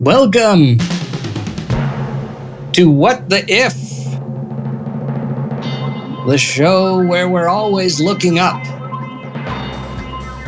Welcome 0.00 0.78
to 2.70 2.88
What 2.88 3.28
the 3.28 3.44
If, 3.48 3.74
the 6.28 6.38
show 6.38 7.04
where 7.04 7.28
we're 7.28 7.48
always 7.48 8.00
looking 8.00 8.38
up, 8.38 8.62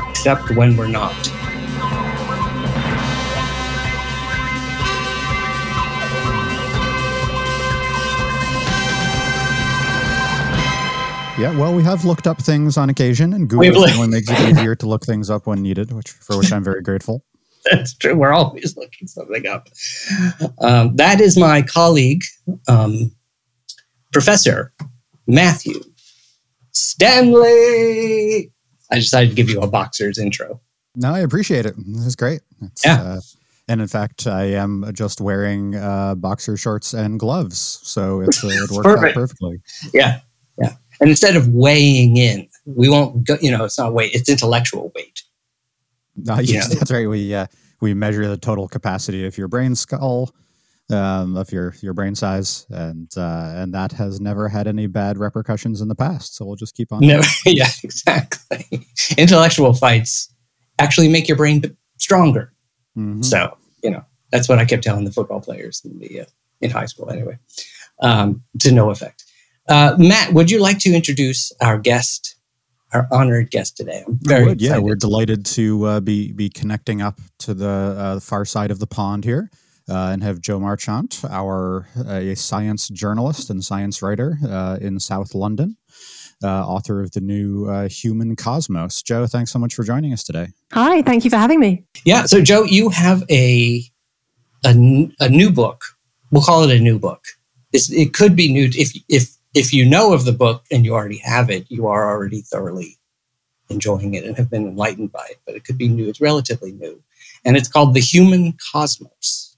except 0.08 0.52
when 0.52 0.76
we're 0.76 0.86
not. 0.86 1.16
Yeah, 11.36 11.58
well, 11.58 11.74
we 11.74 11.82
have 11.82 12.04
looked 12.04 12.28
up 12.28 12.40
things 12.40 12.76
on 12.76 12.88
occasion, 12.88 13.32
and 13.32 13.48
Google 13.48 13.84
certainly 13.84 14.06
makes 14.06 14.30
it 14.30 14.38
easier 14.48 14.76
to 14.76 14.86
look 14.86 15.04
things 15.04 15.28
up 15.28 15.48
when 15.48 15.60
needed, 15.60 15.90
which 15.90 16.12
for 16.12 16.38
which 16.38 16.52
I'm 16.52 16.62
very 16.62 16.82
grateful. 16.82 17.24
That's 17.70 17.94
true. 17.94 18.14
We're 18.16 18.32
always 18.32 18.76
looking 18.76 19.06
something 19.08 19.46
up. 19.46 19.68
Um, 20.60 20.96
that 20.96 21.20
is 21.20 21.36
my 21.36 21.62
colleague, 21.62 22.22
um, 22.68 23.10
Professor 24.12 24.72
Matthew 25.26 25.80
Stanley. 26.72 28.50
I 28.90 28.96
decided 28.96 29.30
to 29.30 29.36
give 29.36 29.48
you 29.50 29.60
a 29.60 29.66
boxer's 29.66 30.18
intro. 30.18 30.60
No, 30.96 31.14
I 31.14 31.20
appreciate 31.20 31.66
it. 31.66 31.74
This 31.76 32.06
is 32.06 32.16
great. 32.16 32.40
It's, 32.62 32.84
Yeah. 32.84 33.00
Uh, 33.02 33.20
and 33.68 33.80
in 33.80 33.86
fact, 33.86 34.26
I 34.26 34.44
am 34.46 34.90
just 34.92 35.20
wearing 35.20 35.76
uh, 35.76 36.16
boxer 36.16 36.56
shorts 36.56 36.92
and 36.92 37.20
gloves, 37.20 37.78
so 37.84 38.20
it's, 38.20 38.42
uh, 38.42 38.48
it 38.48 38.70
works 38.72 38.82
Perfect. 38.84 39.04
out 39.10 39.14
perfectly. 39.14 39.60
Yeah, 39.94 40.20
yeah. 40.58 40.74
And 41.00 41.08
instead 41.08 41.36
of 41.36 41.46
weighing 41.48 42.16
in, 42.16 42.48
we 42.64 42.88
won't 42.88 43.22
go. 43.24 43.36
You 43.40 43.52
know, 43.52 43.64
it's 43.64 43.78
not 43.78 43.94
weight; 43.94 44.12
it's 44.12 44.28
intellectual 44.28 44.90
weight. 44.96 45.22
Uh, 46.28 46.40
yes, 46.44 46.68
Yeah. 46.70 46.78
that's 46.78 46.90
right. 46.90 47.08
We 47.08 47.34
uh, 47.34 47.46
we 47.80 47.94
measure 47.94 48.26
the 48.28 48.36
total 48.36 48.68
capacity 48.68 49.26
of 49.26 49.38
your 49.38 49.48
brain 49.48 49.74
skull, 49.74 50.34
um, 50.90 51.36
of 51.36 51.52
your 51.52 51.74
your 51.82 51.94
brain 51.94 52.14
size, 52.14 52.66
and 52.70 53.10
uh, 53.16 53.52
and 53.56 53.72
that 53.74 53.92
has 53.92 54.20
never 54.20 54.48
had 54.48 54.66
any 54.66 54.86
bad 54.86 55.18
repercussions 55.18 55.80
in 55.80 55.88
the 55.88 55.94
past. 55.94 56.36
So 56.36 56.44
we'll 56.44 56.56
just 56.56 56.74
keep 56.74 56.92
on. 56.92 57.00
No, 57.00 57.20
yeah, 57.46 57.68
exactly. 57.82 58.86
Intellectual 59.18 59.72
fights 59.72 60.32
actually 60.78 61.08
make 61.08 61.28
your 61.28 61.36
brain 61.36 61.62
stronger. 61.98 62.52
Mhm. 62.96 63.24
So 63.24 63.56
you 63.82 63.90
know 63.90 64.04
that's 64.30 64.48
what 64.48 64.58
I 64.58 64.64
kept 64.64 64.82
telling 64.84 65.04
the 65.04 65.12
football 65.12 65.40
players 65.40 65.80
in 65.84 65.98
the 65.98 66.22
uh, 66.22 66.24
in 66.60 66.70
high 66.70 66.86
school 66.86 67.10
anyway, 67.10 67.38
um, 68.02 68.42
to 68.60 68.70
no 68.72 68.90
effect. 68.90 69.24
Uh, 69.68 69.94
Matt, 69.98 70.32
would 70.34 70.50
you 70.50 70.60
like 70.60 70.78
to 70.80 70.92
introduce 70.92 71.52
our 71.60 71.78
guest, 71.78 72.34
our 72.92 73.06
honored 73.10 73.50
guest 73.50 73.76
today? 73.76 74.02
I'm 74.06 74.18
very 74.22 74.44
would, 74.44 74.60
yeah, 74.60 74.78
we're 74.78 74.94
delighted 74.96 75.44
to 75.46 75.84
uh, 75.84 76.00
be 76.00 76.32
be 76.32 76.48
connecting 76.48 77.02
up 77.02 77.20
to 77.40 77.54
the 77.54 77.68
uh, 77.68 78.20
far 78.20 78.44
side 78.44 78.70
of 78.70 78.78
the 78.78 78.86
pond 78.86 79.24
here, 79.24 79.50
uh, 79.88 80.10
and 80.12 80.22
have 80.22 80.40
Jo 80.40 80.58
Marchant, 80.58 81.22
our 81.28 81.86
uh, 81.98 82.14
a 82.14 82.36
science 82.36 82.88
journalist 82.88 83.50
and 83.50 83.64
science 83.64 84.02
writer 84.02 84.38
uh, 84.48 84.78
in 84.80 85.00
South 85.00 85.34
London, 85.34 85.76
uh, 86.42 86.66
author 86.66 87.00
of 87.02 87.12
the 87.12 87.20
new 87.20 87.68
uh, 87.68 87.88
Human 87.88 88.36
Cosmos. 88.36 89.02
Jo, 89.02 89.26
thanks 89.26 89.50
so 89.50 89.58
much 89.58 89.74
for 89.74 89.84
joining 89.84 90.12
us 90.12 90.24
today. 90.24 90.48
Hi, 90.72 91.02
thank 91.02 91.24
you 91.24 91.30
for 91.30 91.36
having 91.36 91.60
me. 91.60 91.84
Yeah. 92.04 92.26
So, 92.26 92.40
Jo, 92.40 92.64
you 92.64 92.90
have 92.90 93.22
a 93.30 93.84
a, 94.64 95.10
a 95.20 95.28
new 95.28 95.50
book. 95.50 95.82
We'll 96.30 96.42
call 96.42 96.62
it 96.64 96.76
a 96.76 96.80
new 96.80 96.98
book. 96.98 97.24
It's, 97.72 97.90
it 97.90 98.12
could 98.12 98.36
be 98.36 98.52
new 98.52 98.70
if 98.72 98.96
if 99.08 99.36
if 99.54 99.72
you 99.72 99.84
know 99.84 100.12
of 100.12 100.24
the 100.24 100.32
book 100.32 100.64
and 100.70 100.84
you 100.84 100.94
already 100.94 101.18
have 101.18 101.50
it, 101.50 101.66
you 101.68 101.86
are 101.86 102.08
already 102.08 102.42
thoroughly 102.42 102.98
enjoying 103.68 104.14
it 104.14 104.24
and 104.24 104.36
have 104.36 104.50
been 104.50 104.66
enlightened 104.66 105.12
by 105.12 105.26
it. 105.30 105.38
But 105.46 105.54
it 105.54 105.64
could 105.64 105.78
be 105.78 105.88
new. 105.88 106.08
It's 106.08 106.20
relatively 106.20 106.72
new, 106.72 107.02
and 107.44 107.56
it's 107.56 107.68
called 107.68 107.94
The 107.94 108.00
Human 108.00 108.54
Cosmos. 108.72 109.56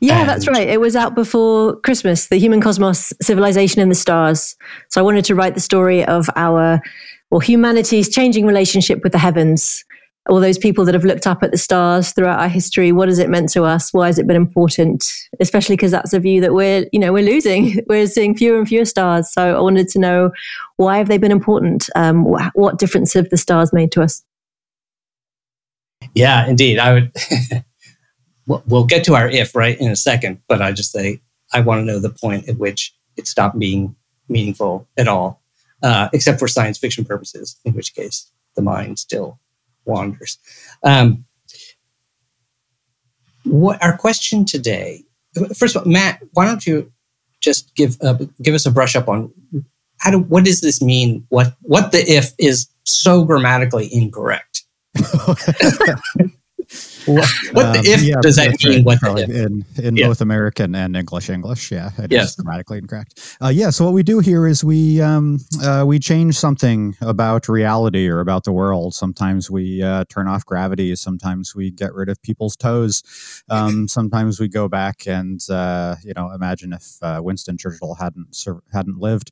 Yeah, 0.00 0.24
that's 0.24 0.46
right. 0.46 0.68
It 0.68 0.80
was 0.80 0.94
out 0.94 1.16
before 1.16 1.74
Christmas, 1.80 2.28
The 2.28 2.36
Human 2.36 2.60
Cosmos 2.60 3.12
Civilization 3.20 3.82
in 3.82 3.88
the 3.88 3.96
Stars. 3.96 4.54
So 4.90 5.00
I 5.00 5.04
wanted 5.04 5.24
to 5.24 5.34
write 5.34 5.54
the 5.54 5.60
story 5.60 6.04
of 6.04 6.30
our, 6.36 6.80
well, 7.30 7.40
humanity's 7.40 8.08
changing 8.08 8.46
relationship 8.46 9.02
with 9.02 9.10
the 9.10 9.18
heavens. 9.18 9.84
All 10.28 10.40
those 10.40 10.58
people 10.58 10.84
that 10.84 10.94
have 10.94 11.04
looked 11.04 11.26
up 11.26 11.42
at 11.42 11.50
the 11.50 11.56
stars 11.58 12.12
throughout 12.12 12.38
our 12.38 12.48
history. 12.48 12.92
What 12.92 13.08
has 13.08 13.18
it 13.18 13.30
meant 13.30 13.48
to 13.52 13.64
us? 13.64 13.92
Why 13.92 14.06
has 14.06 14.18
it 14.18 14.26
been 14.26 14.36
important? 14.36 15.10
Especially 15.40 15.74
because 15.74 15.90
that's 15.90 16.12
a 16.12 16.20
view 16.20 16.40
that 16.42 16.52
we're, 16.52 16.86
you 16.92 16.98
know, 16.98 17.12
we're 17.12 17.24
losing. 17.24 17.80
We're 17.88 18.06
seeing 18.06 18.36
fewer 18.36 18.58
and 18.58 18.68
fewer 18.68 18.84
stars. 18.84 19.32
So 19.32 19.56
I 19.56 19.60
wanted 19.60 19.88
to 19.88 19.98
know 19.98 20.30
why 20.76 20.98
have 20.98 21.08
they 21.08 21.16
been 21.18 21.32
important? 21.32 21.88
Um, 21.96 22.24
wh- 22.24 22.54
what 22.54 22.78
difference 22.78 23.14
have 23.14 23.30
the 23.30 23.36
stars 23.38 23.72
made 23.72 23.90
to 23.92 24.02
us? 24.02 24.22
Yeah, 26.14 26.46
indeed. 26.46 26.78
I 26.78 26.92
would. 26.92 27.12
we'll- 28.46 28.84
get 28.84 29.04
to 29.04 29.14
our 29.14 29.28
if 29.28 29.54
right 29.54 29.78
in 29.80 29.90
a 29.90 29.96
second, 29.96 30.40
but 30.48 30.60
I 30.60 30.72
just 30.72 30.92
say 30.92 31.20
I 31.52 31.60
want 31.60 31.80
to 31.80 31.84
know 31.84 31.98
the 31.98 32.10
point 32.10 32.48
at 32.48 32.58
which 32.58 32.94
it 33.16 33.26
stopped 33.26 33.58
being 33.58 33.94
meaningful 34.28 34.86
at 34.96 35.08
all, 35.08 35.42
uh, 35.82 36.08
except 36.12 36.38
for 36.38 36.48
science 36.48 36.78
fiction 36.78 37.04
purposes, 37.04 37.56
in 37.64 37.72
which 37.72 37.94
case 37.94 38.30
the 38.56 38.62
mind 38.62 38.98
still 38.98 39.38
wanders. 39.88 40.38
Um, 40.84 41.24
what 43.44 43.82
our 43.82 43.96
question 43.96 44.44
today? 44.44 45.04
First 45.56 45.76
of 45.76 45.82
all, 45.82 45.90
Matt, 45.90 46.22
why 46.32 46.46
don't 46.46 46.66
you 46.66 46.92
just 47.40 47.74
give 47.74 47.96
uh, 48.02 48.18
give 48.42 48.54
us 48.54 48.66
a 48.66 48.70
brush 48.70 48.94
up 48.94 49.08
on 49.08 49.32
how 49.98 50.10
do 50.10 50.18
what 50.18 50.44
does 50.44 50.60
this 50.60 50.82
mean? 50.82 51.24
What 51.28 51.54
what 51.62 51.92
the 51.92 51.98
if 51.98 52.32
is 52.38 52.68
so 52.84 53.24
grammatically 53.24 53.92
incorrect? 53.92 54.64
What, 57.14 57.28
the 57.54 57.78
Um, 57.78 57.84
if 57.86 58.02
yeah, 58.02 58.20
does 58.22 58.36
that 58.36 58.56
mean? 58.64 58.84
What 58.84 59.00
the 59.00 59.24
in 59.44 59.64
in 59.84 59.96
Yeah. 59.96 60.08
both 60.08 60.20
American 60.20 60.74
and 60.74 60.96
English 60.96 61.30
English? 61.30 61.72
Yeah, 61.72 61.90
it 61.98 62.04
is 62.04 62.10
Yes. 62.12 62.34
grammatically 62.36 62.78
incorrect. 62.78 63.36
Uh, 63.42 63.48
yeah, 63.48 63.70
so 63.70 63.84
what 63.84 63.94
we 63.94 64.02
do 64.02 64.18
here 64.20 64.46
is 64.46 64.62
we 64.64 65.00
um, 65.00 65.38
uh, 65.62 65.84
we 65.86 65.98
change 65.98 66.36
something 66.38 66.96
about 67.00 67.48
reality 67.48 68.08
or 68.08 68.20
about 68.20 68.44
the 68.44 68.52
world. 68.52 68.94
Sometimes 68.94 69.50
we 69.50 69.82
uh, 69.82 70.04
turn 70.08 70.28
off 70.28 70.44
gravity. 70.46 70.94
Sometimes 70.96 71.54
we 71.54 71.70
get 71.70 71.94
rid 71.94 72.08
of 72.08 72.20
people's 72.22 72.56
toes. 72.56 73.02
Um, 73.48 73.88
sometimes 73.98 74.40
we 74.40 74.48
go 74.48 74.68
back 74.68 75.06
and 75.06 75.40
uh, 75.50 75.96
you 76.04 76.12
know 76.14 76.30
imagine 76.32 76.72
if 76.72 76.98
uh, 77.02 77.20
Winston 77.22 77.56
Churchill 77.58 77.94
hadn't 77.94 78.36
hadn't 78.72 78.98
lived, 78.98 79.30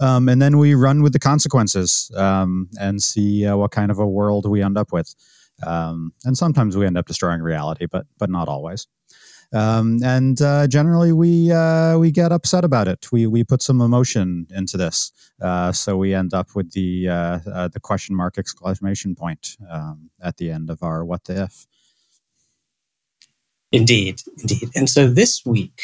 um, 0.00 0.28
and 0.28 0.40
then 0.40 0.58
we 0.58 0.74
run 0.74 1.02
with 1.02 1.12
the 1.12 1.18
consequences 1.18 2.10
um, 2.16 2.68
and 2.80 3.02
see 3.02 3.46
uh, 3.46 3.56
what 3.56 3.70
kind 3.72 3.90
of 3.90 3.98
a 3.98 4.06
world 4.06 4.48
we 4.48 4.62
end 4.62 4.78
up 4.78 4.92
with 4.92 5.14
um, 5.64 6.12
and 6.24 6.36
sometimes 6.36 6.76
we 6.76 6.86
end 6.86 6.98
up 6.98 7.06
destroying 7.06 7.40
reality, 7.40 7.86
but 7.90 8.06
but 8.18 8.30
not 8.30 8.48
always. 8.48 8.86
Um, 9.52 10.00
and 10.02 10.40
uh, 10.42 10.66
generally, 10.66 11.12
we 11.12 11.52
uh, 11.52 11.98
we 11.98 12.10
get 12.10 12.32
upset 12.32 12.64
about 12.64 12.88
it. 12.88 13.10
We 13.12 13.26
we 13.26 13.44
put 13.44 13.62
some 13.62 13.80
emotion 13.80 14.46
into 14.50 14.76
this, 14.76 15.12
uh, 15.40 15.72
so 15.72 15.96
we 15.96 16.14
end 16.14 16.34
up 16.34 16.54
with 16.54 16.72
the 16.72 17.08
uh, 17.08 17.38
uh, 17.52 17.68
the 17.68 17.80
question 17.80 18.16
mark 18.16 18.38
exclamation 18.38 19.14
point 19.14 19.56
um, 19.70 20.10
at 20.20 20.36
the 20.38 20.50
end 20.50 20.68
of 20.70 20.82
our 20.82 21.04
what 21.04 21.24
the 21.24 21.44
if. 21.44 21.66
Indeed, 23.72 24.22
indeed. 24.40 24.70
And 24.74 24.88
so 24.88 25.08
this 25.08 25.44
week, 25.44 25.82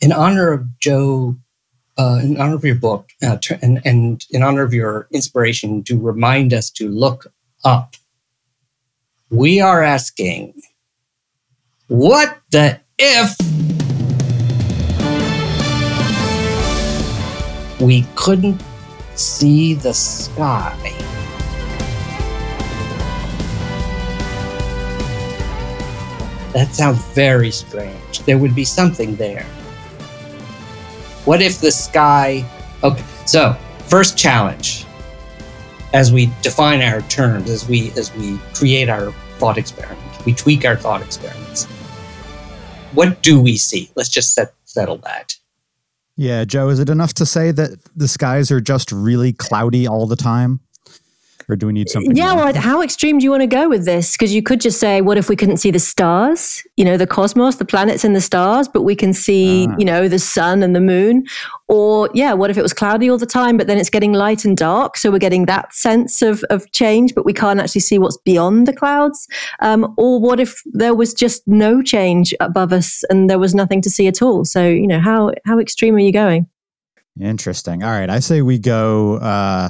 in 0.00 0.12
honor 0.12 0.52
of 0.52 0.78
Jo, 0.78 1.36
uh, 1.98 2.20
in 2.22 2.40
honor 2.40 2.56
of 2.56 2.64
your 2.64 2.74
book, 2.74 3.10
uh, 3.22 3.38
and, 3.60 3.80
and 3.84 4.24
in 4.30 4.42
honor 4.42 4.62
of 4.62 4.74
your 4.74 5.08
inspiration 5.12 5.84
to 5.84 5.98
remind 5.98 6.52
us 6.52 6.70
to 6.70 6.88
look 6.88 7.32
up, 7.64 7.96
we 9.32 9.62
are 9.62 9.82
asking, 9.82 10.52
what 11.88 12.38
the 12.50 12.78
if 12.98 13.34
we 17.80 18.06
couldn't 18.14 18.62
see 19.14 19.72
the 19.72 19.94
sky? 19.94 20.76
That 26.52 26.68
sounds 26.74 27.02
very 27.14 27.50
strange. 27.50 28.18
There 28.26 28.36
would 28.36 28.54
be 28.54 28.66
something 28.66 29.16
there. 29.16 29.44
What 31.24 31.40
if 31.40 31.58
the 31.58 31.72
sky. 31.72 32.44
Okay, 32.84 33.04
so 33.24 33.56
first 33.86 34.18
challenge 34.18 34.84
as 35.94 36.12
we 36.12 36.30
define 36.42 36.82
our 36.82 37.00
terms, 37.02 37.48
as 37.48 37.66
we 37.66 37.92
as 37.92 38.14
we 38.14 38.36
create 38.52 38.90
our 38.90 39.14
thought 39.42 39.58
experiment, 39.58 40.24
we 40.24 40.32
tweak 40.32 40.64
our 40.64 40.76
thought 40.76 41.02
experiments. 41.02 41.64
What 42.94 43.24
do 43.24 43.40
we 43.40 43.56
see? 43.56 43.90
Let's 43.96 44.08
just 44.08 44.34
set, 44.34 44.54
settle 44.66 44.98
that. 44.98 45.34
Yeah, 46.16 46.44
Jo, 46.44 46.68
is 46.68 46.78
it 46.78 46.88
enough 46.88 47.12
to 47.14 47.26
say 47.26 47.50
that 47.50 47.76
the 47.96 48.06
skies 48.06 48.52
are 48.52 48.60
just 48.60 48.92
really 48.92 49.32
cloudy 49.32 49.88
all 49.88 50.06
the 50.06 50.14
time? 50.14 50.60
Or 51.52 51.56
do 51.56 51.66
we 51.66 51.72
need 51.72 51.88
something? 51.90 52.16
Yeah, 52.16 52.34
more? 52.34 52.46
well, 52.46 52.54
how 52.54 52.80
extreme 52.82 53.18
do 53.18 53.24
you 53.24 53.30
want 53.30 53.42
to 53.42 53.46
go 53.46 53.68
with 53.68 53.84
this? 53.84 54.12
Because 54.12 54.34
you 54.34 54.42
could 54.42 54.60
just 54.60 54.80
say, 54.80 55.02
what 55.02 55.18
if 55.18 55.28
we 55.28 55.36
couldn't 55.36 55.58
see 55.58 55.70
the 55.70 55.78
stars, 55.78 56.62
you 56.76 56.84
know, 56.84 56.96
the 56.96 57.06
cosmos, 57.06 57.56
the 57.56 57.64
planets 57.64 58.04
and 58.04 58.16
the 58.16 58.20
stars, 58.20 58.68
but 58.68 58.82
we 58.82 58.96
can 58.96 59.12
see, 59.12 59.68
Ah. 59.70 59.74
you 59.78 59.84
know, 59.84 60.08
the 60.08 60.18
sun 60.18 60.62
and 60.62 60.74
the 60.74 60.80
moon? 60.80 61.24
Or, 61.68 62.08
yeah, 62.14 62.32
what 62.32 62.50
if 62.50 62.56
it 62.58 62.62
was 62.62 62.72
cloudy 62.72 63.08
all 63.10 63.18
the 63.18 63.26
time, 63.26 63.56
but 63.56 63.66
then 63.66 63.78
it's 63.78 63.90
getting 63.90 64.12
light 64.14 64.44
and 64.44 64.56
dark? 64.56 64.96
So 64.96 65.10
we're 65.10 65.18
getting 65.18 65.44
that 65.46 65.74
sense 65.74 66.22
of, 66.22 66.42
of 66.44 66.70
change, 66.72 67.14
but 67.14 67.24
we 67.24 67.32
can't 67.32 67.60
actually 67.60 67.82
see 67.82 67.98
what's 67.98 68.16
beyond 68.18 68.66
the 68.66 68.72
clouds? 68.72 69.28
Um, 69.60 69.94
or 69.98 70.20
what 70.20 70.40
if 70.40 70.62
there 70.72 70.94
was 70.94 71.12
just 71.14 71.46
no 71.46 71.82
change 71.82 72.34
above 72.40 72.72
us 72.72 73.04
and 73.10 73.28
there 73.28 73.38
was 73.38 73.54
nothing 73.54 73.82
to 73.82 73.90
see 73.90 74.06
at 74.06 74.22
all? 74.22 74.44
So, 74.44 74.66
you 74.66 74.86
know, 74.86 75.00
how, 75.00 75.32
how 75.44 75.58
extreme 75.58 75.94
are 75.96 76.00
you 76.00 76.12
going? 76.12 76.46
Interesting. 77.20 77.82
All 77.82 77.90
right, 77.90 78.08
I 78.08 78.20
say 78.20 78.40
we 78.40 78.58
go 78.58 79.16
uh, 79.16 79.68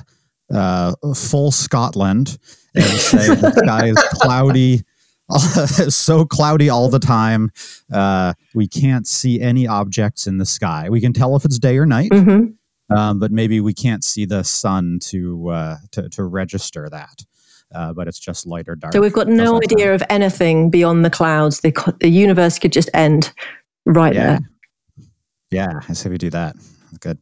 uh, 0.52 0.94
full 1.14 1.50
Scotland 1.50 2.38
and 2.74 2.84
say 2.84 3.26
the 3.34 3.52
sky 3.52 3.86
is 3.88 3.96
cloudy, 4.20 4.82
so 5.90 6.24
cloudy 6.24 6.68
all 6.68 6.88
the 6.88 6.98
time. 6.98 7.50
Uh, 7.92 8.34
we 8.54 8.66
can't 8.68 9.06
see 9.06 9.40
any 9.40 9.66
objects 9.66 10.26
in 10.26 10.38
the 10.38 10.46
sky. 10.46 10.88
We 10.90 11.00
can 11.00 11.12
tell 11.12 11.34
if 11.36 11.44
it's 11.44 11.58
day 11.58 11.78
or 11.78 11.86
night, 11.86 12.12
hmm 12.12 12.46
um, 12.90 13.18
but 13.18 13.32
maybe 13.32 13.58
we 13.60 13.72
can't 13.72 14.04
see 14.04 14.26
the 14.26 14.42
sun 14.44 14.98
to 15.04 15.48
uh, 15.48 15.76
to, 15.92 16.08
to 16.10 16.24
register 16.24 16.88
that. 16.90 17.24
Uh, 17.74 17.90
but 17.94 18.06
it's 18.06 18.18
just 18.18 18.46
light 18.46 18.68
or 18.68 18.74
dark. 18.74 18.92
So 18.92 19.00
we've 19.00 19.14
got 19.14 19.28
no 19.28 19.56
idea 19.56 19.94
of 19.94 20.02
anything 20.10 20.68
beyond 20.68 21.06
the 21.06 21.08
clouds. 21.08 21.60
The, 21.60 21.72
the 22.00 22.10
universe 22.10 22.58
could 22.58 22.70
just 22.72 22.90
end 22.92 23.32
right 23.86 24.12
Yeah. 24.12 24.26
there. 24.26 24.38
Yeah, 25.50 25.80
I 25.88 25.94
say 25.94 26.10
we 26.10 26.18
do 26.18 26.28
that. 26.30 26.54
Good. 27.00 27.16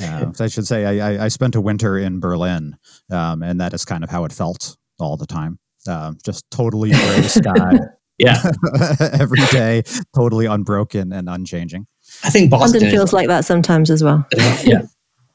Uh, 0.00 0.32
I 0.40 0.48
should 0.48 0.66
say 0.66 0.84
I, 1.00 1.12
I, 1.12 1.24
I 1.24 1.28
spent 1.28 1.54
a 1.54 1.60
winter 1.60 1.98
in 1.98 2.20
Berlin, 2.20 2.76
um, 3.10 3.42
and 3.42 3.60
that 3.60 3.74
is 3.74 3.84
kind 3.84 4.02
of 4.04 4.10
how 4.10 4.24
it 4.24 4.32
felt 4.32 4.76
all 4.98 5.16
the 5.16 5.26
time. 5.26 5.58
Um, 5.86 6.18
just 6.24 6.44
totally 6.50 6.90
gray 6.92 7.22
sky 7.22 7.72
Yeah, 8.18 8.40
every 9.20 9.40
day, 9.50 9.82
totally 10.14 10.46
unbroken 10.46 11.12
and 11.12 11.28
unchanging. 11.28 11.86
I 12.24 12.30
think 12.30 12.50
Boston 12.50 12.72
London 12.80 12.88
is 12.88 12.92
feels 12.94 13.12
like 13.12 13.28
that 13.28 13.44
sometimes 13.44 13.90
as 13.90 14.02
well. 14.04 14.26
yeah, 14.64 14.82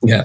yeah. 0.04 0.24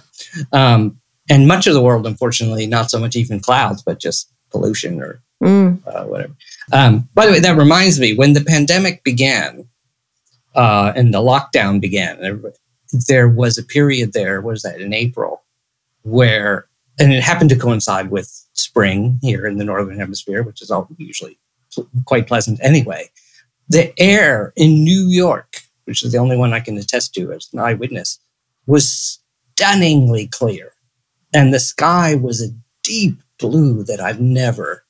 Um, 0.53 0.99
and 1.31 1.47
much 1.49 1.67
of 1.67 1.75
the 1.75 1.83
world, 1.83 2.07
unfortunately, 2.07 2.67
not 2.67 2.91
so 2.91 2.99
much 2.99 3.17
even 3.17 3.41
clouds, 3.41 3.83
but 3.83 3.99
just 4.01 4.33
pollution 4.51 5.01
or 5.01 5.23
Mm. 5.43 5.81
uh, 5.89 6.05
whatever. 6.05 6.33
Um, 6.73 7.09
by 7.15 7.27
the 7.27 7.33
way, 7.33 7.41
that 7.41 7.57
reminds 7.57 7.99
me 7.99 8.15
when 8.15 8.33
the 8.33 8.45
pandemic 8.45 9.03
began 9.03 9.67
uh, 10.55 10.93
and 10.95 11.13
the 11.13 11.19
lockdown 11.19 11.81
began, 11.81 12.17
there, 12.93 13.29
was 13.29 13.59
a 13.59 13.63
period 13.63 14.13
there, 14.13 14.41
was 14.41 14.63
that, 14.63 14.81
in 14.81 14.93
April, 14.93 15.43
where, 16.03 16.67
and 16.99 17.13
it 17.13 17.23
happened 17.23 17.51
to 17.51 17.57
coincide 17.57 18.11
with 18.11 18.31
spring 18.53 19.19
here 19.23 19.47
in 19.47 19.59
the 19.59 19.65
Northern 19.65 19.99
Hemisphere, 19.99 20.43
which 20.43 20.63
is 20.63 20.71
all 20.71 20.89
usually 20.99 21.39
pl- 21.75 21.89
quite 22.05 22.27
pleasant 22.27 22.61
anyway. 22.63 23.09
The 23.69 23.93
air 23.99 24.53
in 24.57 24.85
New 24.85 25.09
York, 25.09 25.63
which 25.85 26.03
is 26.03 26.13
the 26.13 26.19
only 26.19 26.37
one 26.37 26.53
I 26.53 26.61
can 26.61 26.77
attest 26.77 27.15
to 27.15 27.33
as 27.33 27.49
an 27.53 27.59
eyewitness, 27.59 28.19
was 28.67 29.19
stunningly 29.57 30.27
clear. 30.27 30.73
And 31.33 31.53
the 31.53 31.61
sky 31.61 32.15
was 32.15 32.43
a 32.43 32.55
deep 32.83 33.23
blue 33.39 33.85
that 33.85 34.01
I've 34.01 34.21
never 34.21 34.85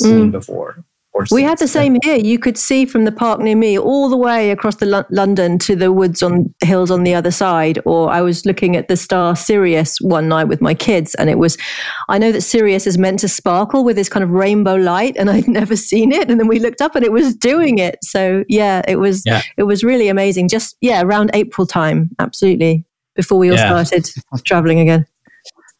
seen 0.00 0.28
Mm. 0.28 0.32
before. 0.32 0.84
Or 1.16 1.24
We 1.30 1.42
had 1.42 1.58
the 1.58 1.66
same 1.68 1.96
here. 2.02 2.16
You 2.16 2.38
could 2.38 2.58
see 2.58 2.84
from 2.84 3.04
the 3.06 3.12
park 3.12 3.40
near 3.40 3.56
me 3.56 3.78
all 3.78 4.10
the 4.10 4.16
way 4.18 4.50
across 4.50 4.76
the 4.76 4.84
Lo- 4.86 5.04
London 5.10 5.58
to 5.60 5.74
the 5.74 5.90
woods 5.90 6.22
on 6.22 6.52
the 6.60 6.66
hills 6.66 6.90
on 6.90 7.04
the 7.04 7.14
other 7.14 7.30
side. 7.30 7.78
Or 7.86 8.10
I 8.10 8.20
was 8.20 8.44
looking 8.44 8.76
at 8.76 8.88
the 8.88 8.96
star 8.96 9.34
Sirius 9.34 9.98
one 10.00 10.28
night 10.28 10.44
with 10.48 10.60
my 10.60 10.74
kids, 10.74 11.14
and 11.14 11.30
it 11.30 11.38
was. 11.38 11.56
I 12.08 12.18
know 12.18 12.32
that 12.32 12.42
Sirius 12.42 12.86
is 12.86 12.98
meant 12.98 13.18
to 13.20 13.28
sparkle 13.28 13.82
with 13.82 13.96
this 13.96 14.08
kind 14.10 14.22
of 14.22 14.30
rainbow 14.30 14.74
light, 14.74 15.16
and 15.16 15.30
I'd 15.34 15.48
never 15.48 15.74
seen 15.76 16.12
it. 16.12 16.30
And 16.30 16.38
then 16.38 16.48
we 16.48 16.58
looked 16.58 16.82
up, 16.82 16.94
and 16.94 17.04
it 17.04 17.12
was 17.12 17.34
doing 17.34 17.78
it. 17.78 17.96
So 18.02 18.44
yeah, 18.48 18.82
it 18.86 18.96
was. 18.96 19.22
Yeah. 19.24 19.40
It 19.56 19.62
was 19.62 19.82
really 19.82 20.08
amazing. 20.08 20.48
Just 20.48 20.76
yeah, 20.82 21.02
around 21.02 21.30
April 21.32 21.66
time, 21.66 22.10
absolutely, 22.18 22.84
before 23.14 23.38
we 23.38 23.48
all 23.50 23.56
Yeah. 23.56 23.82
started 23.84 24.10
traveling 24.44 24.80
again. 24.80 25.06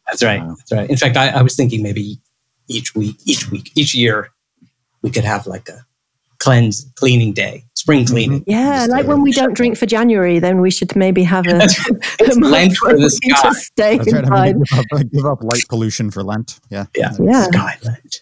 That's 0.07 0.23
right. 0.23 0.41
That's 0.47 0.73
right. 0.73 0.89
In 0.89 0.97
fact, 0.97 1.17
I, 1.17 1.29
I 1.31 1.43
was 1.43 1.57
thinking 1.57 1.83
maybe 1.83 2.21
each 2.69 2.95
week, 2.95 3.17
each 3.27 3.51
week, 3.51 3.71
each 3.75 3.95
year, 3.95 4.31
we 5.07 5.13
could 5.13 5.25
have 5.25 5.47
like 5.47 5.69
a 5.69 5.87
cleanse 6.39 6.85
cleaning 6.97 7.33
day, 7.33 7.65
spring 7.75 8.05
Mhm. 8.05 8.09
cleaning. 8.11 8.45
Yeah, 8.47 8.79
Just 8.81 8.91
like 8.91 9.07
when 9.07 9.23
we 9.23 9.31
don't 9.31 9.55
drink 9.55 9.79
for 9.79 9.87
January, 9.87 10.41
then 10.41 10.61
we 10.61 10.69
should 10.73 10.95
maybe 10.97 11.23
have 11.23 11.47
a, 11.47 11.59
It's 12.19 12.37
a 12.37 12.41
Lent 12.41 12.75
for 12.77 12.93
the 12.99 13.09
sky. 13.09 13.29
just 13.43 13.61
stay 13.67 13.99
That's 13.99 14.13
right. 14.13 14.55
I'm 14.55 14.59
going 14.59 14.65
to 14.65 14.75
give 14.75 15.01
up, 15.01 15.11
give 15.13 15.27
up 15.27 15.43
light 15.45 15.63
pollution 15.69 16.11
for 16.11 16.25
Lent. 16.25 16.59
Yeah. 16.71 16.87
Yeah. 16.97 17.13
Yeah. 17.21 17.45
Skyland. 17.45 18.13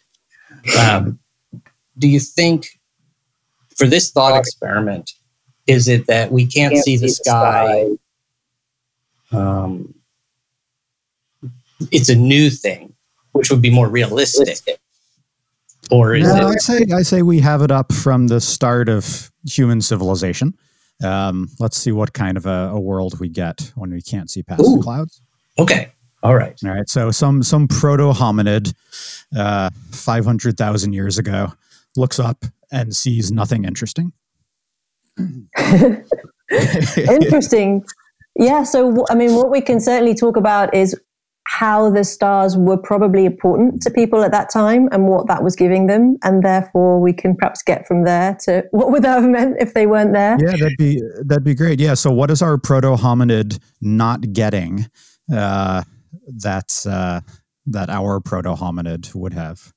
Um, 0.78 1.18
do 1.98 2.06
you 2.06 2.20
think 2.20 2.66
for 3.76 3.86
this 3.86 4.10
thought 4.10 4.38
experiment, 4.38 5.10
is 5.66 5.88
it 5.88 6.06
that 6.06 6.30
we 6.30 6.44
can't, 6.46 6.76
see, 6.76 6.98
the 6.98 7.08
sky? 7.08 7.86
Um, 9.32 9.94
it's 11.90 12.10
a 12.10 12.14
new 12.14 12.50
thing, 12.50 12.92
which 13.32 13.50
would 13.50 13.62
be 13.62 13.70
more 13.70 13.88
realistic. 13.88 14.58
Or 15.90 16.14
is 16.14 16.26
No, 16.26 16.48
I 16.48 16.56
say 16.56 16.84
I 16.94 17.02
say 17.02 17.22
we 17.22 17.40
have 17.40 17.62
it 17.62 17.70
up 17.70 17.92
from 17.92 18.28
the 18.28 18.40
start 18.40 18.88
of 18.88 19.30
human 19.46 19.80
civilization. 19.80 20.54
Um, 21.02 21.48
let's 21.58 21.76
see 21.76 21.92
what 21.92 22.12
kind 22.12 22.36
of 22.36 22.46
a, 22.46 22.70
a 22.72 22.80
world 22.80 23.20
we 23.20 23.28
get 23.28 23.72
when 23.74 23.90
we 23.90 24.00
can't 24.00 24.30
see 24.30 24.42
past 24.42 24.62
Ooh. 24.62 24.76
the 24.76 24.82
clouds. 24.82 25.20
Okay. 25.58 25.90
All 26.22 26.34
right. 26.34 26.58
All 26.64 26.70
right, 26.70 26.88
so 26.88 27.10
some 27.10 27.42
some 27.42 27.68
proto 27.68 28.12
hominid, 28.12 28.72
uh, 29.36 29.68
five 29.90 30.24
hundred 30.24 30.56
thousand 30.56 30.94
years 30.94 31.18
ago, 31.18 31.52
looks 31.96 32.18
up 32.18 32.46
and 32.72 32.96
sees 32.96 33.30
nothing 33.30 33.64
interesting. 33.64 34.12
Interesting. 36.98 37.84
Yeah. 38.36 38.64
So, 38.64 39.04
I 39.10 39.14
mean, 39.14 39.34
what 39.34 39.50
we 39.50 39.60
can 39.60 39.80
certainly 39.80 40.14
talk 40.14 40.36
about 40.36 40.74
is 40.74 40.98
how 41.46 41.90
the 41.90 42.04
stars 42.04 42.56
were 42.56 42.76
probably 42.76 43.24
important 43.26 43.82
to 43.82 43.90
people 43.90 44.22
at 44.22 44.32
that 44.32 44.50
time 44.50 44.88
and 44.92 45.06
what 45.06 45.26
that 45.28 45.42
was 45.42 45.54
giving 45.54 45.86
them. 45.86 46.16
And 46.22 46.42
therefore, 46.42 47.00
we 47.00 47.12
can 47.12 47.36
perhaps 47.36 47.62
get 47.62 47.86
from 47.86 48.04
there 48.04 48.36
to 48.44 48.64
what 48.70 48.90
would 48.90 49.02
that 49.02 49.20
have 49.22 49.30
meant 49.30 49.56
if 49.60 49.74
they 49.74 49.86
weren't 49.86 50.12
there? 50.12 50.36
yeah, 50.40 50.52
that'd 50.52 50.76
be 50.78 51.02
that'd 51.24 51.44
be 51.44 51.54
great. 51.54 51.80
Yeah. 51.80 51.94
So, 51.94 52.10
what 52.10 52.30
is 52.30 52.42
our 52.42 52.58
proto 52.58 52.96
hominid 52.96 53.58
not 53.80 54.32
getting 54.32 54.86
uh, 55.32 55.82
that 56.26 56.84
uh, 56.88 57.20
that 57.66 57.90
our 57.90 58.20
proto 58.20 58.54
hominid 58.54 59.14
would 59.14 59.34
have? 59.34 59.72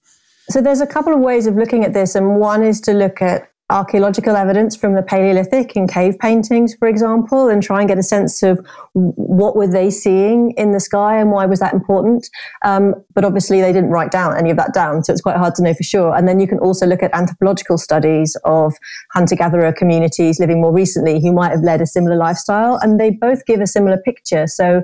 So 0.50 0.62
there's 0.62 0.80
a 0.80 0.88
couple 0.88 1.14
of 1.14 1.20
ways 1.20 1.46
of 1.46 1.56
looking 1.56 1.84
at 1.84 1.94
this, 1.94 2.16
and 2.16 2.40
one 2.40 2.64
is 2.64 2.80
to 2.82 2.94
look 2.94 3.22
at 3.22 3.52
archaeological 3.70 4.36
evidence 4.38 4.78
from 4.78 4.96
the 4.96 5.02
Paleolithic 5.02 5.76
in 5.76 5.88
cave 5.88 6.18
paintings, 6.20 6.74
for 6.76 6.88
example, 6.88 7.50
and 7.50 7.62
try 7.62 7.80
and 7.80 7.90
get 7.90 7.98
a 7.98 8.04
sense 8.04 8.42
of 8.42 8.66
what 8.94 9.58
were 9.58 9.68
they 9.68 9.90
seeing 9.90 10.52
in 10.52 10.72
the 10.72 10.80
sky 10.80 11.20
and 11.20 11.32
why 11.32 11.46
was 11.46 11.60
that 11.60 11.74
important. 11.74 12.30
Um, 12.64 12.96
but 13.14 13.26
obviously, 13.26 13.60
they 13.60 13.74
didn't 13.74 13.90
write 13.90 14.10
down 14.10 14.38
any 14.38 14.52
of 14.52 14.58
that 14.58 14.74
down, 14.74 15.04
so 15.04 15.12
it's 15.12 15.22
quite 15.22 15.36
hard 15.36 15.54
to 15.56 15.64
know 15.64 15.74
for 15.74 15.84
sure. 15.84 16.16
And 16.16 16.28
then 16.30 16.40
you 16.40 16.48
can 16.48 16.60
also 16.60 16.86
look 16.86 17.04
at 17.04 17.14
anthropological 17.14 17.78
studies 17.78 18.38
of 18.46 18.74
hunter-gatherer 19.12 19.74
communities 19.74 20.40
living 20.40 20.62
more 20.62 20.72
recently 20.72 21.20
who 21.20 21.34
might 21.34 21.52
have 21.52 21.62
led 21.62 21.82
a 21.82 21.86
similar 21.86 22.16
lifestyle, 22.16 22.80
and 22.82 23.00
they 23.00 23.10
both 23.10 23.46
give 23.46 23.60
a 23.60 23.68
similar 23.68 23.98
picture. 23.98 24.48
So 24.48 24.84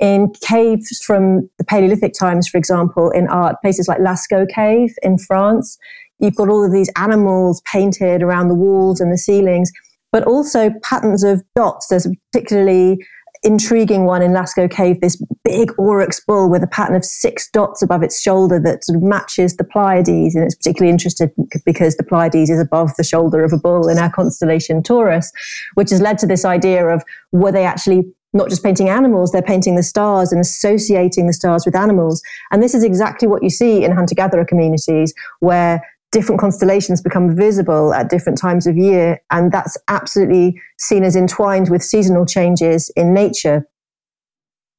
in 0.00 0.32
caves 0.40 1.02
from 1.04 1.50
the 1.58 1.64
Paleolithic 1.64 2.14
times, 2.14 2.46
for 2.46 2.58
example, 2.58 3.10
in 3.10 3.26
art, 3.26 3.56
places 3.60 3.88
like 3.88 3.98
Lascaux 3.98 4.48
Cave 4.48 4.94
in 5.02 5.18
France, 5.18 5.78
you've 6.20 6.36
got 6.36 6.48
all 6.48 6.64
of 6.64 6.72
these 6.72 6.90
animals 6.96 7.62
painted 7.70 8.22
around 8.22 8.48
the 8.48 8.54
walls 8.54 9.00
and 9.00 9.12
the 9.12 9.18
ceilings, 9.18 9.72
but 10.12 10.24
also 10.24 10.70
patterns 10.82 11.22
of 11.24 11.42
dots. 11.54 11.88
There's 11.88 12.06
a 12.06 12.12
particularly 12.32 12.98
intriguing 13.42 14.04
one 14.04 14.20
in 14.22 14.32
Lascaux 14.32 14.70
Cave, 14.70 15.00
this 15.00 15.22
big 15.44 15.72
aurochs 15.78 16.20
bull 16.20 16.50
with 16.50 16.62
a 16.62 16.66
pattern 16.66 16.94
of 16.94 17.04
six 17.04 17.50
dots 17.50 17.80
above 17.80 18.02
its 18.02 18.20
shoulder 18.20 18.60
that 18.60 18.84
sort 18.84 18.96
of 18.96 19.02
matches 19.02 19.56
the 19.56 19.64
Pleiades. 19.64 20.34
And 20.34 20.44
it's 20.44 20.54
particularly 20.54 20.90
interesting 20.90 21.30
because 21.64 21.96
the 21.96 22.04
Pleiades 22.04 22.50
is 22.50 22.60
above 22.60 22.94
the 22.96 23.04
shoulder 23.04 23.42
of 23.42 23.52
a 23.52 23.58
bull 23.58 23.88
in 23.88 23.98
our 23.98 24.10
constellation 24.10 24.82
Taurus, 24.82 25.32
which 25.74 25.90
has 25.90 26.00
led 26.00 26.18
to 26.18 26.26
this 26.26 26.44
idea 26.44 26.86
of 26.86 27.02
were 27.32 27.52
they 27.52 27.64
actually 27.64 28.04
not 28.32 28.48
just 28.48 28.62
painting 28.62 28.88
animals, 28.88 29.32
they're 29.32 29.42
painting 29.42 29.74
the 29.74 29.82
stars 29.82 30.30
and 30.30 30.40
associating 30.40 31.26
the 31.26 31.32
stars 31.32 31.64
with 31.64 31.74
animals. 31.74 32.22
And 32.52 32.62
this 32.62 32.74
is 32.74 32.84
exactly 32.84 33.26
what 33.26 33.42
you 33.42 33.50
see 33.50 33.82
in 33.82 33.90
hunter 33.90 34.14
gatherer 34.14 34.44
communities 34.44 35.12
where 35.40 35.82
different 36.12 36.40
constellations 36.40 37.00
become 37.00 37.34
visible 37.36 37.94
at 37.94 38.08
different 38.10 38.38
times 38.38 38.66
of 38.66 38.76
year. 38.76 39.20
And 39.30 39.52
that's 39.52 39.76
absolutely 39.88 40.60
seen 40.78 41.04
as 41.04 41.14
entwined 41.16 41.70
with 41.70 41.82
seasonal 41.82 42.26
changes 42.26 42.90
in 42.96 43.14
nature. 43.14 43.66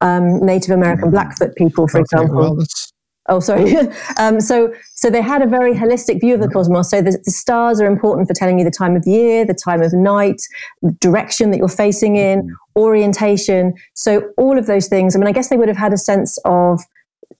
Um, 0.00 0.44
Native 0.44 0.72
American 0.72 1.08
Mhm. 1.08 1.12
Blackfoot 1.12 1.54
people, 1.54 1.86
for 1.88 1.98
Okay, 1.98 2.02
example. 2.02 2.56
well, 2.56 2.66
Oh, 3.28 3.38
sorry. 3.38 3.76
um, 4.18 4.40
so, 4.40 4.74
so 4.96 5.08
they 5.08 5.22
had 5.22 5.42
a 5.42 5.46
very 5.46 5.74
holistic 5.74 6.20
view 6.20 6.34
of 6.34 6.40
the 6.40 6.48
cosmos. 6.48 6.90
So 6.90 7.00
the, 7.00 7.16
the 7.24 7.30
stars 7.30 7.80
are 7.80 7.86
important 7.86 8.26
for 8.26 8.34
telling 8.34 8.58
you 8.58 8.64
the 8.64 8.70
time 8.70 8.96
of 8.96 9.06
year, 9.06 9.44
the 9.44 9.54
time 9.54 9.80
of 9.80 9.92
night, 9.92 10.42
the 10.82 10.90
direction 11.00 11.52
that 11.52 11.58
you're 11.58 11.68
facing 11.68 12.16
in, 12.16 12.52
orientation. 12.76 13.74
So 13.94 14.30
all 14.36 14.58
of 14.58 14.66
those 14.66 14.88
things. 14.88 15.14
I 15.14 15.20
mean, 15.20 15.28
I 15.28 15.32
guess 15.32 15.50
they 15.50 15.56
would 15.56 15.68
have 15.68 15.76
had 15.76 15.92
a 15.92 15.96
sense 15.98 16.36
of 16.44 16.80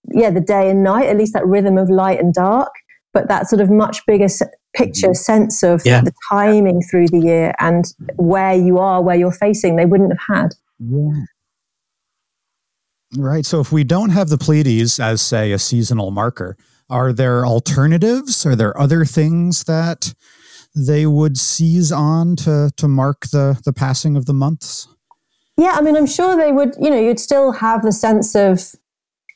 yeah, 0.08 0.30
the 0.30 0.40
day 0.40 0.70
and 0.70 0.82
night, 0.82 1.06
at 1.08 1.16
least 1.16 1.32
that 1.32 1.46
rhythm 1.46 1.78
of 1.78 1.88
light 1.90 2.20
and 2.20 2.32
dark, 2.34 2.70
but 3.12 3.28
that 3.28 3.48
sort 3.48 3.60
of 3.60 3.70
much 3.70 4.04
bigger 4.06 4.28
picture 4.74 5.08
mm-hmm. 5.08 5.14
sense 5.14 5.62
of 5.62 5.82
yeah. 5.84 6.00
the 6.00 6.12
timing 6.30 6.82
through 6.82 7.08
the 7.08 7.18
year 7.18 7.54
and 7.58 7.84
where 8.16 8.54
you 8.54 8.78
are, 8.78 9.02
where 9.02 9.16
you're 9.16 9.32
facing, 9.32 9.76
they 9.76 9.84
wouldn't 9.84 10.12
have 10.12 10.36
had. 10.36 10.54
Yeah. 10.78 11.24
Right. 13.16 13.44
So 13.44 13.60
if 13.60 13.70
we 13.70 13.84
don't 13.84 14.10
have 14.10 14.30
the 14.30 14.38
Pleiades 14.38 14.98
as, 14.98 15.20
say, 15.20 15.52
a 15.52 15.58
seasonal 15.58 16.10
marker, 16.10 16.56
are 16.88 17.12
there 17.12 17.44
alternatives? 17.46 18.46
Are 18.46 18.56
there 18.56 18.78
other 18.78 19.04
things 19.04 19.64
that 19.64 20.14
they 20.74 21.06
would 21.06 21.36
seize 21.36 21.92
on 21.92 22.36
to 22.36 22.70
to 22.76 22.88
mark 22.88 23.26
the 23.26 23.60
the 23.64 23.72
passing 23.72 24.16
of 24.16 24.26
the 24.26 24.32
months? 24.32 24.88
Yeah, 25.58 25.72
I 25.72 25.82
mean, 25.82 25.96
I'm 25.96 26.06
sure 26.06 26.36
they 26.36 26.52
would. 26.52 26.74
You 26.80 26.90
know, 26.90 26.98
you'd 26.98 27.20
still 27.20 27.52
have 27.52 27.82
the 27.82 27.92
sense 27.92 28.34
of 28.34 28.74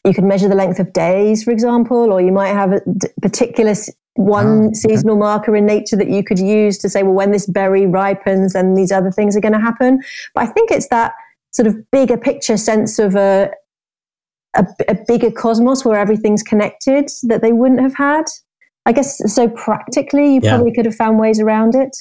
you 0.07 0.15
could 0.15 0.25
measure 0.25 0.49
the 0.49 0.55
length 0.55 0.79
of 0.79 0.93
days, 0.93 1.43
for 1.43 1.51
example, 1.51 2.13
or 2.13 2.21
you 2.21 2.31
might 2.33 2.53
have 2.53 2.73
a 2.73 2.81
particular 3.21 3.75
one 4.15 4.47
oh, 4.47 4.67
okay. 4.67 4.75
seasonal 4.75 5.17
marker 5.17 5.55
in 5.57 5.67
nature 5.67 5.97
that 5.97 6.09
you 6.09 6.23
could 6.23 6.39
use 6.39 6.79
to 6.79 6.89
say, 6.89 7.03
well, 7.03 7.13
when 7.13 7.33
this 7.33 7.47
berry 7.47 7.87
ripens, 7.87 8.53
then 8.53 8.75
these 8.75 8.93
other 8.93 9.11
things 9.11 9.37
are 9.37 9.41
going 9.41 9.53
to 9.53 9.61
happen. 9.61 10.01
But 10.35 10.45
I 10.45 10.47
think 10.47 10.71
it's 10.71 10.89
that 10.89 11.13
sort 11.51 11.67
of 11.67 11.91
bigger 11.91 12.17
picture 12.17 12.57
sense 12.57 12.99
of 13.01 13.17
a, 13.17 13.51
a, 14.55 14.65
a 14.89 14.95
bigger 15.07 15.31
cosmos 15.31 15.85
where 15.85 15.99
everything's 15.99 16.43
connected 16.43 17.11
that 17.25 17.43
they 17.43 17.53
wouldn't 17.53 17.81
have 17.81 17.97
had. 17.97 18.25
I 18.87 18.93
guess 18.93 19.21
so 19.35 19.49
practically, 19.49 20.35
you 20.35 20.41
yeah. 20.43 20.55
probably 20.55 20.73
could 20.73 20.85
have 20.85 20.95
found 20.95 21.19
ways 21.19 21.41
around 21.41 21.75
it. 21.75 21.97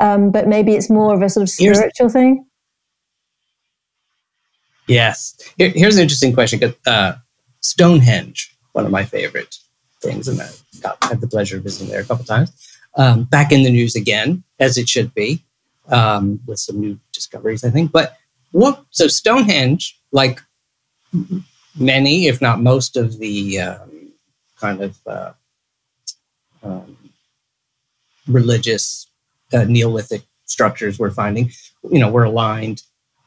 Um, 0.00 0.30
but 0.30 0.48
maybe 0.48 0.74
it's 0.74 0.90
more 0.90 1.14
of 1.14 1.22
a 1.22 1.28
sort 1.28 1.42
of 1.42 1.48
spiritual 1.48 1.90
here's, 1.98 2.12
thing. 2.12 2.46
Yes. 4.88 5.38
Here, 5.56 5.70
here's 5.70 5.96
an 5.96 6.02
interesting 6.02 6.34
question. 6.34 6.74
Uh, 6.84 7.14
Stonehenge, 7.66 8.54
one 8.72 8.84
of 8.84 8.90
my 8.90 9.04
favorite 9.04 9.56
things, 10.00 10.28
and 10.28 10.40
I 10.40 10.48
got, 10.80 11.02
had 11.04 11.20
the 11.20 11.26
pleasure 11.26 11.56
of 11.56 11.64
visiting 11.64 11.88
there 11.88 12.00
a 12.00 12.04
couple 12.04 12.24
times. 12.24 12.50
Um, 12.96 13.24
back 13.24 13.52
in 13.52 13.62
the 13.62 13.70
news 13.70 13.96
again, 13.96 14.42
as 14.58 14.78
it 14.78 14.88
should 14.88 15.12
be, 15.14 15.42
um, 15.88 16.40
with 16.46 16.58
some 16.58 16.80
new 16.80 16.98
discoveries, 17.12 17.64
I 17.64 17.70
think. 17.70 17.92
But 17.92 18.16
what? 18.52 18.84
So 18.90 19.08
Stonehenge, 19.08 20.00
like 20.12 20.40
many, 21.78 22.26
if 22.26 22.40
not 22.40 22.60
most, 22.60 22.96
of 22.96 23.18
the 23.18 23.60
um, 23.60 24.12
kind 24.58 24.80
of 24.80 24.98
uh, 25.06 25.32
um, 26.62 26.96
religious 28.26 29.08
uh, 29.52 29.64
Neolithic 29.64 30.22
structures 30.46 30.98
we're 30.98 31.10
finding, 31.10 31.50
you 31.90 31.98
know, 31.98 32.10
we're 32.10 32.24
aligned 32.24 32.82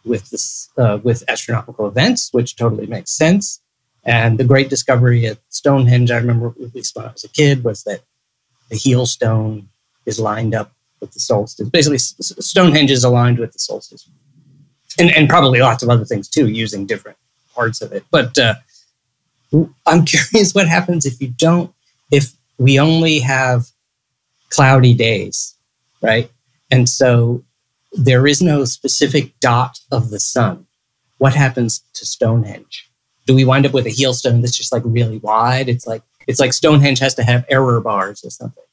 with 0.06 0.30
this 0.30 0.70
uh, 0.78 0.98
with 1.04 1.24
astronomical 1.28 1.88
events, 1.88 2.30
which 2.32 2.56
totally 2.56 2.88
makes 2.88 3.12
sense. 3.12 3.62
And 4.10 4.40
the 4.40 4.44
great 4.44 4.72
discovery 4.72 5.28
at 5.28 5.38
Stonehenge, 5.50 6.10
I 6.10 6.18
remember 6.18 6.48
at 6.48 6.74
least 6.74 6.96
when 6.96 7.06
I 7.06 7.12
was 7.12 7.24
a 7.24 7.30
kid, 7.30 7.64
was 7.64 7.84
that 7.84 8.02
the 8.70 8.76
heel 8.76 9.06
stone 9.06 9.70
is 10.08 10.20
lined 10.20 10.56
up 10.56 10.72
with 11.00 11.12
the 11.12 11.20
solstice. 11.20 11.70
Basically, 11.70 12.00
Stonehenge 12.00 12.90
is 12.90 13.04
aligned 13.04 13.38
with 13.38 13.54
the 13.54 13.60
solstice, 13.60 14.10
and 14.98 15.12
and 15.12 15.30
probably 15.30 15.60
lots 15.60 15.84
of 15.84 15.90
other 15.90 16.06
things 16.06 16.28
too, 16.28 16.48
using 16.50 16.88
different 16.88 17.18
parts 17.54 17.84
of 17.84 17.92
it. 17.92 18.04
But 18.10 18.36
uh, 18.40 18.56
I'm 19.86 20.06
curious 20.14 20.56
what 20.56 20.68
happens 20.68 21.06
if 21.06 21.22
you 21.22 21.28
don't 21.28 21.72
if 22.12 22.34
we 22.58 22.80
only 22.80 23.20
have 23.20 23.68
cloudy 24.50 24.96
days, 24.96 25.54
right? 26.02 26.32
And 26.72 26.90
so 26.90 27.44
there 27.92 28.26
is 28.26 28.42
no 28.42 28.66
specific 28.66 29.40
dot 29.40 29.80
of 29.92 30.10
the 30.10 30.20
sun. 30.20 30.66
What 31.20 31.36
happens 31.36 31.84
to 31.94 32.08
Stonehenge? 32.08 32.89
Do 33.30 33.36
we 33.36 33.46
wind 33.46 33.64
up 33.68 33.74
with 33.74 33.86
a 33.86 33.92
heel 33.92 34.16
stone 34.16 34.42
that's 34.42 34.58
just 34.58 34.74
like 34.74 34.82
really 34.84 35.20
wide? 35.20 35.70
It's 35.70 35.86
like 35.86 36.02
it's 36.26 36.40
like 36.40 36.52
Stonehenge 36.52 36.98
has 36.98 37.14
to 37.14 37.22
have 37.22 37.46
error 37.48 37.80
bars 37.80 38.26
or 38.26 38.32
something. 38.32 38.64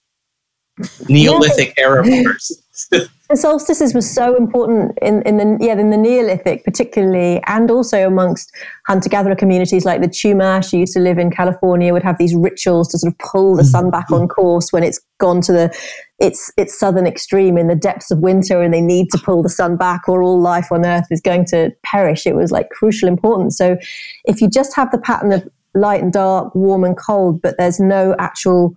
Neolithic 1.10 1.74
error 1.76 2.02
bars. 2.02 2.62
The 2.90 3.36
solstices 3.36 3.94
were 3.94 4.00
so 4.00 4.36
important 4.36 4.96
in, 5.02 5.22
in 5.22 5.36
the 5.36 5.58
yeah 5.60 5.72
in 5.72 5.90
the 5.90 5.96
Neolithic 5.96 6.64
particularly, 6.64 7.42
and 7.46 7.70
also 7.70 8.06
amongst 8.06 8.52
hunter 8.86 9.08
gatherer 9.08 9.34
communities 9.34 9.84
like 9.84 10.00
the 10.00 10.08
Chumash 10.08 10.70
who 10.70 10.78
used 10.78 10.92
to 10.92 11.00
live 11.00 11.18
in 11.18 11.30
California 11.30 11.92
would 11.92 12.02
have 12.02 12.18
these 12.18 12.34
rituals 12.34 12.88
to 12.88 12.98
sort 12.98 13.12
of 13.12 13.18
pull 13.18 13.56
the 13.56 13.64
sun 13.64 13.90
back 13.90 14.10
on 14.10 14.28
course 14.28 14.72
when 14.72 14.82
it's 14.82 15.00
gone 15.18 15.40
to 15.42 15.52
the 15.52 15.78
its 16.18 16.52
its 16.56 16.78
southern 16.78 17.06
extreme 17.06 17.58
in 17.58 17.68
the 17.68 17.74
depths 17.74 18.10
of 18.10 18.20
winter, 18.20 18.62
and 18.62 18.72
they 18.72 18.80
need 18.80 19.10
to 19.10 19.18
pull 19.18 19.42
the 19.42 19.48
sun 19.48 19.76
back, 19.76 20.08
or 20.08 20.22
all 20.22 20.40
life 20.40 20.70
on 20.70 20.84
Earth 20.84 21.06
is 21.10 21.20
going 21.20 21.44
to 21.46 21.70
perish. 21.82 22.26
It 22.26 22.34
was 22.34 22.50
like 22.50 22.70
crucial 22.70 23.08
importance. 23.08 23.58
So, 23.58 23.76
if 24.24 24.40
you 24.40 24.48
just 24.48 24.74
have 24.76 24.90
the 24.90 24.98
pattern 24.98 25.32
of 25.32 25.48
light 25.74 26.02
and 26.02 26.12
dark, 26.12 26.54
warm 26.54 26.84
and 26.84 26.96
cold, 26.96 27.42
but 27.42 27.56
there's 27.58 27.78
no 27.78 28.14
actual 28.18 28.74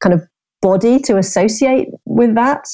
kind 0.00 0.12
of 0.12 0.26
body 0.60 0.98
to 0.98 1.16
associate 1.16 1.88
with 2.06 2.34
that, 2.34 2.66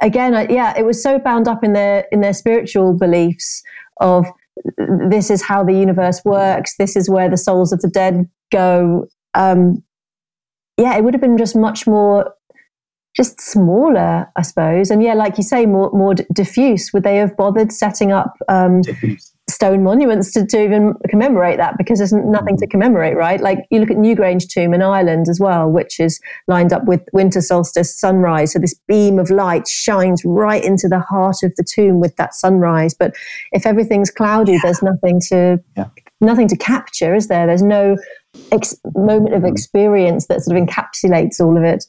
again, 0.00 0.32
yeah, 0.50 0.74
it 0.76 0.84
was 0.84 1.02
so 1.02 1.18
bound 1.18 1.48
up 1.48 1.62
in 1.64 1.72
their 1.72 2.06
in 2.12 2.20
their 2.20 2.32
spiritual 2.32 2.94
beliefs 2.94 3.62
of 4.00 4.26
this 5.08 5.30
is 5.30 5.42
how 5.42 5.64
the 5.64 5.72
universe 5.72 6.22
works. 6.24 6.76
This 6.76 6.96
is 6.96 7.08
where 7.08 7.28
the 7.28 7.36
souls 7.36 7.72
of 7.72 7.80
the 7.80 7.88
dead 7.88 8.28
go. 8.52 9.06
Um, 9.34 9.82
yeah, 10.76 10.96
it 10.96 11.04
would 11.04 11.14
have 11.14 11.20
been 11.20 11.38
just 11.38 11.56
much 11.56 11.86
more, 11.86 12.32
just 13.16 13.40
smaller, 13.40 14.26
I 14.36 14.42
suppose. 14.42 14.90
And 14.90 15.02
yeah, 15.02 15.14
like 15.14 15.36
you 15.36 15.44
say, 15.44 15.66
more 15.66 15.90
more 15.92 16.14
diffuse. 16.34 16.92
Would 16.92 17.02
they 17.02 17.16
have 17.16 17.36
bothered 17.36 17.72
setting 17.72 18.12
up 18.12 18.34
um, 18.48 18.82
stone 19.60 19.82
monuments 19.82 20.32
to, 20.32 20.46
to 20.46 20.64
even 20.64 20.94
commemorate 21.10 21.58
that 21.58 21.76
because 21.76 21.98
there's 21.98 22.14
nothing 22.14 22.56
to 22.56 22.66
mm. 22.66 22.70
commemorate, 22.70 23.14
right? 23.14 23.42
Like 23.42 23.58
you 23.70 23.78
look 23.78 23.90
at 23.90 23.98
Newgrange 23.98 24.48
Tomb 24.48 24.72
in 24.72 24.80
Ireland 24.80 25.26
as 25.28 25.38
well, 25.38 25.70
which 25.70 26.00
is 26.00 26.18
lined 26.48 26.72
up 26.72 26.86
with 26.86 27.02
winter 27.12 27.42
solstice 27.42 27.94
sunrise. 27.94 28.54
So 28.54 28.58
this 28.58 28.72
beam 28.88 29.18
of 29.18 29.28
light 29.28 29.68
shines 29.68 30.22
right 30.24 30.64
into 30.64 30.88
the 30.88 31.00
heart 31.00 31.42
of 31.42 31.52
the 31.56 31.62
tomb 31.62 32.00
with 32.00 32.16
that 32.16 32.34
sunrise. 32.34 32.94
But 32.94 33.14
if 33.52 33.66
everything's 33.66 34.10
cloudy, 34.10 34.52
yeah. 34.52 34.60
there's 34.62 34.82
nothing 34.82 35.20
to 35.28 35.62
yeah. 35.76 35.88
nothing 36.22 36.48
to 36.48 36.56
capture, 36.56 37.14
is 37.14 37.28
there? 37.28 37.46
There's 37.46 37.62
no 37.62 37.98
ex- 38.52 38.80
moment 38.96 39.34
of 39.34 39.42
mm. 39.42 39.52
experience 39.52 40.26
that 40.28 40.40
sort 40.40 40.56
of 40.56 40.66
encapsulates 40.66 41.38
all 41.38 41.58
of 41.58 41.64
it. 41.64 41.84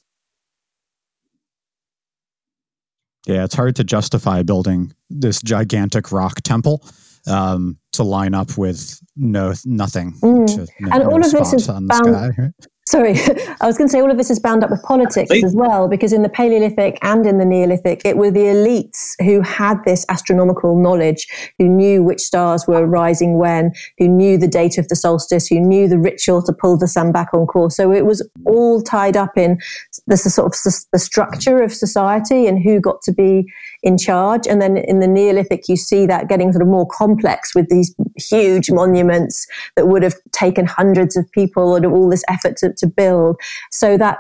Yeah, 3.26 3.46
it's 3.46 3.56
hard 3.56 3.78
to 3.78 3.86
justify 3.86 4.44
building 4.44 4.94
this 5.10 5.42
gigantic 5.42 6.12
rock 6.12 6.42
temple 6.42 6.84
um, 7.28 7.78
to 7.94 8.04
line 8.04 8.34
up 8.34 8.58
with 8.58 9.00
no 9.16 9.54
nothing. 9.66 10.14
Mm. 10.22 10.68
and 10.80 11.04
no 11.04 11.10
all 11.10 11.24
of 11.24 11.32
this 11.32 11.54
is 11.54 11.68
bound, 11.68 11.92
sky? 11.92 12.52
Sorry, 12.92 13.14
I 13.62 13.68
was 13.68 13.78
going 13.78 13.88
to 13.88 13.92
say 13.92 14.02
all 14.02 14.12
of 14.12 14.18
this 14.18 14.30
is 14.30 14.38
bound 14.38 14.66
up 14.66 14.70
with 14.70 14.84
politics 14.84 15.32
as 15.46 15.56
well, 15.56 15.88
because 15.88 16.12
in 16.12 16.24
the 16.24 16.30
Paleolithic 16.30 17.00
and 17.02 17.26
in 17.26 17.38
the 17.38 17.46
Neolithic, 17.46 18.02
it 18.04 18.18
were 18.18 18.32
the 18.32 18.42
elites 18.42 19.14
who 19.24 19.40
had 19.40 19.82
this 19.86 20.06
astronomical 20.10 20.76
knowledge, 20.78 21.26
who 21.58 21.70
knew 21.70 22.04
which 22.04 22.20
stars 22.20 22.68
were 22.68 22.86
rising 22.86 23.38
when, 23.38 23.72
who 23.98 24.10
knew 24.10 24.38
the 24.38 24.48
date 24.48 24.78
of 24.78 24.90
the 24.90 24.98
solstice, 24.98 25.48
who 25.48 25.62
knew 25.62 25.88
the 25.88 25.98
ritual 25.98 26.44
to 26.44 26.52
pull 26.52 26.78
the 26.78 26.88
sun 26.88 27.14
back 27.14 27.30
on 27.34 27.48
course. 27.48 27.78
So 27.78 27.94
it 27.94 28.06
was 28.06 28.28
all 28.46 28.82
tied 28.82 29.16
up 29.16 29.38
in 29.38 29.58
the 30.06 30.18
sort 30.18 30.54
of 30.54 30.84
the 30.92 31.00
structure 31.00 31.62
of 31.62 31.74
society 31.74 32.46
and 32.46 32.62
who 32.62 32.82
got 32.82 33.02
to 33.04 33.14
be 33.14 33.46
in 33.84 33.98
charge. 33.98 34.48
And 34.48 34.62
then 34.62 34.76
in 34.76 35.00
the 35.00 35.08
Neolithic, 35.08 35.70
you 35.70 35.78
see 35.78 36.06
that 36.08 36.28
getting 36.28 36.52
sort 36.52 36.62
of 36.62 36.68
more 36.68 36.88
complex 36.88 37.56
with 37.56 37.70
these 37.70 37.96
huge 38.18 38.70
monuments 38.70 39.48
that 39.76 39.88
would 39.88 40.04
have 40.04 40.16
taken 40.32 40.66
hundreds 40.66 41.16
of 41.16 41.32
people 41.32 41.76
and 41.76 41.86
all 41.86 42.10
this 42.10 42.24
effort 42.28 42.58
to, 42.58 42.74
to 42.82 42.88
build. 42.88 43.38
So 43.72 43.98
that 43.98 44.18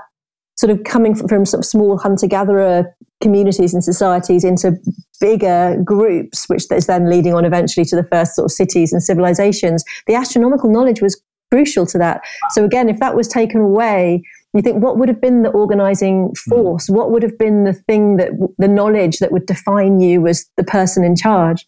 sort 0.55 0.71
of 0.71 0.83
coming 0.83 1.15
from, 1.15 1.27
from 1.27 1.45
sort 1.45 1.59
of 1.59 1.65
small 1.65 1.97
hunter 1.97 2.27
gatherer 2.27 2.95
communities 3.21 3.73
and 3.73 3.83
societies 3.83 4.43
into 4.43 4.77
bigger 5.19 5.77
groups, 5.83 6.47
which 6.49 6.65
is 6.71 6.87
then 6.87 7.09
leading 7.09 7.33
on 7.33 7.45
eventually 7.45 7.85
to 7.85 7.95
the 7.95 8.03
first 8.03 8.35
sort 8.35 8.45
of 8.45 8.51
cities 8.51 8.91
and 8.91 9.03
civilizations, 9.03 9.83
the 10.07 10.15
astronomical 10.15 10.71
knowledge 10.71 11.01
was 11.01 11.21
crucial 11.51 11.85
to 11.85 11.97
that. 11.97 12.21
So 12.51 12.63
again, 12.63 12.89
if 12.89 12.99
that 12.99 13.15
was 13.15 13.27
taken 13.27 13.61
away, 13.61 14.23
you 14.53 14.61
think 14.61 14.83
what 14.83 14.97
would 14.97 15.09
have 15.09 15.21
been 15.21 15.43
the 15.43 15.49
organizing 15.49 16.27
hmm. 16.27 16.49
force? 16.49 16.89
What 16.89 17.11
would 17.11 17.23
have 17.23 17.37
been 17.37 17.63
the 17.63 17.73
thing 17.73 18.17
that 18.17 18.31
the 18.57 18.67
knowledge 18.67 19.19
that 19.19 19.31
would 19.31 19.45
define 19.45 19.99
you 19.99 20.27
as 20.27 20.45
the 20.57 20.63
person 20.63 21.03
in 21.03 21.15
charge? 21.15 21.65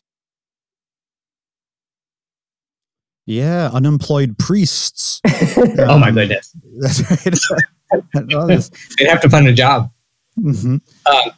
Yeah, 3.26 3.70
unemployed 3.72 4.38
priests. 4.38 5.22
um, 5.26 5.76
oh 5.80 5.98
my 5.98 6.12
goodness. 6.12 6.54
That's 6.80 7.52
right. 7.52 7.64
They'd 8.14 9.08
have 9.08 9.22
to 9.22 9.30
find 9.30 9.48
a 9.48 9.54
job. 9.54 9.92
Mm-hmm. 10.40 10.78
Um, 11.06 11.32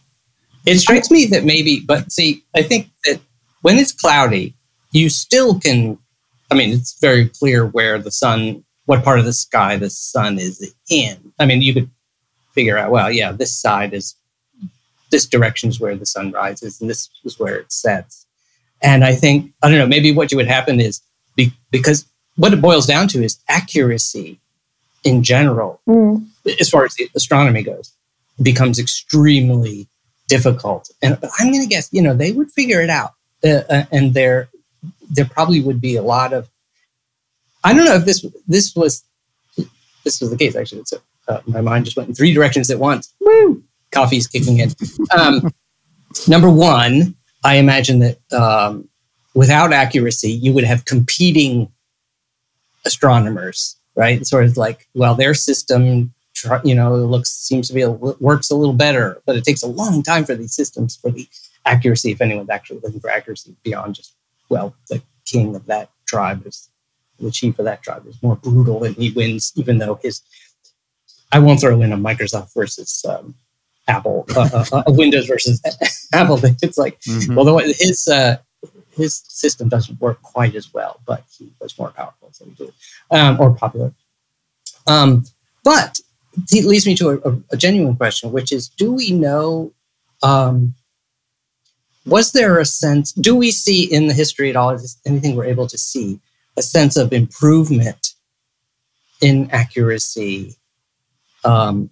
it 0.65 0.80
strikes 0.80 1.12
me 1.12 1.25
that 1.27 1.44
maybe, 1.44 1.82
but 1.82 2.12
see, 2.12 2.44
I 2.56 2.63
think 2.63 2.89
that 3.06 3.20
when 3.62 3.77
it's 3.77 3.92
cloudy, 3.92 4.56
you 4.92 5.10
still 5.10 5.60
can. 5.60 5.98
I 6.51 6.56
mean, 6.56 6.72
it's 6.72 7.00
very 7.00 7.27
clear 7.27 7.65
where 7.65 8.00
the 8.00 8.12
sun, 8.12 8.63
what 8.86 9.04
part 9.04 9.20
of 9.20 9.25
the 9.25 9.34
sky 9.34 9.77
the 9.77 9.89
sun 9.89 10.39
is 10.39 10.74
in. 10.89 11.34
I 11.39 11.46
mean, 11.46 11.62
you 11.62 11.74
could 11.74 11.89
figure 12.54 12.77
out, 12.77 12.92
well, 12.92 13.12
yeah, 13.12 13.32
this 13.32 13.56
side 13.56 13.94
is, 13.94 14.15
this 15.12 15.25
direction 15.25 15.70
is 15.70 15.80
where 15.80 15.96
the 15.96 16.06
sun 16.06 16.32
rises, 16.32 16.80
and 16.80 16.89
this 16.89 17.10
is 17.24 17.39
where 17.39 17.56
it 17.56 17.72
sets. 17.72 18.27
And 18.82 19.04
I 19.04 19.15
think, 19.15 19.51
I 19.63 19.70
don't 19.70 19.80
know, 19.80 19.88
maybe 19.88 20.12
what 20.12 20.32
would 20.34 20.48
happen 20.48 20.80
is 20.80 21.01
be, 21.36 21.54
because 21.72 22.06
what 22.36 22.54
it 22.54 22.62
boils 22.62 22.86
down 22.86 23.08
to 23.10 23.24
is 23.24 23.39
accuracy 23.48 24.39
in 25.04 25.24
general, 25.24 25.82
mm. 25.88 26.25
as 26.60 26.70
far 26.70 26.86
as 26.86 26.96
astronomy 27.15 27.63
goes, 27.63 27.94
becomes 28.42 28.80
extremely 28.80 29.88
difficult. 30.27 30.89
And 31.01 31.18
I'm 31.39 31.51
going 31.51 31.62
to 31.62 31.68
guess, 31.68 31.89
you 31.92 32.01
know, 32.01 32.13
they 32.13 32.32
would 32.32 32.51
figure 32.51 32.82
it 32.82 32.89
out, 32.89 33.12
uh, 33.44 33.62
uh, 33.70 33.84
and 33.92 34.13
there 34.13 34.50
there 35.10 35.25
probably 35.25 35.62
would 35.62 35.80
be 35.80 35.96
a 35.96 36.01
lot 36.01 36.34
of. 36.34 36.50
I 37.63 37.74
don't 37.74 37.86
know 37.86 37.96
if 37.96 38.06
this 38.06 38.25
this 38.48 38.75
was 38.75 39.04
this 40.04 40.22
was 40.22 40.30
the 40.30 40.38
case 40.38 40.56
actually. 40.56 40.84
So 40.86 40.98
uh, 41.27 41.42
my 41.46 41.62
mind 41.62 41.86
just 41.86 41.98
went 41.98 42.10
in 42.10 42.15
three 42.15 42.34
directions 42.34 42.70
at 42.70 42.80
once. 42.80 43.13
Woo! 43.20 43.63
Coffee's 43.92 44.27
kicking 44.27 44.60
in. 44.60 44.72
Um, 45.18 45.54
number 46.27 46.50
one, 46.50 47.15
I 47.44 47.56
imagine 47.56 48.00
that 48.00 48.34
um, 48.34 48.89
without 49.36 49.74
accuracy, 49.74 50.32
you 50.32 50.54
would 50.54 50.63
have 50.63 50.86
competing 50.86 51.72
astronomers, 52.86 53.75
right? 53.96 54.25
Sort 54.25 54.46
of 54.46 54.58
like, 54.58 54.88
well, 54.96 55.13
their 55.13 55.34
system, 55.34 56.13
you 56.63 56.74
know, 56.74 56.96
looks 56.96 57.30
seems 57.32 57.68
to 57.68 57.74
be 57.74 57.82
a, 57.82 57.92
works 57.92 58.50
a 58.50 58.56
little 58.56 58.74
better, 58.74 59.22
but 59.25 59.36
it 59.36 59.44
takes 59.44 59.62
a 59.62 59.68
long 59.68 60.01
time 60.01 60.25
for 60.25 60.36
these 60.36 60.54
systems 60.54 60.96
for 60.96 61.12
the 61.12 61.27
accuracy. 61.65 62.12
If 62.12 62.22
anyone's 62.22 62.50
actually 62.50 62.80
looking 62.80 63.01
for 63.01 63.10
accuracy 63.10 63.56
beyond 63.63 63.96
just, 63.96 64.15
well, 64.50 64.75
the 64.89 65.01
king 65.25 65.56
of 65.56 65.65
that 65.65 65.89
tribe 66.06 66.48
is 66.48 66.70
the 67.20 67.32
chief 67.32 67.60
of 67.60 67.65
that 67.65 67.82
tribe 67.82 68.06
is 68.08 68.22
more 68.22 68.36
brutal 68.36 68.84
and 68.84 68.96
he 68.96 69.12
wins, 69.12 69.51
even 69.56 69.77
though 69.77 69.96
his. 70.01 70.22
I 71.32 71.39
won't 71.39 71.60
throw 71.60 71.82
in 71.82 71.92
a 71.92 71.98
Microsoft 71.98 72.54
versus 72.54 73.04
um, 73.10 73.36
Apple, 73.88 74.25
uh, 74.36 74.50
uh, 74.54 74.77
uh 74.77 74.84
Windows 74.88 75.25
versus 75.25 75.62
Apple. 76.13 76.38
Thing. 76.38 76.56
It's 76.62 76.77
like, 76.77 77.00
mm-hmm. 77.01 77.38
although 77.38 77.58
his 77.58 78.08
uh, 78.08 78.38
his 78.96 79.24
system 79.28 79.70
doesn't 79.70 80.00
work 80.00 80.22
quite 80.22 80.56
as 80.56 80.74
well, 80.74 81.02
but 81.06 81.24
he 81.38 81.52
was 81.60 81.78
more 81.78 81.92
powerful, 81.92 82.30
so 82.32 82.46
he 82.46 82.52
did, 82.52 82.74
um, 83.12 83.40
or 83.40 83.54
popular. 83.54 83.94
Um, 84.88 85.25
but 85.64 86.00
it 86.52 86.66
leads 86.66 86.86
me 86.86 86.96
to 86.96 87.22
a, 87.24 87.54
a, 87.54 87.58
genuine 87.58 87.96
question, 87.96 88.32
which 88.32 88.52
is: 88.52 88.70
Do 88.70 88.94
we 88.94 89.12
know? 89.12 89.74
Um, 90.24 90.75
was 92.06 92.32
there 92.32 92.60
a 92.60 92.66
sense? 92.66 93.12
Do 93.12 93.36
we 93.36 93.52
see 93.52 93.84
in 93.84 94.08
the 94.08 94.14
history 94.14 94.50
at 94.50 94.56
all? 94.56 94.70
Is 94.72 94.98
anything 95.06 95.36
we're 95.36 95.46
able 95.46 95.68
to 95.68 95.78
see 95.78 96.20
a 96.56 96.62
sense 96.62 96.96
of 96.96 97.12
improvement 97.12 98.14
in 99.22 99.50
accuracy 99.52 100.56
um, 101.44 101.90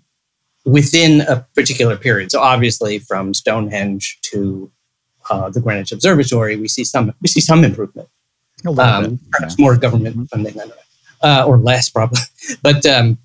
within 0.66 1.22
a 1.22 1.46
particular 1.56 1.98
period? 1.98 2.32
So 2.32 2.40
obviously, 2.40 3.00
from 3.00 3.34
Stonehenge 3.34 4.20
to 4.32 4.72
uh, 5.30 5.50
the 5.50 5.60
Greenwich 5.60 5.92
Observatory, 5.92 6.56
we 6.56 6.68
see 6.68 6.84
some 6.84 7.14
we 7.22 7.28
see 7.28 7.42
some 7.42 7.64
improvement. 7.64 8.10
Um, 8.66 9.20
perhaps 9.32 9.56
yeah. 9.58 9.64
more 9.64 9.76
government 9.78 10.16
mm-hmm. 10.16 10.26
funding, 10.26 10.56
uh, 11.22 11.44
or 11.46 11.58
less 11.58 11.90
probably. 11.90 12.22
But 12.62 12.86
um, 12.86 13.18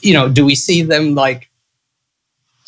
you 0.00 0.12
know, 0.12 0.28
do 0.28 0.44
we 0.44 0.54
see 0.54 0.82
them 0.82 1.14
like 1.14 1.50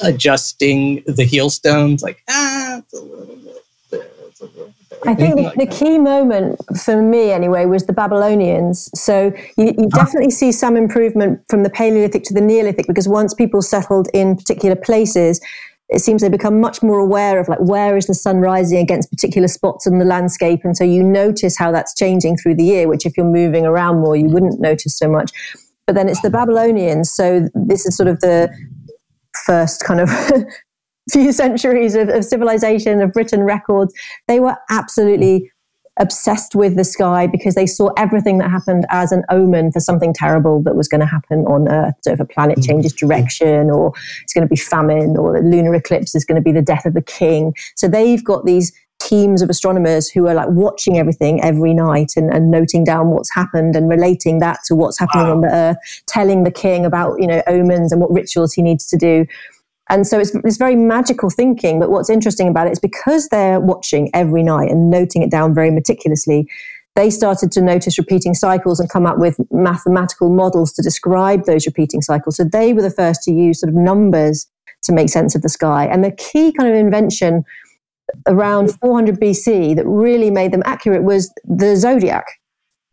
adjusting 0.00 1.02
the 1.07 1.25
heel 1.25 1.50
stones? 1.50 2.02
Like 2.02 2.23
ah, 2.29 2.79
it's 2.79 2.93
a 2.93 3.00
little 3.00 3.37
bit 3.37 3.62
there, 3.91 4.09
it's 4.29 4.41
a 4.41 4.45
little 4.45 4.75
I 5.05 5.14
think 5.14 5.37
the, 5.37 5.64
the, 5.64 5.67
key 5.67 5.99
moment 5.99 6.61
for 6.79 7.02
me, 7.02 7.33
anyway, 7.33 7.64
was 7.64 7.87
the 7.87 7.93
Babylonians. 7.93 8.88
So 8.99 9.33
you, 9.57 9.75
you 9.76 9.88
definitely 9.88 10.31
see 10.31 10.52
some 10.52 10.76
improvement 10.76 11.41
from 11.49 11.62
the 11.64 11.71
Paleolithic 11.71 12.23
to 12.25 12.35
the 12.35 12.41
Neolithic 12.41 12.87
because 12.87 13.09
once 13.09 13.35
people 13.35 13.62
settled 13.62 14.09
in 14.14 14.37
particular 14.37 14.76
places, 14.76 15.41
it 15.92 16.00
seems 16.00 16.22
they 16.22 16.28
become 16.28 16.61
much 16.61 16.82
more 16.82 16.99
aware 16.99 17.38
of 17.38 17.49
like 17.49 17.61
where 17.61 17.96
is 17.96 18.06
the 18.06 18.14
sun 18.14 18.38
rising 18.38 18.78
against 18.78 19.11
particular 19.11 19.49
spots 19.49 19.87
in 19.87 19.99
the 19.99 20.04
landscape 20.04 20.61
and 20.64 20.76
so 20.76 20.84
you 20.84 21.02
notice 21.02 21.56
how 21.56 21.70
that's 21.70 21.94
changing 21.94 22.37
through 22.37 22.54
the 22.54 22.64
year 22.64 22.88
which 22.88 23.06
if 23.06 23.16
you're 23.16 23.26
moving 23.26 23.66
around 23.66 24.00
more 24.00 24.16
you 24.16 24.26
wouldn't 24.26 24.61
notice 24.61 24.96
so 24.96 25.08
much. 25.08 25.30
But 25.87 25.96
then 25.96 26.08
it's 26.08 26.22
the 26.22 26.30
babylonians 26.30 27.12
so 27.12 27.49
this 27.54 27.87
is 27.87 27.96
sort 27.96 28.08
of 28.08 28.20
the 28.20 28.50
first 29.44 29.84
kind 29.84 30.00
of 30.00 30.11
few 31.11 31.32
centuries 31.32 31.94
of, 31.94 32.08
of 32.08 32.25
civilization 32.25 33.00
of 33.00 33.12
written 33.14 33.42
records. 33.42 33.92
They 34.28 34.40
were 34.40 34.56
absolutely 34.70 35.50
obsessed 36.00 36.54
with 36.54 36.76
the 36.76 36.84
sky 36.84 37.26
because 37.26 37.54
they 37.54 37.66
saw 37.66 37.90
everything 37.96 38.38
that 38.38 38.50
happened 38.50 38.87
as 38.88 39.12
an 39.12 39.22
omen 39.30 39.70
for 39.70 39.80
something 39.80 40.12
terrible 40.14 40.62
that 40.62 40.75
was 40.75 40.88
going 40.88 41.00
to 41.00 41.06
happen 41.06 41.40
on 41.46 41.68
Earth. 41.68 41.94
So 42.00 42.12
if 42.12 42.20
a 42.20 42.25
planet 42.25 42.58
mm-hmm. 42.58 42.72
changes 42.72 42.92
direction, 42.92 43.70
or 43.70 43.92
it's 44.22 44.32
going 44.32 44.46
to 44.46 44.49
be 44.49 44.56
famine, 44.56 45.16
or 45.16 45.32
the 45.32 45.46
lunar 45.46 45.75
eclipse 45.75 46.14
is 46.14 46.25
going 46.25 46.37
to 46.37 46.42
be 46.42 46.52
the 46.52 46.62
death 46.62 46.87
of 46.87 46.94
the 46.94 47.02
king. 47.02 47.54
So 47.76 47.88
they've 47.88 48.25
got 48.25 48.46
these 48.46 48.72
teams 49.00 49.43
of 49.43 49.50
astronomers 49.50 50.08
who 50.08 50.26
are 50.28 50.34
like 50.34 50.49
watching 50.50 50.97
everything 50.97 51.43
every 51.43 51.75
night 51.75 52.12
and, 52.17 52.32
and 52.32 52.50
noting 52.50 52.84
down 52.84 53.08
what's 53.08 53.32
happened 53.34 53.75
and 53.75 53.88
relating 53.88 54.38
that 54.38 54.58
to 54.64 54.75
what's 54.75 54.99
happening 54.99 55.26
wow. 55.26 55.32
on 55.32 55.40
the 55.40 55.52
earth, 55.52 55.76
telling 56.06 56.45
the 56.45 56.50
king 56.50 56.86
about, 56.86 57.21
you 57.21 57.26
know, 57.26 57.43
omens 57.47 57.93
and 57.93 58.00
what 58.00 58.10
rituals 58.12 58.52
he 58.52 58.62
needs 58.62 58.86
to 58.86 58.97
do. 58.97 59.26
And 59.90 60.06
so 60.06 60.18
it's, 60.18 60.32
this 60.42 60.56
very 60.56 60.76
magical 60.76 61.28
thinking. 61.30 61.80
But 61.80 61.90
what's 61.90 62.10
interesting 62.10 62.49
about 62.49 62.66
it 62.66 62.73
is 62.73 62.78
because 62.78 63.28
they're 63.28 63.60
watching 63.60 64.10
every 64.14 64.42
night 64.42 64.71
and 64.71 64.90
noting 64.90 65.23
it 65.23 65.30
down 65.30 65.54
very 65.54 65.71
meticulously, 65.71 66.49
they 66.95 67.10
started 67.10 67.50
to 67.52 67.60
notice 67.60 67.99
repeating 67.99 68.34
cycles 68.34 68.78
and 68.78 68.88
come 68.88 69.06
up 69.06 69.18
with 69.18 69.38
mathematical 69.50 70.30
models 70.30 70.73
to 70.75 70.82
describe 70.82 71.45
those 71.45 71.66
repeating 71.66 72.02
cycles. 72.02 72.36
So 72.36 72.45
they 72.45 72.73
were 72.73 72.82
the 72.82 72.90
first 72.90 73.23
to 73.25 73.32
use 73.32 73.60
sort 73.60 73.71
of 73.71 73.76
numbers 73.76 74.47
to 74.82 74.92
make 74.92 75.08
sense 75.08 75.34
of 75.34 75.42
the 75.42 75.49
sky. 75.49 75.86
And 75.86 76.04
the 76.04 76.12
key 76.12 76.52
kind 76.52 76.68
of 76.68 76.75
invention 76.75 77.45
around 78.26 78.78
400 78.80 79.18
BC 79.18 79.76
that 79.76 79.86
really 79.86 80.30
made 80.30 80.52
them 80.52 80.62
accurate 80.66 81.02
was 81.02 81.32
the 81.45 81.76
zodiac. 81.76 82.26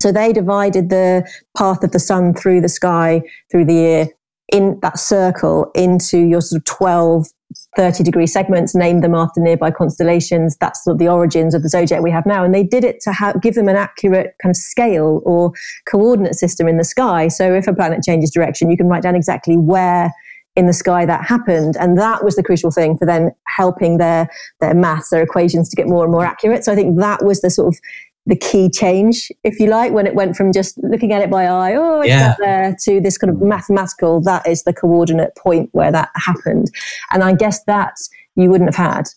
So 0.01 0.13
they 0.13 0.31
divided 0.31 0.89
the 0.89 1.29
path 1.57 1.83
of 1.83 1.91
the 1.91 1.99
sun 1.99 2.33
through 2.33 2.61
the 2.61 2.69
sky 2.69 3.21
through 3.51 3.65
the 3.65 3.73
year 3.73 4.07
in 4.51 4.79
that 4.81 4.99
circle 4.99 5.71
into 5.75 6.17
your 6.17 6.41
sort 6.41 6.59
of 6.59 6.65
12 6.65 7.27
30 7.75 8.03
degree 8.03 8.27
segments 8.27 8.75
named 8.75 9.03
them 9.03 9.15
after 9.15 9.41
nearby 9.41 9.71
constellations. 9.71 10.55
That's 10.57 10.83
sort 10.83 10.95
of 10.95 10.99
the 10.99 11.07
origins 11.07 11.55
of 11.55 11.63
the 11.63 11.69
zodiac 11.69 12.01
we 12.01 12.11
have 12.11 12.25
now. 12.25 12.43
And 12.43 12.53
they 12.53 12.63
did 12.63 12.83
it 12.83 12.99
to 13.01 13.11
ha- 13.11 13.33
give 13.41 13.55
them 13.55 13.67
an 13.67 13.75
accurate 13.75 14.35
kind 14.41 14.51
of 14.51 14.57
scale 14.57 15.21
or 15.25 15.51
coordinate 15.87 16.35
system 16.35 16.67
in 16.67 16.77
the 16.77 16.83
sky. 16.83 17.27
So 17.27 17.53
if 17.53 17.67
a 17.67 17.73
planet 17.73 18.03
changes 18.03 18.31
direction 18.31 18.69
you 18.69 18.77
can 18.77 18.87
write 18.87 19.03
down 19.03 19.15
exactly 19.15 19.57
where 19.57 20.11
in 20.55 20.65
the 20.67 20.73
sky 20.73 21.05
that 21.05 21.25
happened. 21.25 21.77
And 21.79 21.97
that 21.97 22.23
was 22.23 22.35
the 22.35 22.43
crucial 22.43 22.71
thing 22.71 22.97
for 22.97 23.05
then 23.05 23.31
helping 23.47 23.97
their 23.97 24.29
their 24.59 24.73
maths 24.73 25.09
their 25.09 25.21
equations 25.21 25.69
to 25.69 25.75
get 25.75 25.87
more 25.87 26.03
and 26.03 26.11
more 26.11 26.25
accurate. 26.25 26.65
So 26.65 26.71
i 26.71 26.75
think 26.75 26.99
that 26.99 27.23
was 27.23 27.41
the 27.41 27.49
sort 27.49 27.73
of 27.73 27.79
the 28.25 28.35
key 28.35 28.69
change, 28.69 29.31
if 29.43 29.59
you 29.59 29.67
like, 29.67 29.91
when 29.91 30.05
it 30.05 30.13
went 30.13 30.35
from 30.35 30.51
just 30.51 30.77
looking 30.83 31.11
at 31.13 31.21
it 31.21 31.29
by 31.29 31.45
eye, 31.45 31.75
oh, 31.75 32.01
it's 32.01 32.09
yeah. 32.09 32.35
there, 32.39 32.75
to 32.83 33.01
this 33.01 33.17
kind 33.17 33.31
of 33.31 33.41
mathematical, 33.41 34.21
that 34.21 34.47
is 34.47 34.63
the 34.63 34.73
coordinate 34.73 35.35
point 35.35 35.69
where 35.71 35.91
that 35.91 36.09
happened. 36.15 36.69
And 37.11 37.23
I 37.23 37.33
guess 37.33 37.63
that 37.63 37.95
you 38.35 38.49
wouldn't 38.49 38.75
have 38.75 38.93
had 38.93 39.09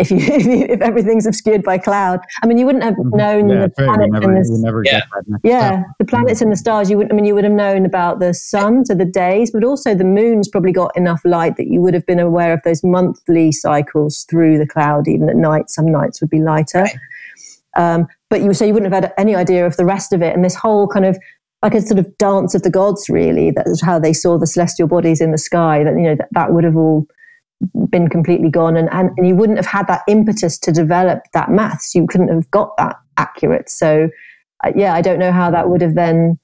if 0.00 0.10
you, 0.10 0.16
if, 0.20 0.46
you, 0.46 0.66
if 0.68 0.80
everything's 0.80 1.26
obscured 1.26 1.62
by 1.62 1.78
cloud. 1.78 2.20
I 2.42 2.46
mean, 2.46 2.58
you 2.58 2.66
wouldn't 2.66 2.84
have 2.84 2.94
mm-hmm. 2.94 3.16
known 3.16 3.48
yeah, 3.48 3.62
the 3.62 3.68
planets 3.70 4.10
never, 4.12 4.78
and 4.80 4.84
the, 4.84 5.40
yeah. 5.42 5.70
yeah, 5.72 5.82
the 5.98 6.04
planets 6.04 6.40
and 6.40 6.50
the 6.50 6.56
stars. 6.56 6.90
You 6.90 6.96
wouldn't. 6.96 7.12
I 7.12 7.16
mean, 7.16 7.24
you 7.24 7.34
would 7.34 7.44
have 7.44 7.52
known 7.52 7.84
about 7.84 8.18
the 8.18 8.34
sun, 8.34 8.84
so 8.84 8.94
the 8.94 9.04
days, 9.04 9.50
but 9.50 9.62
also 9.62 9.94
the 9.94 10.04
moon's 10.04 10.48
probably 10.48 10.72
got 10.72 10.96
enough 10.96 11.20
light 11.24 11.56
that 11.56 11.68
you 11.68 11.80
would 11.80 11.94
have 11.94 12.06
been 12.06 12.20
aware 12.20 12.52
of 12.52 12.60
those 12.64 12.82
monthly 12.82 13.52
cycles 13.52 14.24
through 14.28 14.58
the 14.58 14.66
cloud. 14.66 15.06
Even 15.06 15.28
at 15.28 15.36
night, 15.36 15.70
some 15.70 15.86
nights 15.86 16.20
would 16.20 16.30
be 16.30 16.40
lighter. 16.40 16.82
Right. 16.82 16.96
Um, 17.76 18.06
but 18.28 18.42
you 18.42 18.52
say 18.52 18.66
you 18.66 18.74
wouldn't 18.74 18.92
have 18.92 19.02
had 19.02 19.12
any 19.16 19.34
idea 19.34 19.66
of 19.66 19.76
the 19.76 19.84
rest 19.84 20.12
of 20.12 20.22
it. 20.22 20.34
And 20.34 20.44
this 20.44 20.54
whole 20.54 20.88
kind 20.88 21.04
of 21.04 21.18
like 21.62 21.74
a 21.74 21.82
sort 21.82 21.98
of 21.98 22.16
dance 22.18 22.54
of 22.54 22.62
the 22.62 22.70
gods, 22.70 23.08
really, 23.08 23.50
that 23.50 23.66
is 23.66 23.82
how 23.82 23.98
they 23.98 24.12
saw 24.12 24.38
the 24.38 24.46
celestial 24.46 24.88
bodies 24.88 25.20
in 25.20 25.30
the 25.30 25.38
sky, 25.38 25.84
that, 25.84 25.94
you 25.94 26.02
know, 26.02 26.14
that, 26.14 26.28
that 26.32 26.52
would 26.52 26.64
have 26.64 26.76
all 26.76 27.06
been 27.90 28.08
completely 28.08 28.48
gone. 28.48 28.76
And, 28.76 28.88
and, 28.92 29.10
and 29.18 29.28
you 29.28 29.36
wouldn't 29.36 29.58
have 29.58 29.66
had 29.66 29.86
that 29.88 30.00
impetus 30.08 30.58
to 30.60 30.72
develop 30.72 31.20
that 31.34 31.50
maths. 31.50 31.94
You 31.94 32.06
couldn't 32.06 32.28
have 32.28 32.50
got 32.50 32.74
that 32.78 32.96
accurate. 33.18 33.68
So, 33.68 34.08
uh, 34.64 34.72
yeah, 34.74 34.94
I 34.94 35.02
don't 35.02 35.18
know 35.18 35.32
how 35.32 35.50
that 35.50 35.68
would 35.68 35.82
have 35.82 35.94
then, 35.94 36.38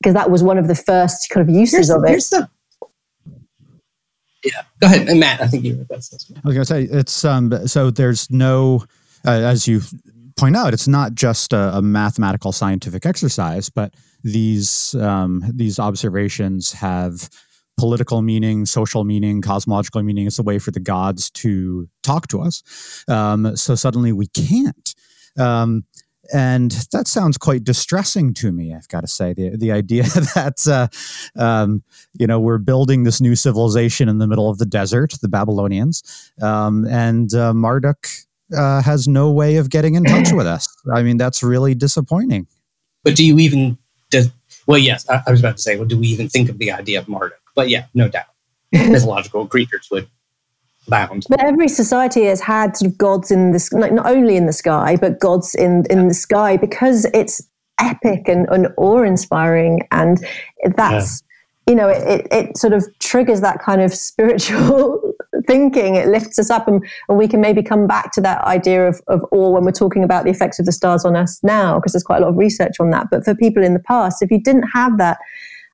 because 0.00 0.14
that 0.14 0.30
was 0.30 0.42
one 0.44 0.58
of 0.58 0.68
the 0.68 0.76
first 0.76 1.28
kind 1.28 1.48
of 1.48 1.52
uses 1.54 1.88
here's, 1.88 1.90
of 1.90 2.04
it. 2.04 2.24
The, 2.30 2.48
yeah, 4.44 4.62
go 4.80 4.86
ahead, 4.86 5.16
Matt. 5.16 5.40
I 5.40 5.46
think 5.48 5.64
you 5.64 5.78
were 5.78 5.84
best. 5.84 6.32
I 6.34 6.40
was 6.44 6.54
going 6.54 6.64
to 6.64 6.64
say 6.64 6.82
it's 6.84 7.24
um. 7.24 7.66
So 7.68 7.90
there's 7.90 8.28
no, 8.30 8.84
uh, 9.24 9.30
as 9.30 9.68
you 9.68 9.82
point 10.36 10.56
out, 10.56 10.72
it's 10.72 10.88
not 10.88 11.14
just 11.14 11.52
a, 11.52 11.76
a 11.76 11.82
mathematical 11.82 12.52
scientific 12.52 13.06
exercise, 13.06 13.68
but 13.68 13.94
these 14.22 14.94
um, 14.94 15.42
these 15.52 15.78
observations 15.78 16.72
have 16.72 17.28
political 17.76 18.22
meaning, 18.22 18.66
social 18.66 19.04
meaning, 19.04 19.40
cosmological 19.40 20.02
meaning. 20.02 20.26
It's 20.26 20.38
a 20.38 20.42
way 20.42 20.58
for 20.58 20.70
the 20.70 20.80
gods 20.80 21.30
to 21.30 21.88
talk 22.02 22.28
to 22.28 22.40
us. 22.40 22.62
Um, 23.08 23.56
so 23.56 23.74
suddenly 23.74 24.12
we 24.12 24.26
can't. 24.26 24.94
Um, 25.38 25.84
and 26.32 26.70
that 26.92 27.08
sounds 27.08 27.36
quite 27.36 27.64
distressing 27.64 28.32
to 28.34 28.52
me. 28.52 28.72
I've 28.74 28.88
got 28.88 29.00
to 29.00 29.08
say 29.08 29.32
the 29.32 29.56
the 29.56 29.72
idea 29.72 30.02
that 30.34 30.66
uh, 30.66 31.40
um, 31.40 31.82
you 32.14 32.26
know 32.26 32.40
we're 32.40 32.58
building 32.58 33.02
this 33.02 33.20
new 33.20 33.34
civilization 33.34 34.08
in 34.08 34.18
the 34.18 34.26
middle 34.26 34.48
of 34.48 34.58
the 34.58 34.66
desert, 34.66 35.14
the 35.20 35.28
Babylonians, 35.28 36.32
um, 36.40 36.86
and 36.86 37.34
uh, 37.34 37.52
Marduk 37.52 38.06
uh, 38.56 38.82
has 38.82 39.08
no 39.08 39.30
way 39.30 39.56
of 39.56 39.70
getting 39.70 39.94
in 39.94 40.04
touch 40.04 40.32
with 40.32 40.46
us. 40.46 40.68
I 40.94 41.02
mean, 41.02 41.16
that's 41.16 41.42
really 41.42 41.74
disappointing. 41.74 42.46
but 43.04 43.16
do 43.16 43.24
you 43.24 43.38
even 43.38 43.78
does 44.10 44.30
well 44.66 44.78
yes 44.78 45.08
I, 45.08 45.22
I 45.26 45.30
was 45.30 45.40
about 45.40 45.56
to 45.56 45.62
say 45.62 45.76
well 45.76 45.86
do 45.86 45.98
we 45.98 46.06
even 46.08 46.28
think 46.28 46.48
of 46.48 46.58
the 46.58 46.70
idea 46.70 46.98
of 46.98 47.08
marduk 47.08 47.40
but 47.54 47.68
yeah 47.68 47.86
no 47.94 48.08
doubt 48.08 48.26
mythological 48.72 49.46
creatures 49.46 49.88
would 49.90 50.08
bound 50.88 51.24
but 51.28 51.42
every 51.42 51.68
society 51.68 52.24
has 52.24 52.40
had 52.40 52.76
sort 52.76 52.90
of 52.92 52.98
gods 52.98 53.30
in 53.30 53.52
this 53.52 53.72
like 53.72 53.92
not 53.92 54.06
only 54.06 54.36
in 54.36 54.46
the 54.46 54.52
sky 54.52 54.96
but 55.00 55.18
gods 55.20 55.54
in 55.54 55.84
in 55.90 56.08
the 56.08 56.14
sky 56.14 56.56
because 56.56 57.06
it's 57.14 57.42
epic 57.80 58.28
and, 58.28 58.48
and 58.50 58.68
awe-inspiring 58.76 59.80
and 59.90 60.24
that's 60.76 61.22
you 61.66 61.74
know, 61.74 61.88
it, 61.88 62.26
it 62.30 62.56
sort 62.56 62.72
of 62.72 62.86
triggers 62.98 63.40
that 63.40 63.60
kind 63.60 63.80
of 63.80 63.94
spiritual 63.94 65.14
thinking. 65.46 65.94
It 65.94 66.08
lifts 66.08 66.38
us 66.38 66.50
up, 66.50 66.68
and, 66.68 66.84
and 67.08 67.18
we 67.18 67.28
can 67.28 67.40
maybe 67.40 67.62
come 67.62 67.86
back 67.86 68.12
to 68.12 68.20
that 68.22 68.42
idea 68.42 68.86
of, 68.88 69.00
of 69.06 69.24
awe 69.30 69.50
when 69.50 69.64
we're 69.64 69.72
talking 69.72 70.04
about 70.04 70.24
the 70.24 70.30
effects 70.30 70.58
of 70.58 70.66
the 70.66 70.72
stars 70.72 71.04
on 71.04 71.16
us 71.16 71.40
now, 71.42 71.78
because 71.78 71.92
there's 71.92 72.04
quite 72.04 72.18
a 72.18 72.20
lot 72.22 72.30
of 72.30 72.36
research 72.36 72.76
on 72.80 72.90
that. 72.90 73.08
But 73.10 73.24
for 73.24 73.34
people 73.34 73.62
in 73.62 73.74
the 73.74 73.80
past, 73.80 74.22
if 74.22 74.30
you 74.30 74.40
didn't 74.40 74.68
have 74.74 74.98
that, 74.98 75.18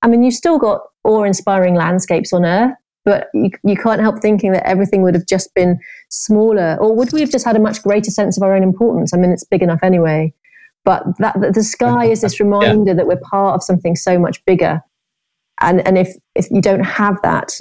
I 0.02 0.08
mean, 0.08 0.22
you've 0.22 0.34
still 0.34 0.58
got 0.58 0.82
awe 1.04 1.24
inspiring 1.24 1.74
landscapes 1.74 2.32
on 2.32 2.44
Earth, 2.44 2.74
but 3.04 3.28
you, 3.32 3.50
you 3.64 3.76
can't 3.76 4.00
help 4.00 4.20
thinking 4.20 4.52
that 4.52 4.66
everything 4.66 5.02
would 5.02 5.14
have 5.14 5.26
just 5.26 5.54
been 5.54 5.80
smaller. 6.10 6.76
Or 6.80 6.94
would 6.94 7.12
we 7.12 7.20
have 7.20 7.30
just 7.30 7.44
had 7.44 7.56
a 7.56 7.60
much 7.60 7.82
greater 7.82 8.10
sense 8.10 8.36
of 8.36 8.42
our 8.42 8.54
own 8.54 8.62
importance? 8.62 9.14
I 9.14 9.16
mean, 9.16 9.32
it's 9.32 9.44
big 9.44 9.62
enough 9.62 9.80
anyway. 9.82 10.34
But 10.84 11.04
that, 11.18 11.34
the 11.54 11.64
sky 11.64 12.04
is 12.10 12.20
this 12.20 12.38
reminder 12.38 12.90
yeah. 12.90 12.94
that 12.94 13.06
we're 13.06 13.16
part 13.16 13.54
of 13.54 13.62
something 13.62 13.96
so 13.96 14.18
much 14.18 14.44
bigger 14.44 14.82
and 15.60 15.86
and 15.86 15.98
if 15.98 16.08
if 16.34 16.50
you 16.50 16.60
don't 16.60 16.84
have 16.84 17.20
that 17.22 17.52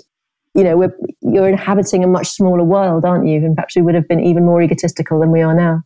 you 0.53 0.63
know 0.63 0.89
you're 1.21 1.47
inhabiting 1.47 2.03
a 2.03 2.07
much 2.07 2.27
smaller 2.27 2.63
world 2.63 3.05
aren't 3.05 3.27
you? 3.27 3.37
And 3.37 3.55
perhaps 3.55 3.75
we 3.75 3.81
would 3.81 3.95
have 3.95 4.07
been 4.07 4.19
even 4.19 4.45
more 4.45 4.61
egotistical 4.61 5.19
than 5.19 5.31
we 5.31 5.41
are 5.41 5.55
now. 5.55 5.83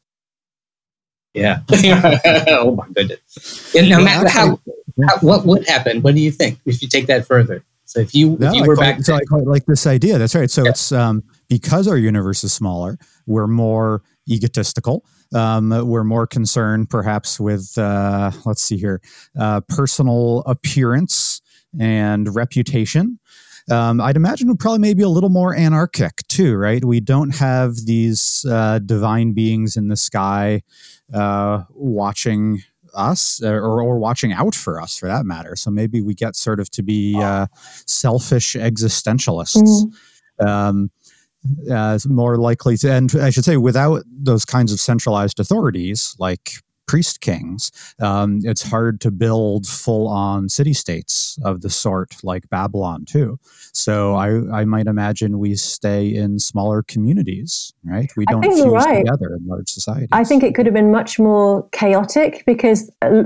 Yeah. 1.34 1.62
Oh 2.48 2.76
my 2.76 2.88
goodness. 2.94 3.74
And 3.76 3.90
no 3.90 4.04
matter 4.04 4.30
how, 4.30 4.60
how, 5.08 5.18
what 5.22 5.46
would 5.46 5.68
happen 5.68 6.02
what 6.02 6.16
do 6.16 6.22
you 6.22 6.32
think 6.32 6.60
if 6.66 6.82
you 6.82 6.88
take 6.88 7.08
that 7.08 7.26
further? 7.26 7.64
So 7.86 8.00
if 8.00 8.16
you 8.16 8.38
no, 8.40 8.50
if 8.50 8.54
you 8.54 8.64
were 8.64 8.76
quite, 8.76 8.98
back 8.98 9.04
so 9.04 9.16
I 9.16 9.22
quite 9.22 9.46
like 9.46 9.66
this 9.66 9.86
idea. 9.86 10.18
That's 10.18 10.36
right. 10.36 10.50
So 10.50 10.64
yeah. 10.64 10.70
it's 10.70 10.92
um 10.92 11.24
because 11.50 11.88
our 11.88 11.98
universe 11.98 12.44
is 12.44 12.54
smaller 12.54 12.98
we're 13.26 13.48
more 13.48 14.04
egotistical. 14.30 15.06
Um, 15.34 15.70
we're 15.88 16.04
more 16.04 16.28
concerned 16.28 16.90
perhaps 16.90 17.40
with 17.40 17.78
uh, 17.78 18.32
let's 18.46 18.62
see 18.62 18.78
here 18.78 19.02
uh, 19.40 19.62
personal 19.62 20.40
appearance 20.46 21.41
and 21.80 22.34
reputation. 22.34 23.20
Um, 23.70 24.02
I'd 24.02 24.16
imagine 24.16 24.48
we're 24.48 24.56
probably 24.56 24.80
maybe 24.80 25.04
a 25.04 25.10
little 25.10 25.30
more 25.30 25.56
anarchic 25.56 26.26
too, 26.28 26.56
right? 26.56 26.84
We 26.84 27.00
don't 27.00 27.36
have 27.36 27.76
these 27.86 28.46
uh, 28.50 28.80
divine 28.80 29.34
beings 29.34 29.78
in 29.78 29.88
the 29.88 29.96
sky 29.96 30.64
uh, 31.14 31.64
watching 31.70 32.64
us 32.94 33.42
or, 33.42 33.82
or 33.82 34.00
watching 34.00 34.34
out 34.34 34.56
for 34.56 34.82
us 34.82 34.98
for 34.98 35.08
that 35.08 35.26
matter. 35.26 35.56
So 35.56 35.70
maybe 35.72 36.02
we 36.02 36.14
get 36.14 36.36
sort 36.36 36.60
of 36.60 36.70
to 36.72 36.84
be 36.84 37.16
uh, 37.22 37.48
selfish 37.86 38.56
existentialists. 38.56 39.62
Mm-hmm. 39.62 40.46
Um, 40.46 40.92
uh, 41.72 41.98
more 42.08 42.38
likely 42.38 42.78
to, 42.78 42.92
and 42.92 43.16
I 43.16 43.32
should 43.32 43.46
say, 43.46 43.58
without 43.58 44.04
those 44.06 44.46
kinds 44.46 44.72
of 44.72 44.80
centralized 44.80 45.40
authorities 45.40 46.16
like 46.20 46.52
priest 46.92 47.22
kings, 47.22 47.72
um, 48.02 48.42
it's 48.44 48.62
hard 48.62 49.00
to 49.00 49.10
build 49.10 49.66
full 49.66 50.10
on 50.10 50.50
city 50.50 50.74
states 50.74 51.40
of 51.42 51.62
the 51.62 51.70
sort 51.70 52.18
like 52.22 52.50
Babylon, 52.50 53.06
too. 53.06 53.40
So 53.72 54.16
I, 54.16 54.60
I 54.60 54.66
might 54.66 54.88
imagine 54.88 55.40
we 55.40 55.56
stay 55.56 56.14
in 56.14 56.38
smaller 56.38 56.84
communities, 56.84 57.74
right? 57.86 58.12
We 58.18 58.26
don't 58.26 58.44
fuse 58.44 58.66
right. 58.66 59.06
together 59.06 59.34
in 59.34 59.48
large 59.48 59.70
societies. 59.70 60.10
I 60.12 60.26
think 60.26 60.44
it 60.44 60.54
could 60.54 60.66
have 60.66 60.76
been 60.76 60.92
much 60.92 61.18
more 61.18 61.66
chaotic 61.72 62.44
because 62.46 62.92
uh, 63.02 63.24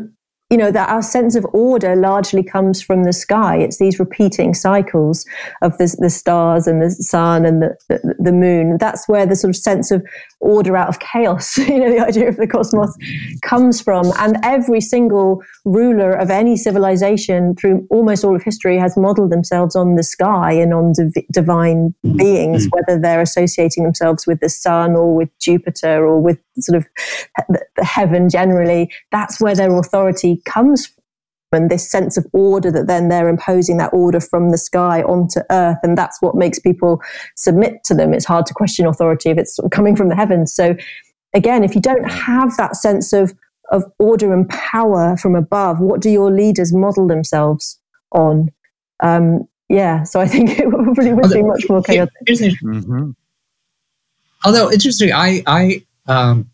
you 0.52 0.58
know 0.58 0.72
that 0.72 0.90
our 0.90 1.02
sense 1.02 1.36
of 1.36 1.46
order 1.54 1.96
largely 1.96 2.44
comes 2.44 2.82
from 2.82 3.04
the 3.04 3.14
sky. 3.14 3.58
It's 3.58 3.80
these 3.80 4.00
repeating 4.00 4.54
cycles 4.54 5.26
of 5.64 5.76
the, 5.80 5.96
the 6.00 6.10
stars 6.10 6.68
and 6.68 6.84
the 6.84 6.92
sun 6.92 7.46
and 7.46 7.64
the, 7.64 7.76
the, 7.90 8.16
the, 8.20 8.32
moon. 8.32 8.78
That's 8.80 9.08
where 9.08 9.26
the 9.26 9.36
sort 9.36 9.50
of 9.50 9.56
sense 9.56 9.90
of 9.90 10.06
order 10.42 10.78
out 10.78 10.88
of 10.88 11.00
chaos 11.00 11.58
you 11.58 11.80
know 11.80 11.92
the 11.92 12.00
idea 12.00 12.30
of 12.30 12.38
the 12.38 12.46
cosmos 12.46 12.96
comes 13.42 13.82
from. 13.82 14.12
And 14.20 14.38
every 14.44 14.82
single 14.82 15.42
ruler 15.66 16.12
of 16.12 16.30
any 16.30 16.58
civilization 16.58 17.56
through 17.56 17.88
almost 17.90 18.24
all 18.24 18.36
of 18.36 18.44
history 18.44 18.78
has 18.78 18.96
modeled 18.96 19.32
themselves 19.32 19.76
on 19.76 19.96
the 19.96 20.04
sky 20.04 20.52
and 20.52 20.76
on 20.76 20.94
div- 20.94 21.26
divine 21.32 21.96
beings 22.16 22.68
mm-hmm. 22.68 22.78
whether 22.78 23.02
they're 23.02 23.22
associating 23.22 23.84
themselves 23.84 24.28
with 24.28 24.40
the 24.42 24.50
sun 24.50 24.96
or 24.96 25.16
with 25.16 25.30
jupiter 25.40 26.06
or 26.06 26.22
with 26.22 26.38
sort 26.60 26.78
of 26.78 26.88
the 27.50 27.84
heaven 27.84 28.30
generally 28.30 28.92
that's 29.12 29.42
where 29.42 29.56
their 29.56 29.76
authority 29.78 30.42
comes 30.46 30.86
from 30.88 31.04
and 31.52 31.70
this 31.70 31.90
sense 31.90 32.18
of 32.18 32.26
order 32.34 32.70
that 32.70 32.88
then 32.88 33.08
they're 33.08 33.30
imposing 33.30 33.78
that 33.78 33.94
order 33.94 34.20
from 34.20 34.50
the 34.50 34.58
sky 34.58 35.02
onto 35.04 35.40
earth 35.52 35.78
and 35.84 35.98
that's 35.98 36.22
what 36.22 36.36
makes 36.36 36.60
people 36.60 37.02
submit 37.38 37.82
to 37.86 37.94
them. 37.94 38.14
It's 38.14 38.26
hard 38.26 38.46
to 38.48 38.54
question 38.54 38.86
authority 38.86 39.30
if 39.30 39.38
it's 39.38 39.58
coming 39.72 39.96
from 39.96 40.10
the 40.10 40.16
heavens. 40.16 40.54
So 40.54 40.76
again 41.34 41.64
if 41.64 41.74
you 41.74 41.80
don't 41.80 42.10
have 42.10 42.58
that 42.58 42.76
sense 42.76 43.14
of 43.14 43.34
of 43.72 43.84
order 44.00 44.34
and 44.34 44.50
power 44.50 45.16
from 45.16 45.34
above 45.34 45.80
what 45.80 46.02
do 46.02 46.10
your 46.10 46.30
leaders 46.30 46.74
model 46.74 47.08
themselves 47.08 47.80
on? 48.12 48.50
Um, 49.02 49.48
yeah 49.70 50.04
so 50.04 50.20
i 50.20 50.28
think 50.28 50.50
it 50.60 50.70
probably 50.70 51.14
would 51.14 51.32
be 51.32 51.42
much 51.42 51.68
more 51.70 51.82
chaotic. 51.82 52.14
mm-hmm. 52.28 53.12
although 54.46 54.72
interesting 54.72 55.12
i 55.12 55.42
i 55.48 55.84
um, 56.08 56.50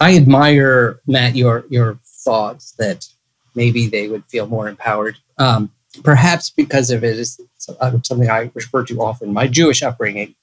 i 0.00 0.16
admire 0.16 1.00
matt 1.06 1.36
your 1.36 1.64
your 1.68 1.98
thoughts 2.24 2.72
that 2.72 3.06
maybe 3.54 3.86
they 3.86 4.08
would 4.08 4.24
feel 4.26 4.46
more 4.46 4.68
empowered. 4.68 5.16
Um, 5.38 5.70
perhaps 6.02 6.50
because 6.50 6.90
of 6.90 7.04
it 7.04 7.18
is 7.18 7.40
something 7.58 8.28
I 8.28 8.50
refer 8.54 8.84
to 8.84 9.00
often, 9.00 9.32
my 9.32 9.46
Jewish 9.46 9.82
upbringing, 9.82 10.34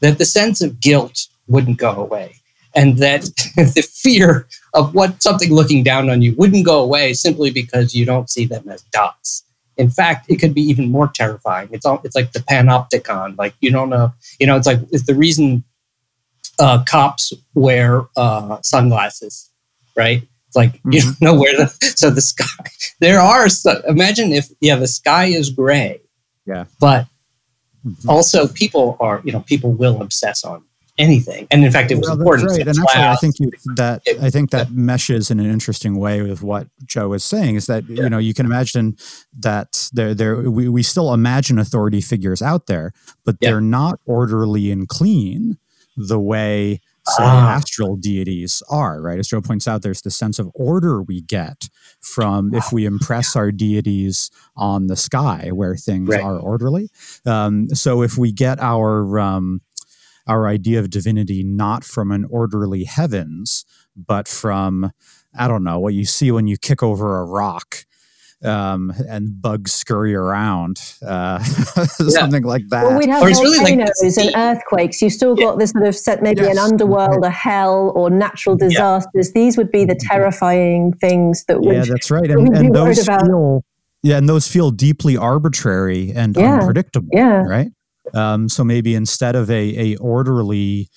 that 0.00 0.18
the 0.18 0.24
sense 0.24 0.60
of 0.62 0.80
guilt 0.80 1.26
wouldn't 1.48 1.78
go 1.78 1.90
away. 1.90 2.36
And 2.76 2.98
that 2.98 3.22
the 3.56 3.88
fear 3.88 4.46
of 4.72 4.94
what 4.94 5.22
something 5.22 5.52
looking 5.52 5.82
down 5.82 6.10
on 6.10 6.22
you 6.22 6.34
wouldn't 6.36 6.66
go 6.66 6.80
away 6.82 7.12
simply 7.14 7.50
because 7.50 7.94
you 7.94 8.04
don't 8.04 8.30
see 8.30 8.46
them 8.46 8.68
as 8.68 8.82
dots. 8.92 9.44
In 9.76 9.90
fact, 9.90 10.26
it 10.28 10.36
could 10.36 10.54
be 10.54 10.62
even 10.62 10.90
more 10.90 11.08
terrifying. 11.08 11.68
It's 11.72 11.84
all, 11.84 12.00
it's 12.04 12.14
like 12.14 12.32
the 12.32 12.40
panopticon. 12.40 13.36
Like 13.36 13.54
you 13.60 13.72
don't 13.72 13.90
know, 13.90 14.12
you 14.38 14.46
know, 14.46 14.56
it's 14.56 14.66
like 14.66 14.80
it's 14.92 15.06
the 15.06 15.14
reason 15.14 15.64
uh, 16.58 16.84
cops 16.84 17.32
wear 17.54 18.02
uh, 18.16 18.58
sunglasses, 18.62 19.50
right? 19.96 20.22
It's 20.46 20.56
like 20.56 20.74
mm-hmm. 20.74 20.92
you 20.92 21.00
don't 21.02 21.20
know 21.20 21.34
where 21.34 21.56
the 21.56 21.94
so 21.96 22.10
the 22.10 22.20
sky. 22.20 22.46
There 23.00 23.20
are 23.20 23.46
imagine 23.88 24.32
if 24.32 24.48
yeah 24.60 24.76
the 24.76 24.86
sky 24.86 25.26
is 25.26 25.50
gray. 25.50 26.00
Yeah. 26.46 26.64
But 26.80 27.06
mm-hmm. 27.84 28.08
also 28.08 28.46
people 28.48 28.96
are 29.00 29.20
you 29.24 29.32
know 29.32 29.40
people 29.40 29.72
will 29.72 30.00
obsess 30.00 30.44
on 30.44 30.64
anything 30.96 31.44
and 31.50 31.64
in 31.64 31.72
fact 31.72 31.90
it 31.90 31.96
was 31.96 32.08
well, 32.08 32.18
important 32.20 32.50
right. 32.50 32.60
and 32.60 32.68
actually 32.68 33.02
i 33.02 33.16
think 33.16 33.40
you, 33.40 33.50
that 33.74 34.00
i 34.22 34.30
think 34.30 34.50
that 34.50 34.70
meshes 34.70 35.28
in 35.28 35.40
an 35.40 35.50
interesting 35.50 35.96
way 35.96 36.22
with 36.22 36.40
what 36.40 36.68
jo 36.84 37.08
was 37.08 37.24
saying 37.24 37.56
is 37.56 37.66
that 37.66 37.82
yeah. 37.88 38.04
you 38.04 38.08
know 38.08 38.18
you 38.18 38.32
can 38.32 38.46
imagine 38.46 38.96
that 39.36 39.90
there 39.92 40.14
there 40.14 40.48
we, 40.48 40.68
we 40.68 40.84
still 40.84 41.12
imagine 41.12 41.58
authority 41.58 42.00
figures 42.00 42.40
out 42.40 42.66
there 42.68 42.92
but 43.24 43.36
yeah. 43.40 43.50
they're 43.50 43.60
not 43.60 43.98
orderly 44.06 44.70
and 44.70 44.88
clean 44.88 45.58
the 45.96 46.18
way 46.18 46.80
say 47.06 47.22
ah. 47.22 47.56
astral 47.56 47.96
deities 47.96 48.62
are, 48.70 49.00
right? 49.00 49.18
As 49.18 49.28
Jo 49.28 49.40
points 49.40 49.68
out, 49.68 49.82
there's 49.82 50.00
the 50.00 50.10
sense 50.10 50.38
of 50.38 50.50
order 50.54 51.02
we 51.02 51.20
get 51.20 51.68
from 52.00 52.54
if 52.54 52.72
we 52.72 52.86
impress 52.86 53.36
our 53.36 53.52
deities 53.52 54.30
on 54.56 54.86
the 54.86 54.96
sky 54.96 55.50
where 55.52 55.76
things 55.76 56.08
right. 56.08 56.22
are 56.22 56.38
orderly. 56.38 56.88
Um, 57.26 57.68
so 57.70 58.02
if 58.02 58.16
we 58.16 58.32
get 58.32 58.58
our 58.60 59.18
um, 59.18 59.60
our 60.26 60.46
idea 60.46 60.80
of 60.80 60.88
divinity 60.90 61.44
not 61.44 61.84
from 61.84 62.10
an 62.10 62.24
orderly 62.30 62.84
heavens, 62.84 63.66
but 63.96 64.26
from 64.26 64.90
I 65.36 65.48
don't 65.48 65.64
know 65.64 65.78
what 65.78 65.94
you 65.94 66.04
see 66.04 66.30
when 66.30 66.46
you 66.46 66.56
kick 66.56 66.82
over 66.82 67.18
a 67.18 67.24
rock 67.24 67.83
um, 68.44 68.92
and 69.08 69.40
bugs 69.40 69.72
scurry 69.72 70.14
around, 70.14 70.80
uh, 71.06 71.38
something 71.42 72.42
yeah. 72.42 72.48
like 72.48 72.68
that. 72.68 72.84
Well, 72.84 72.98
we'd 72.98 73.08
have 73.08 73.22
or 73.22 73.30
volcanoes 73.30 73.62
really 73.62 73.76
like 73.76 74.16
and 74.18 74.36
earthquakes. 74.36 75.00
You 75.02 75.10
still 75.10 75.34
got 75.34 75.58
this 75.58 75.70
sort 75.70 75.86
of 75.86 75.96
set, 75.96 76.22
maybe 76.22 76.42
yes. 76.42 76.52
an 76.52 76.58
underworld, 76.58 77.24
a 77.24 77.30
hell, 77.30 77.92
or 77.94 78.10
natural 78.10 78.56
disasters. 78.56 79.28
Yeah. 79.28 79.42
These 79.42 79.56
would 79.56 79.70
be 79.70 79.84
the 79.84 79.94
mm-hmm. 79.94 80.08
terrifying 80.08 80.92
things 80.94 81.44
that 81.44 81.60
would. 81.60 81.74
Yeah, 81.74 81.84
that's 81.88 82.10
right. 82.10 82.30
And, 82.30 82.56
and 82.56 82.74
those 82.74 83.04
feel, 83.04 83.64
yeah, 84.02 84.18
and 84.18 84.28
those 84.28 84.46
feel 84.46 84.70
deeply 84.70 85.16
arbitrary 85.16 86.12
and 86.14 86.36
yeah. 86.36 86.58
unpredictable. 86.58 87.08
Yeah. 87.12 87.42
Right. 87.42 87.70
Um, 88.12 88.48
so 88.48 88.64
maybe 88.64 88.94
instead 88.94 89.34
of 89.34 89.50
a, 89.50 89.94
a 89.94 89.96
orderly 89.96 90.88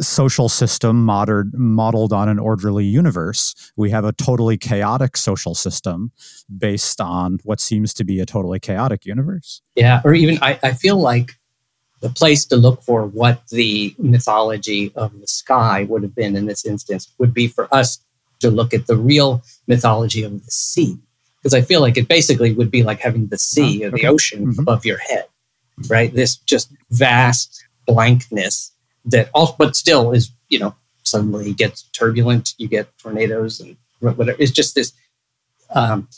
social 0.00 0.48
system 0.48 1.04
modeled 1.04 1.54
modeled 1.54 2.12
on 2.12 2.28
an 2.28 2.38
orderly 2.38 2.84
universe. 2.84 3.54
We 3.76 3.90
have 3.90 4.04
a 4.04 4.12
totally 4.12 4.56
chaotic 4.56 5.16
social 5.16 5.54
system 5.54 6.12
based 6.56 7.00
on 7.00 7.38
what 7.44 7.60
seems 7.60 7.94
to 7.94 8.04
be 8.04 8.20
a 8.20 8.26
totally 8.26 8.60
chaotic 8.60 9.04
universe. 9.06 9.62
Yeah, 9.74 10.00
or 10.04 10.14
even 10.14 10.38
I, 10.42 10.58
I 10.62 10.72
feel 10.72 10.96
like 10.98 11.32
the 12.00 12.10
place 12.10 12.44
to 12.46 12.56
look 12.56 12.82
for 12.82 13.06
what 13.06 13.48
the 13.48 13.94
mythology 13.98 14.92
of 14.94 15.18
the 15.20 15.26
sky 15.26 15.84
would 15.84 16.02
have 16.02 16.14
been 16.14 16.36
in 16.36 16.46
this 16.46 16.66
instance 16.66 17.10
would 17.18 17.32
be 17.32 17.48
for 17.48 17.72
us 17.74 17.98
to 18.40 18.50
look 18.50 18.74
at 18.74 18.86
the 18.86 18.96
real 18.96 19.42
mythology 19.66 20.22
of 20.22 20.44
the 20.44 20.50
sea. 20.50 20.98
Because 21.40 21.54
I 21.54 21.62
feel 21.62 21.80
like 21.80 21.96
it 21.96 22.08
basically 22.08 22.52
would 22.52 22.70
be 22.70 22.82
like 22.82 23.00
having 23.00 23.28
the 23.28 23.38
sea 23.38 23.84
or 23.84 23.90
the 23.90 24.06
ocean 24.06 24.48
Mhm. 24.52 24.58
above 24.58 24.84
your 24.84 24.98
head, 24.98 25.26
right? 25.88 26.14
This 26.14 26.36
just 26.36 26.70
vast 26.90 27.64
blankness 27.86 28.72
that 29.06 29.30
all, 29.34 29.54
but 29.58 29.76
still 29.76 30.12
is, 30.12 30.30
you 30.48 30.58
know, 30.58 30.74
suddenly 31.02 31.52
gets 31.52 31.82
turbulent. 31.92 32.54
You 32.58 32.68
get 32.68 32.96
tornadoes 32.98 33.60
and 33.60 33.76
whatever. 34.00 34.36
It's 34.38 34.52
just 34.52 34.74
this, 34.74 34.92
um, 35.70 36.08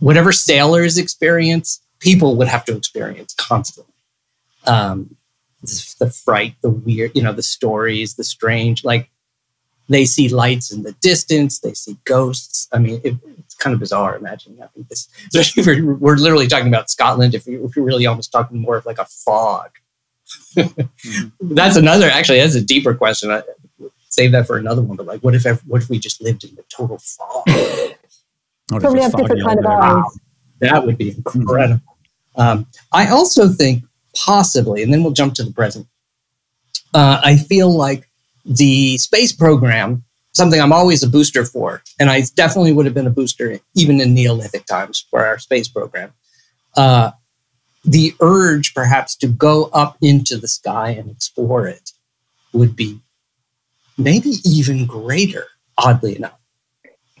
whatever 0.00 0.32
sailors 0.32 0.98
experience, 0.98 1.80
people 2.00 2.36
would 2.36 2.48
have 2.48 2.64
to 2.66 2.76
experience 2.76 3.34
constantly. 3.34 3.92
Um, 4.66 5.16
this- 5.62 5.94
the 5.94 6.10
fright, 6.10 6.56
the 6.62 6.70
weird, 6.70 7.12
you 7.14 7.22
know, 7.22 7.32
the 7.32 7.42
stories, 7.42 8.14
the 8.14 8.24
strange, 8.24 8.84
like 8.84 9.10
they 9.88 10.04
see 10.04 10.28
lights 10.28 10.72
in 10.72 10.82
the 10.82 10.92
distance, 10.92 11.60
they 11.60 11.74
see 11.74 11.96
ghosts. 12.04 12.68
I 12.72 12.78
mean, 12.78 13.00
it, 13.04 13.16
it's 13.38 13.54
kind 13.54 13.74
of 13.74 13.80
bizarre 13.80 14.16
imagining 14.16 14.58
having 14.58 14.86
this. 14.88 15.08
Especially 15.26 15.60
if 15.60 15.66
we're, 15.66 15.94
we're 15.94 16.16
literally 16.16 16.46
talking 16.48 16.68
about 16.68 16.90
Scotland, 16.90 17.34
if, 17.34 17.46
we, 17.46 17.56
if 17.56 17.76
we're 17.76 17.82
really 17.82 18.06
almost 18.06 18.32
talking 18.32 18.58
more 18.60 18.76
of 18.76 18.86
like 18.86 18.98
a 18.98 19.04
fog. 19.04 19.70
That's 21.40 21.76
another, 21.76 22.08
actually, 22.08 22.38
that's 22.38 22.54
a 22.54 22.62
deeper 22.62 22.94
question. 22.94 23.30
I, 23.30 23.42
save 24.14 24.32
that 24.32 24.46
for 24.46 24.56
another 24.56 24.82
one. 24.82 24.96
But 24.96 25.06
like, 25.06 25.20
what 25.20 25.34
if 25.34 25.44
what 25.64 25.82
if 25.82 25.90
we 25.90 25.98
just 25.98 26.22
lived 26.22 26.44
in 26.44 26.54
the 26.54 26.64
total 26.68 26.98
fog? 26.98 27.44
Probably 28.68 29.02
have 29.02 29.14
different 29.14 29.42
kind 29.44 29.58
of 29.58 29.66
eyes. 29.66 30.18
That 30.60 30.86
would 30.86 30.96
be 30.96 31.10
incredible. 31.10 31.82
Um, 32.36 32.66
I 32.92 33.08
also 33.08 33.48
think 33.48 33.84
possibly, 34.16 34.82
and 34.82 34.92
then 34.92 35.02
we'll 35.02 35.12
jump 35.12 35.34
to 35.34 35.44
the 35.44 35.52
present. 35.52 35.86
Uh, 36.94 37.20
I 37.22 37.36
feel 37.36 37.70
like 37.70 38.08
the 38.44 38.96
space 38.98 39.32
program, 39.32 40.04
something 40.32 40.60
I'm 40.60 40.72
always 40.72 41.02
a 41.02 41.08
booster 41.08 41.44
for, 41.44 41.82
and 42.00 42.08
I 42.08 42.22
definitely 42.36 42.72
would 42.72 42.86
have 42.86 42.94
been 42.94 43.06
a 43.06 43.10
booster 43.10 43.58
even 43.74 44.00
in 44.00 44.14
Neolithic 44.14 44.64
times 44.66 45.06
for 45.10 45.26
our 45.26 45.38
space 45.38 45.68
program. 45.68 46.12
Uh, 46.76 47.10
the 47.84 48.14
urge, 48.20 48.74
perhaps, 48.74 49.14
to 49.16 49.28
go 49.28 49.64
up 49.72 49.96
into 50.00 50.36
the 50.36 50.48
sky 50.48 50.90
and 50.90 51.10
explore 51.10 51.66
it 51.66 51.92
would 52.52 52.74
be 52.76 53.00
maybe 53.98 54.34
even 54.44 54.86
greater, 54.86 55.46
oddly 55.78 56.16
enough. 56.16 56.38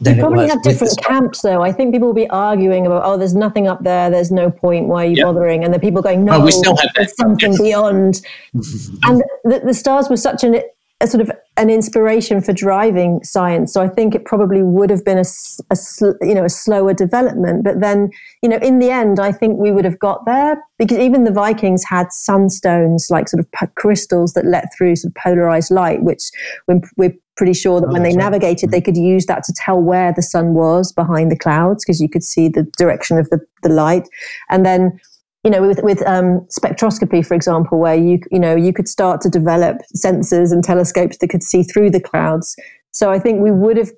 Than 0.00 0.14
You 0.16 0.20
it 0.20 0.22
probably 0.22 0.48
have 0.48 0.62
different 0.62 0.98
camps, 1.04 1.42
though. 1.42 1.62
I 1.62 1.70
think 1.70 1.92
people 1.94 2.08
will 2.08 2.14
be 2.14 2.28
arguing 2.28 2.84
about, 2.84 3.02
oh, 3.04 3.16
there's 3.16 3.34
nothing 3.34 3.68
up 3.68 3.84
there. 3.84 4.10
There's 4.10 4.32
no 4.32 4.50
point. 4.50 4.88
Why 4.88 5.04
are 5.04 5.08
you 5.08 5.16
Yep. 5.18 5.24
bothering? 5.26 5.64
And 5.64 5.72
the 5.72 5.78
people 5.78 6.02
going, 6.02 6.24
no, 6.24 6.34
Oh, 6.34 6.44
we 6.44 6.50
still 6.50 6.76
have 6.76 6.86
that. 6.86 6.92
there's 6.96 7.16
something 7.16 7.56
beyond. 7.56 8.20
Mm-hmm. 8.56 8.96
And 9.04 9.22
the, 9.44 9.60
the 9.66 9.74
stars 9.74 10.08
were 10.08 10.16
such 10.16 10.42
an, 10.42 10.60
a 11.00 11.06
sort 11.06 11.20
of 11.20 11.30
an 11.56 11.70
inspiration 11.70 12.40
for 12.40 12.52
driving 12.52 13.22
science. 13.22 13.72
So 13.72 13.80
I 13.80 13.88
think 13.88 14.14
it 14.14 14.24
probably 14.24 14.62
would 14.62 14.90
have 14.90 15.04
been 15.04 15.18
a, 15.18 15.24
a 15.70 15.76
sl- 15.76 16.18
you 16.20 16.34
know 16.34 16.44
a 16.44 16.48
slower 16.48 16.92
development. 16.92 17.64
But 17.64 17.80
then 17.80 18.10
you 18.42 18.48
know 18.48 18.56
in 18.56 18.78
the 18.78 18.90
end, 18.90 19.20
I 19.20 19.32
think 19.32 19.58
we 19.58 19.70
would 19.70 19.84
have 19.84 19.98
got 19.98 20.26
there 20.26 20.62
because 20.78 20.98
even 20.98 21.24
the 21.24 21.32
Vikings 21.32 21.84
had 21.84 22.08
sunstones 22.08 23.10
like 23.10 23.28
sort 23.28 23.40
of 23.40 23.74
crystals 23.76 24.32
that 24.32 24.44
let 24.44 24.68
through 24.76 24.96
sort 24.96 25.12
of 25.12 25.22
polarized 25.22 25.70
light, 25.70 26.02
which 26.02 26.22
we're, 26.66 26.80
we're 26.96 27.14
pretty 27.36 27.52
sure 27.52 27.80
that 27.80 27.88
Oh, 27.88 27.92
when 27.92 28.02
they 28.02 28.10
right. 28.10 28.18
navigated, 28.18 28.70
they 28.70 28.80
could 28.80 28.96
use 28.96 29.26
that 29.26 29.44
to 29.44 29.52
tell 29.56 29.80
where 29.80 30.12
the 30.12 30.22
sun 30.22 30.54
was 30.54 30.92
behind 30.92 31.30
the 31.30 31.38
clouds 31.38 31.84
because 31.84 32.00
you 32.00 32.08
could 32.08 32.22
see 32.24 32.48
the 32.48 32.64
direction 32.78 33.18
of 33.18 33.28
the, 33.30 33.40
the 33.62 33.68
light. 33.68 34.08
And 34.50 34.64
then 34.64 34.98
you 35.44 35.50
know, 35.50 35.60
with 35.60 35.80
with 35.82 36.02
um, 36.06 36.40
spectroscopy, 36.58 37.24
for 37.24 37.34
example, 37.34 37.78
where 37.78 37.94
you 37.94 38.18
you 38.30 38.38
know 38.38 38.56
you 38.56 38.72
could 38.72 38.88
start 38.88 39.20
to 39.22 39.28
develop 39.28 39.78
sensors 39.94 40.52
and 40.52 40.64
telescopes 40.64 41.18
that 41.18 41.28
could 41.28 41.42
see 41.42 41.62
through 41.62 41.90
the 41.90 42.00
clouds. 42.00 42.56
So 42.90 43.10
I 43.10 43.18
think 43.18 43.40
we 43.40 43.50
would 43.50 43.76
have 43.76 43.90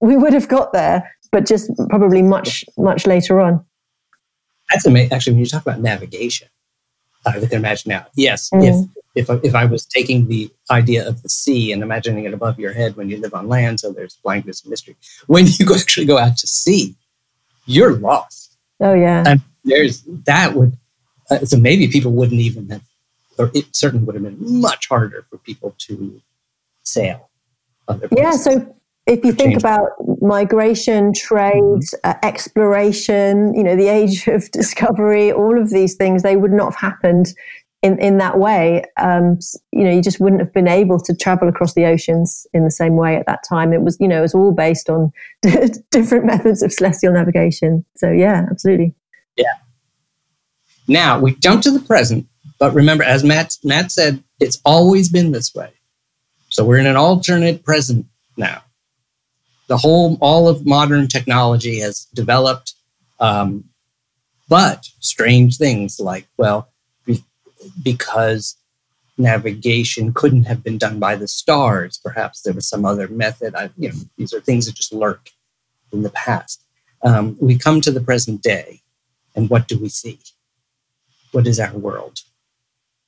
we 0.00 0.16
would 0.16 0.32
have 0.32 0.48
got 0.48 0.72
there, 0.72 1.10
but 1.30 1.46
just 1.46 1.70
probably 1.90 2.22
much 2.22 2.64
much 2.78 3.06
later 3.06 3.40
on. 3.40 3.64
That's 4.70 4.86
amazing. 4.86 5.12
Actually, 5.12 5.34
when 5.34 5.40
you 5.40 5.46
talk 5.46 5.62
about 5.62 5.80
navigation, 5.80 6.48
I 7.26 7.32
can 7.32 7.52
imagine 7.52 7.90
now. 7.90 8.06
Yes, 8.16 8.48
Mm. 8.50 8.88
if 9.14 9.28
if 9.28 9.44
if 9.44 9.54
I 9.54 9.66
was 9.66 9.84
taking 9.84 10.28
the 10.28 10.50
idea 10.70 11.06
of 11.06 11.22
the 11.22 11.28
sea 11.28 11.70
and 11.70 11.82
imagining 11.82 12.24
it 12.24 12.32
above 12.32 12.58
your 12.58 12.72
head 12.72 12.96
when 12.96 13.10
you 13.10 13.18
live 13.18 13.34
on 13.34 13.46
land, 13.46 13.80
so 13.80 13.92
there's 13.92 14.16
blankness 14.24 14.62
and 14.62 14.70
mystery. 14.70 14.96
When 15.26 15.46
you 15.46 15.66
actually 15.74 16.06
go 16.06 16.16
out 16.16 16.38
to 16.38 16.46
sea, 16.46 16.96
you're 17.66 17.92
lost. 17.98 18.56
Oh 18.80 18.94
yeah, 18.94 19.22
And 19.26 19.42
there's 19.64 20.02
that 20.24 20.54
would 20.54 20.76
uh, 21.30 21.44
so 21.44 21.56
maybe 21.56 21.88
people 21.88 22.12
wouldn't 22.12 22.40
even 22.40 22.68
have, 22.70 22.82
or 23.38 23.50
it 23.54 23.74
certainly 23.74 24.04
would 24.04 24.14
have 24.14 24.24
been 24.24 24.36
much 24.60 24.88
harder 24.88 25.24
for 25.28 25.38
people 25.38 25.74
to 25.78 26.20
sail. 26.82 27.30
Other 27.88 28.08
yeah. 28.16 28.32
So 28.32 28.74
if 29.06 29.24
you 29.24 29.32
think 29.32 29.52
Change. 29.52 29.62
about 29.62 29.90
migration, 30.20 31.12
trade, 31.12 31.82
uh, 32.04 32.14
exploration, 32.22 33.54
you 33.54 33.62
know, 33.62 33.76
the 33.76 33.88
age 33.88 34.26
of 34.28 34.50
discovery, 34.50 35.32
all 35.32 35.60
of 35.60 35.70
these 35.70 35.94
things, 35.94 36.22
they 36.22 36.36
would 36.36 36.52
not 36.52 36.72
have 36.72 36.80
happened 36.80 37.34
in, 37.82 37.98
in 37.98 38.16
that 38.16 38.38
way. 38.38 38.82
Um, 38.96 39.38
you 39.72 39.84
know, 39.84 39.90
you 39.90 40.00
just 40.00 40.20
wouldn't 40.20 40.40
have 40.40 40.54
been 40.54 40.68
able 40.68 40.98
to 41.00 41.14
travel 41.14 41.48
across 41.48 41.74
the 41.74 41.84
oceans 41.84 42.46
in 42.54 42.64
the 42.64 42.70
same 42.70 42.96
way 42.96 43.16
at 43.16 43.26
that 43.26 43.44
time. 43.46 43.74
It 43.74 43.82
was, 43.82 43.98
you 44.00 44.08
know, 44.08 44.18
it 44.18 44.22
was 44.22 44.34
all 44.34 44.52
based 44.52 44.88
on 44.88 45.12
different 45.90 46.24
methods 46.24 46.62
of 46.62 46.72
celestial 46.72 47.12
navigation. 47.12 47.84
So 47.96 48.10
yeah, 48.10 48.46
absolutely. 48.50 48.94
Now 50.88 51.18
we 51.18 51.34
jump 51.36 51.62
to 51.62 51.70
the 51.70 51.80
present, 51.80 52.26
but 52.58 52.74
remember, 52.74 53.04
as 53.04 53.24
Matt 53.24 53.56
Matt 53.64 53.90
said, 53.90 54.22
it's 54.40 54.60
always 54.64 55.08
been 55.08 55.32
this 55.32 55.54
way. 55.54 55.70
So 56.50 56.64
we're 56.64 56.78
in 56.78 56.86
an 56.86 56.96
alternate 56.96 57.64
present 57.64 58.06
now. 58.36 58.62
The 59.66 59.78
whole, 59.78 60.18
all 60.20 60.46
of 60.46 60.66
modern 60.66 61.08
technology 61.08 61.80
has 61.80 62.04
developed, 62.14 62.74
um, 63.18 63.64
but 64.48 64.86
strange 65.00 65.56
things 65.56 65.98
like, 65.98 66.26
well, 66.36 66.68
be, 67.06 67.24
because 67.82 68.56
navigation 69.16 70.12
couldn't 70.12 70.44
have 70.44 70.62
been 70.62 70.76
done 70.76 70.98
by 70.98 71.16
the 71.16 71.28
stars, 71.28 71.98
perhaps 72.04 72.42
there 72.42 72.52
was 72.52 72.68
some 72.68 72.84
other 72.84 73.08
method. 73.08 73.54
I, 73.54 73.70
you 73.78 73.88
know, 73.88 73.94
these 74.18 74.34
are 74.34 74.40
things 74.40 74.66
that 74.66 74.74
just 74.74 74.92
lurk 74.92 75.30
in 75.92 76.02
the 76.02 76.10
past. 76.10 76.62
Um, 77.02 77.36
we 77.40 77.56
come 77.56 77.80
to 77.80 77.90
the 77.90 78.00
present 78.00 78.42
day, 78.42 78.82
and 79.34 79.48
what 79.48 79.66
do 79.66 79.78
we 79.78 79.88
see? 79.88 80.18
What 81.34 81.46
is 81.46 81.58
our 81.60 81.76
world? 81.76 82.20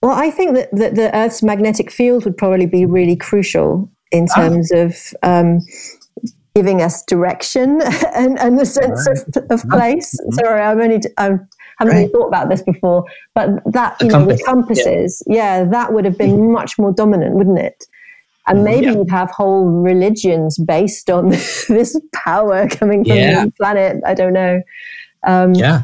Well, 0.02 0.12
I 0.12 0.30
think 0.30 0.54
that, 0.56 0.68
that 0.72 0.94
the 0.94 1.14
Earth's 1.16 1.42
magnetic 1.42 1.90
field 1.90 2.24
would 2.24 2.36
probably 2.36 2.66
be 2.66 2.84
really 2.86 3.16
crucial 3.16 3.90
in 4.12 4.26
Ah. 4.30 4.34
terms 4.40 4.70
of 4.70 4.96
um, 5.22 5.60
giving 6.54 6.80
us 6.82 7.02
direction 7.04 7.80
and, 8.14 8.38
and 8.38 8.58
the 8.58 8.66
sense 8.66 9.06
of, 9.06 9.18
of 9.50 9.68
place. 9.70 10.16
Sorry, 10.32 10.60
I'm 10.60 10.80
only 10.80 11.00
I 11.16 11.30
haven't 11.78 11.94
really 11.96 12.08
thought 12.08 12.28
about 12.28 12.48
this 12.48 12.62
before, 12.62 13.04
but 13.34 13.48
that 13.72 13.98
The 13.98 14.06
you 14.06 14.10
know, 14.12 14.18
compass, 14.18 14.26
with 14.26 14.40
yeah. 14.40 14.52
compasses, 14.52 15.22
yeah. 15.26 15.64
that 15.64 15.92
would 15.92 16.04
have 16.04 16.16
been 16.18 16.52
much 16.52 16.78
more 16.78 16.92
dominant, 16.92 17.34
wouldn't 17.34 17.58
it? 17.58 17.84
And 18.48 18.62
maybe 18.64 18.86
Yeah. 18.86 18.92
you'd 18.92 19.10
have 19.10 19.30
whole 19.30 19.66
religions 19.66 20.56
based 20.56 21.10
on 21.10 21.28
this 21.68 21.98
power 22.12 22.68
coming 22.68 23.04
from 23.04 23.16
Yeah. 23.16 23.44
the 23.46 23.50
planet. 23.52 24.02
I 24.06 24.14
don't 24.14 24.32
know. 24.32 24.62
Um, 25.26 25.52
Yeah, 25.54 25.82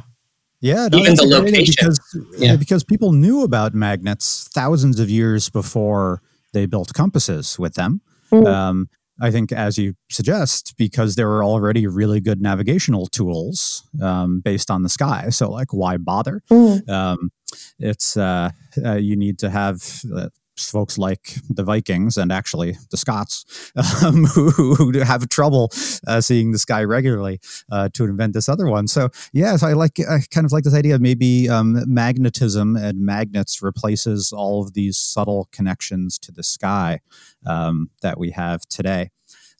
Yeah, 0.62 0.88
no, 0.90 0.98
Even 0.98 1.16
the 1.16 1.22
a 1.24 1.26
great 1.40 1.54
idea 1.54 1.60
location. 1.60 1.74
because 1.76 2.16
Yeah. 2.38 2.56
because 2.56 2.84
people 2.84 3.12
knew 3.12 3.42
about 3.42 3.74
magnets 3.74 4.48
thousands 4.54 4.98
of 5.00 5.10
years 5.10 5.50
before 5.50 6.22
they 6.52 6.66
built 6.66 6.94
compasses 6.94 7.58
with 7.58 7.74
them. 7.74 8.00
Mm. 8.30 8.46
Um, 8.46 8.88
I 9.20 9.30
think, 9.30 9.52
as 9.52 9.76
you 9.76 9.94
suggest, 10.10 10.74
because 10.78 11.14
there 11.16 11.28
were 11.28 11.44
already 11.44 11.86
really 11.86 12.20
good 12.20 12.40
navigational 12.40 13.06
tools 13.06 13.82
um, 14.00 14.40
based 14.40 14.70
on 14.70 14.82
the 14.82 14.88
sky. 14.88 15.28
So, 15.30 15.50
like, 15.50 15.72
why 15.72 15.96
bother? 15.98 16.40
mm. 16.50 16.88
Um, 16.88 17.30
it's 17.78 18.16
uh, 18.16 18.50
uh, 18.84 18.94
you 18.94 19.16
need 19.16 19.38
to 19.40 19.50
have 19.50 20.02
uh, 20.16 20.28
folks 20.56 20.98
like 20.98 21.34
the 21.48 21.62
Vikings 21.62 22.16
and 22.16 22.30
actually 22.30 22.76
the 22.90 22.96
Scots 22.96 23.72
um, 24.04 24.24
who, 24.24 24.50
who 24.74 24.98
have 25.00 25.28
trouble 25.28 25.70
uh, 26.06 26.20
seeing 26.20 26.52
the 26.52 26.58
sky 26.58 26.84
regularly 26.84 27.40
uh, 27.70 27.88
to 27.94 28.04
invent 28.04 28.34
this 28.34 28.48
other 28.48 28.68
one. 28.68 28.86
So 28.86 29.08
yes, 29.32 29.62
I 29.62 29.72
like 29.72 29.98
I 30.00 30.20
kind 30.30 30.44
of 30.44 30.52
like 30.52 30.64
this 30.64 30.74
idea. 30.74 30.94
of 30.94 31.00
Maybe 31.00 31.48
um, 31.48 31.82
magnetism 31.86 32.76
and 32.76 33.00
magnets 33.00 33.62
replaces 33.62 34.32
all 34.32 34.62
of 34.62 34.74
these 34.74 34.96
subtle 34.96 35.48
connections 35.52 36.18
to 36.20 36.32
the 36.32 36.42
sky 36.42 37.00
um, 37.46 37.90
that 38.02 38.18
we 38.18 38.30
have 38.30 38.62
today. 38.68 39.10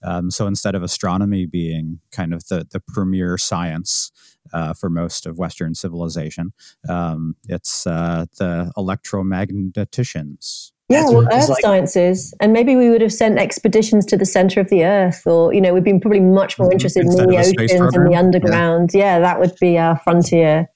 Um, 0.04 0.30
so 0.30 0.46
instead 0.46 0.74
of 0.74 0.82
astronomy 0.82 1.46
being 1.46 2.00
kind 2.10 2.34
of 2.34 2.48
the 2.48 2.66
the 2.70 2.80
premier 2.80 3.38
science 3.38 4.10
uh, 4.52 4.74
for 4.74 4.90
most 4.90 5.26
of 5.26 5.38
Western 5.38 5.74
civilization, 5.74 6.52
um, 6.88 7.36
it's 7.48 7.86
uh, 7.86 8.26
the 8.38 8.72
electromagneticians. 8.76 10.72
Yeah, 10.92 11.04
well, 11.08 11.26
earth 11.32 11.48
like. 11.48 11.60
sciences, 11.60 12.34
and 12.40 12.52
maybe 12.52 12.76
we 12.76 12.90
would 12.90 13.00
have 13.00 13.12
sent 13.12 13.38
expeditions 13.38 14.06
to 14.06 14.16
the 14.16 14.26
center 14.26 14.60
of 14.60 14.68
the 14.68 14.84
earth, 14.84 15.26
or 15.26 15.52
you 15.52 15.60
know, 15.60 15.72
we'd 15.74 15.84
been 15.84 16.00
probably 16.00 16.20
much 16.20 16.58
more 16.58 16.68
Mhm. 16.68 16.72
interested 16.72 17.00
in 17.04 17.10
the 17.10 17.36
oceans 17.38 17.72
and 17.94 18.06
the 18.06 18.10
Yeah. 18.12 18.18
underground. 18.18 18.90
Yeah. 18.94 19.18
that 19.20 19.38
would 19.40 19.52
be 19.60 19.78
our 19.78 19.98
frontier. 19.98 20.68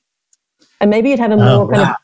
And 0.81 0.91
maybe 0.91 1.11
you'd 1.11 1.19
have 1.19 1.33
a 1.33 1.37
more 1.37 1.47
Oh, 1.49 1.69
kind 1.69 1.83
wow. 1.83 1.91
of. 1.91 1.97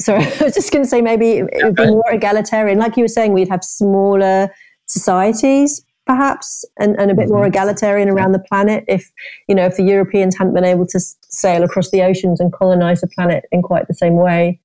Sorry, 0.00 0.24
I 0.40 0.44
was 0.44 0.54
just 0.54 0.72
going 0.72 0.84
to 0.84 0.88
say 0.88 1.00
maybe 1.02 1.38
it 1.38 1.64
would 1.64 1.74
be 1.74 1.86
more 1.86 2.04
egalitarian. 2.10 2.78
Like 2.78 2.96
you 2.96 3.04
were 3.04 3.08
saying, 3.08 3.32
we'd 3.32 3.48
have 3.48 3.64
smaller 3.64 4.50
societies, 4.86 5.82
perhaps, 6.06 6.64
and, 6.78 6.98
and 6.98 7.10
a 7.10 7.14
bit 7.14 7.28
more 7.28 7.44
Mhm. 7.44 7.48
egalitarian 7.48 8.08
around 8.08 8.32
the 8.32 8.38
planet. 8.38 8.84
If 8.88 9.10
you 9.48 9.54
know, 9.54 9.66
if 9.66 9.76
the 9.76 9.82
Europeans 9.82 10.36
hadn't 10.38 10.54
been 10.54 10.64
able 10.64 10.86
to 10.86 11.00
sail 11.28 11.62
across 11.64 11.90
the 11.90 12.02
oceans 12.02 12.40
and 12.40 12.52
colonize 12.52 13.00
the 13.00 13.08
planet 13.08 13.44
in 13.52 13.62
quite 13.62 13.88
the 13.88 13.94
same 13.94 14.16
way, 14.16 14.60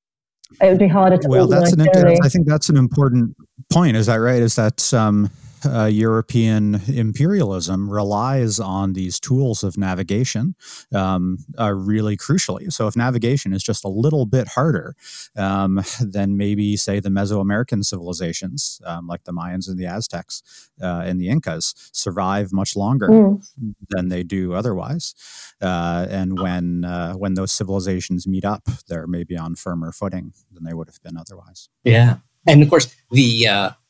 it 0.60 0.70
would 0.70 0.80
be 0.80 0.88
harder 0.88 1.18
to 1.18 1.28
well 1.28 1.48
that's 1.48 1.74
an 1.74 1.82
inter- 1.82 2.16
i 2.24 2.30
think 2.30 2.48
that's 2.48 2.70
an 2.70 2.78
important 2.78 3.36
point 3.72 3.96
is 3.96 4.06
that 4.06 4.16
right? 4.16 4.42
Is 4.42 4.56
that 4.56 4.94
um, 4.94 5.32
uh, 5.66 5.86
European 5.86 6.82
imperialism 6.88 7.90
relies 7.90 8.60
on 8.60 8.94
these 8.94 9.20
tools 9.20 9.64
of 9.64 9.78
navigation 9.78 10.56
um, 10.94 11.38
uh, 11.60 11.72
really 11.72 12.18
crucially. 12.18 12.72
So, 12.72 12.88
if 12.88 12.96
navigation 12.96 13.54
is 13.54 13.64
just 13.64 13.84
a 13.86 13.90
little 13.90 14.26
bit 14.26 14.50
harder 14.50 14.96
um, 15.36 15.82
than 16.02 16.38
maybe, 16.38 16.76
say, 16.78 17.00
the 17.00 17.10
Mesoamerican 17.10 17.86
civilizations, 17.86 18.82
um, 18.86 19.08
like 19.08 19.24
the 19.24 19.34
Mayans 19.34 19.68
and 19.70 19.78
the 19.78 19.86
Aztecs 19.86 20.42
uh, 20.82 21.04
and 21.06 21.20
the 21.20 21.30
Incas, 21.30 21.74
survive 21.92 22.52
much 22.52 22.76
longer 22.76 23.08
Mm. 23.12 23.44
than 23.90 24.10
they 24.10 24.24
do 24.24 24.54
otherwise. 24.54 25.14
Uh, 25.62 26.08
and 26.10 26.40
when 26.40 26.86
uh, 26.86 27.14
when 27.14 27.34
those 27.36 27.52
civilizations 27.52 28.26
meet 28.26 28.46
up, 28.46 28.64
they're 28.88 29.08
maybe 29.08 29.38
on 29.38 29.56
firmer 29.56 29.92
footing 29.92 30.34
than 30.52 30.64
they 30.64 30.74
would 30.74 30.88
have 30.88 31.02
been 31.04 31.18
otherwise. 31.18 31.70
Yeah, 31.84 32.18
and 32.48 32.64
of 32.64 32.70
course 32.70 32.96
the 33.12 33.48
uh, 33.48 33.70
it 33.70 33.74
was 33.74 33.81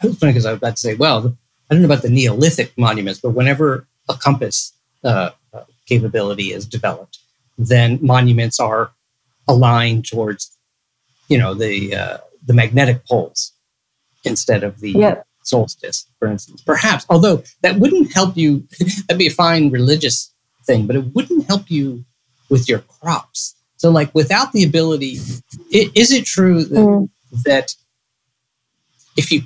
funny 0.00 0.32
because 0.32 0.46
I 0.46 0.52
was 0.52 0.58
about 0.58 0.76
to 0.76 0.80
say, 0.80 0.94
well, 0.94 1.36
I 1.70 1.74
don't 1.74 1.82
know 1.82 1.86
about 1.88 2.02
the 2.02 2.10
Neolithic 2.10 2.72
monuments, 2.76 3.20
but 3.20 3.30
whenever 3.30 3.86
a 4.08 4.14
compass 4.14 4.72
uh, 5.04 5.30
uh, 5.52 5.64
capability 5.86 6.52
is 6.52 6.66
developed, 6.66 7.18
then 7.58 7.98
monuments 8.02 8.58
are 8.58 8.90
aligned 9.48 10.06
towards, 10.06 10.56
you 11.28 11.38
know, 11.38 11.54
the 11.54 11.94
uh, 11.94 12.18
the 12.46 12.54
magnetic 12.54 13.04
poles 13.06 13.52
instead 14.24 14.64
of 14.64 14.80
the 14.80 14.92
Yep. 14.92 15.26
solstice, 15.44 16.06
for 16.18 16.28
instance. 16.28 16.62
Perhaps, 16.62 17.06
although 17.08 17.42
that 17.62 17.76
wouldn't 17.78 18.12
help 18.12 18.36
you. 18.36 18.66
that'd 19.08 19.18
be 19.18 19.26
a 19.26 19.30
fine 19.30 19.70
religious 19.70 20.32
thing, 20.66 20.86
but 20.86 20.96
it 20.96 21.14
wouldn't 21.14 21.46
help 21.46 21.70
you 21.70 22.04
with 22.48 22.68
your 22.68 22.80
crops. 22.80 23.54
So, 23.76 23.90
like, 23.90 24.14
without 24.14 24.52
the 24.52 24.64
ability, 24.64 25.18
i- 25.74 25.90
is 25.94 26.12
it 26.12 26.24
true 26.26 26.64
that 26.64 26.80
Mm. 26.80 27.08
that 27.44 27.74
if 29.16 29.30
you 29.32 29.42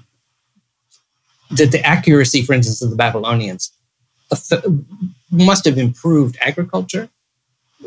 that 1.57 1.73
the 1.73 1.85
accuracy, 1.85 2.43
for 2.43 2.53
instance, 2.53 2.83
of 2.83 2.91
the 2.91 2.97
Babylonians 2.97 3.73
must 5.31 5.65
have 5.65 5.79
improved 5.79 6.37
agriculture. 6.41 7.09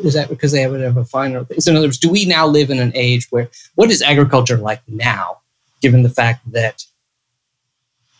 Is 0.03 0.13
that 0.13 0.29
because 0.29 0.51
they 0.51 0.61
have 0.61 0.73
a, 0.73 0.79
have 0.79 0.97
a 0.97 1.05
finer? 1.05 1.45
So, 1.59 1.71
in 1.71 1.77
other 1.77 1.87
words, 1.87 1.97
do 1.97 2.09
we 2.09 2.25
now 2.25 2.45
live 2.45 2.69
in 2.69 2.79
an 2.79 2.91
age 2.93 3.27
where 3.31 3.49
what 3.75 3.89
is 3.89 4.01
agriculture 4.01 4.57
like 4.57 4.81
now, 4.87 5.39
given 5.81 6.03
the 6.03 6.09
fact 6.09 6.51
that 6.51 6.83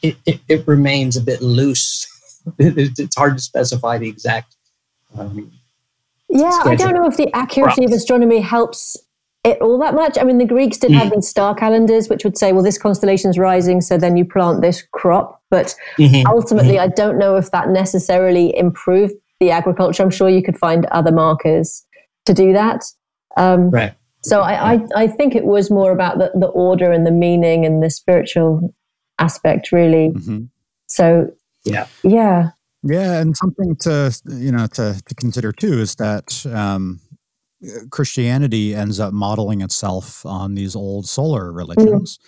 it, 0.01 0.17
it, 0.25 0.39
it 0.47 0.67
remains 0.67 1.15
a 1.15 1.21
bit 1.21 1.41
loose? 1.41 2.07
It's 2.59 3.15
hard 3.15 3.35
to 3.37 3.43
specify 3.43 3.97
the 3.97 4.07
exact. 4.07 4.55
Um, 5.17 5.51
Yeah, 6.29 6.59
I 6.63 6.75
don't 6.75 6.93
know 6.93 7.05
if 7.05 7.17
the 7.17 7.29
accuracy 7.35 7.83
of 7.83 7.91
astronomy 7.91 8.39
helps 8.39 8.95
it 9.47 9.61
all 9.61 9.77
that 9.79 9.93
much. 9.95 10.17
I 10.19 10.23
mean, 10.23 10.37
the 10.37 10.45
Greeks 10.45 10.77
did 10.77 10.91
Mm. 10.91 10.95
have 10.99 11.11
these 11.13 11.27
star 11.27 11.55
calendars, 11.55 12.09
which 12.09 12.23
would 12.25 12.37
say, 12.37 12.51
well, 12.53 12.63
this 12.63 12.77
constellation's 12.77 13.37
rising, 13.37 13.81
so 13.81 13.97
then 13.97 14.17
you 14.17 14.25
plant 14.25 14.61
this 14.61 14.83
crop. 14.91 15.41
But 15.49 15.75
mhm. 15.97 16.25
ultimately, 16.27 16.77
I 16.79 16.87
don't 16.87 17.17
know 17.17 17.35
if 17.37 17.51
that 17.51 17.69
necessarily 17.69 18.55
improved 18.57 19.13
the 19.39 19.51
agriculture. 19.51 20.03
I'm 20.03 20.09
sure 20.09 20.29
you 20.29 20.43
could 20.43 20.57
find 20.57 20.85
other 20.87 21.11
markers 21.11 21.85
to 22.25 22.33
do 22.33 22.53
that. 22.53 22.83
Um, 23.37 23.69
Right. 23.71 23.93
So 24.23 24.41
I, 24.41 24.73
I, 24.73 24.79
I 25.03 25.07
think 25.07 25.35
it 25.35 25.45
was 25.45 25.71
more 25.71 25.91
about 25.91 26.17
the, 26.17 26.31
the 26.35 26.47
order 26.47 26.91
and 26.91 27.05
the 27.05 27.11
meaning 27.11 27.65
and 27.65 27.81
the 27.81 27.89
spiritual 27.89 28.73
aspect, 29.19 29.71
really. 29.71 30.09
Mhm. 30.09 30.49
So 30.87 31.31
Yeah. 31.63 31.85
yeah, 32.03 32.49
Yeah, 32.83 33.21
and 33.21 33.35
something 33.37 33.75
to 33.81 33.93
you 34.29 34.51
know 34.51 34.67
to 34.77 34.85
to 35.07 35.15
consider 35.15 35.51
too 35.53 35.79
is 35.81 35.95
that 35.95 36.45
um, 36.61 36.99
Christianity 37.89 38.75
ends 38.75 38.99
up 38.99 39.13
modeling 39.13 39.61
itself 39.61 40.25
on 40.25 40.55
these 40.55 40.75
old 40.75 41.07
solar 41.07 41.51
religions, 41.51 42.19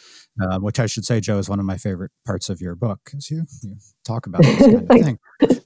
uh, 0.41 0.59
which 0.59 0.79
I 0.79 0.85
should 0.85 1.05
say, 1.05 1.19
Jo, 1.19 1.37
is 1.37 1.49
one 1.49 1.59
of 1.59 1.65
my 1.65 1.77
favorite 1.77 2.11
parts 2.25 2.49
of 2.49 2.61
your 2.61 2.75
book, 2.75 2.99
because 3.05 3.29
you, 3.29 3.45
you 3.61 3.75
talk 4.05 4.25
about 4.25 4.43
this 4.43 4.59
kind 4.59 4.75
of 4.75 4.87
thing. 5.03 5.19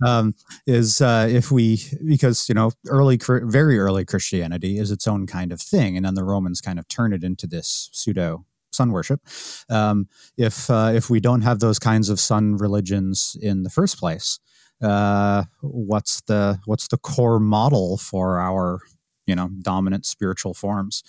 Um, 0.06 0.36
is 0.66 1.02
uh, 1.02 1.28
if 1.30 1.52
we 1.52 1.82
because 2.06 2.48
you 2.50 2.56
know 2.56 2.72
early 2.88 3.20
very 3.22 3.80
early 3.80 4.06
Christianity 4.06 4.78
is 4.78 4.92
its 4.92 5.08
own 5.08 5.28
kind 5.28 5.52
of 5.52 5.62
thing, 5.62 5.98
and 5.98 6.06
then 6.06 6.16
the 6.16 6.24
Romans 6.24 6.62
kind 6.62 6.80
of 6.80 6.88
turn 6.88 7.14
it 7.14 7.24
into 7.24 7.48
this 7.48 7.90
pseudo 7.92 8.46
sun 8.74 8.92
worship. 8.92 9.22
Um, 9.70 10.08
if 10.38 10.70
uh, 10.70 10.92
if 10.94 11.10
we 11.10 11.20
don't 11.20 11.42
have 11.42 11.60
those 11.60 11.80
kinds 11.80 12.10
of 12.10 12.20
sun 12.20 12.58
religions 12.58 13.38
in 13.42 13.64
the 13.64 13.70
first 13.70 13.98
place, 13.98 14.40
uh, 14.82 15.44
what's 15.62 16.22
the 16.22 16.60
what's 16.66 16.88
the 16.88 16.98
core 16.98 17.40
model 17.40 17.98
for 17.98 18.40
our 18.40 18.80
you 19.26 19.36
know 19.36 19.50
dominant 19.62 20.06
spiritual 20.06 20.54
forms? 20.54 21.04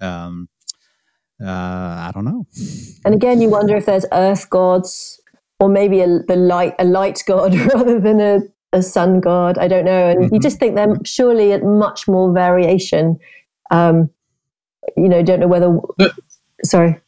Um, 0.00 0.48
uh, 1.42 1.46
I 1.48 2.10
don't 2.14 2.24
know. 2.24 2.46
And 3.04 3.14
again, 3.14 3.40
you 3.40 3.48
wonder 3.48 3.74
if 3.76 3.86
there's 3.86 4.04
earth 4.12 4.50
gods 4.50 5.20
or 5.58 5.68
maybe 5.68 6.00
a, 6.00 6.06
the 6.28 6.36
light, 6.36 6.74
a 6.78 6.84
light 6.84 7.22
god 7.26 7.54
rather 7.74 7.98
than 7.98 8.20
a, 8.20 8.40
a 8.72 8.82
sun 8.82 9.20
god. 9.20 9.56
I 9.58 9.66
don't 9.68 9.84
know. 9.84 10.08
And 10.10 10.24
you 10.24 10.38
Mhm. 10.38 10.42
just 10.42 10.58
think 10.58 10.74
they're 10.74 10.96
surely 11.04 11.52
at 11.52 11.62
much 11.62 12.06
more 12.08 12.32
variation. 12.32 13.18
Um, 13.70 14.10
you 14.96 15.08
know, 15.08 15.22
don't 15.22 15.40
know 15.40 15.48
whether. 15.48 15.78
But- 15.96 16.12
sorry. 16.64 17.00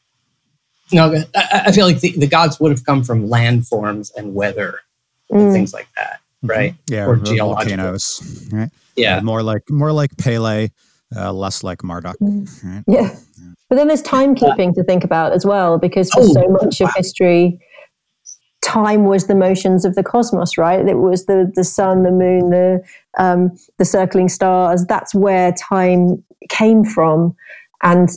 No, 0.93 1.15
I, 1.35 1.63
I 1.67 1.73
feel 1.73 1.87
like 1.87 2.01
the, 2.01 2.13
the 2.13 2.27
gods 2.27 2.61
would 2.61 2.71
have 2.71 2.85
come 2.85 3.03
from 3.03 3.27
landforms 3.29 4.11
and 4.17 4.35
weather 4.35 4.81
and 5.31 5.41
Mm. 5.49 5.53
things 5.53 5.73
like 5.73 5.89
that, 5.97 6.21
right? 6.43 6.75
Yeah, 6.91 7.07
Or 7.07 7.17
the 7.17 7.25
geological. 7.25 7.77
volcanoes, 7.77 8.49
right? 8.53 8.71
Yeah. 8.97 9.19
Uh, 9.19 9.23
more 9.23 9.43
like 9.43 9.69
more 9.71 9.93
like 9.93 10.17
Pele, 10.19 10.69
uh, 11.17 11.33
less 11.33 11.63
like 11.63 11.83
Marduk. 11.83 12.17
Mm. 12.21 12.65
Right? 12.65 12.85
Yeah. 12.87 13.15
But 13.69 13.77
then 13.77 13.89
there's 13.89 14.03
timekeeping 14.03 14.75
to 14.75 14.85
think 14.85 15.03
about 15.03 15.33
as 15.33 15.47
well, 15.47 15.79
because 15.79 16.11
for 16.11 16.21
Oh, 16.21 16.33
so 16.33 16.49
much 16.49 16.81
of 16.83 16.91
history, 16.95 17.59
time 18.61 19.05
was 19.05 19.29
the 19.29 19.35
motions 19.35 19.85
of 19.85 19.95
the 19.95 20.03
cosmos, 20.03 20.59
right? 20.59 20.87
It 20.87 20.99
was 20.99 21.25
the 21.27 21.51
the 21.55 21.65
sun, 21.65 22.03
the 22.03 22.11
moon, 22.11 22.51
the 22.51 22.83
um, 23.19 23.51
the 23.79 23.85
circling 23.85 24.29
stars. 24.29 24.85
That's 24.87 25.15
where 25.15 25.53
time 25.53 26.23
came 26.51 26.85
from, 26.85 27.35
and 27.83 28.11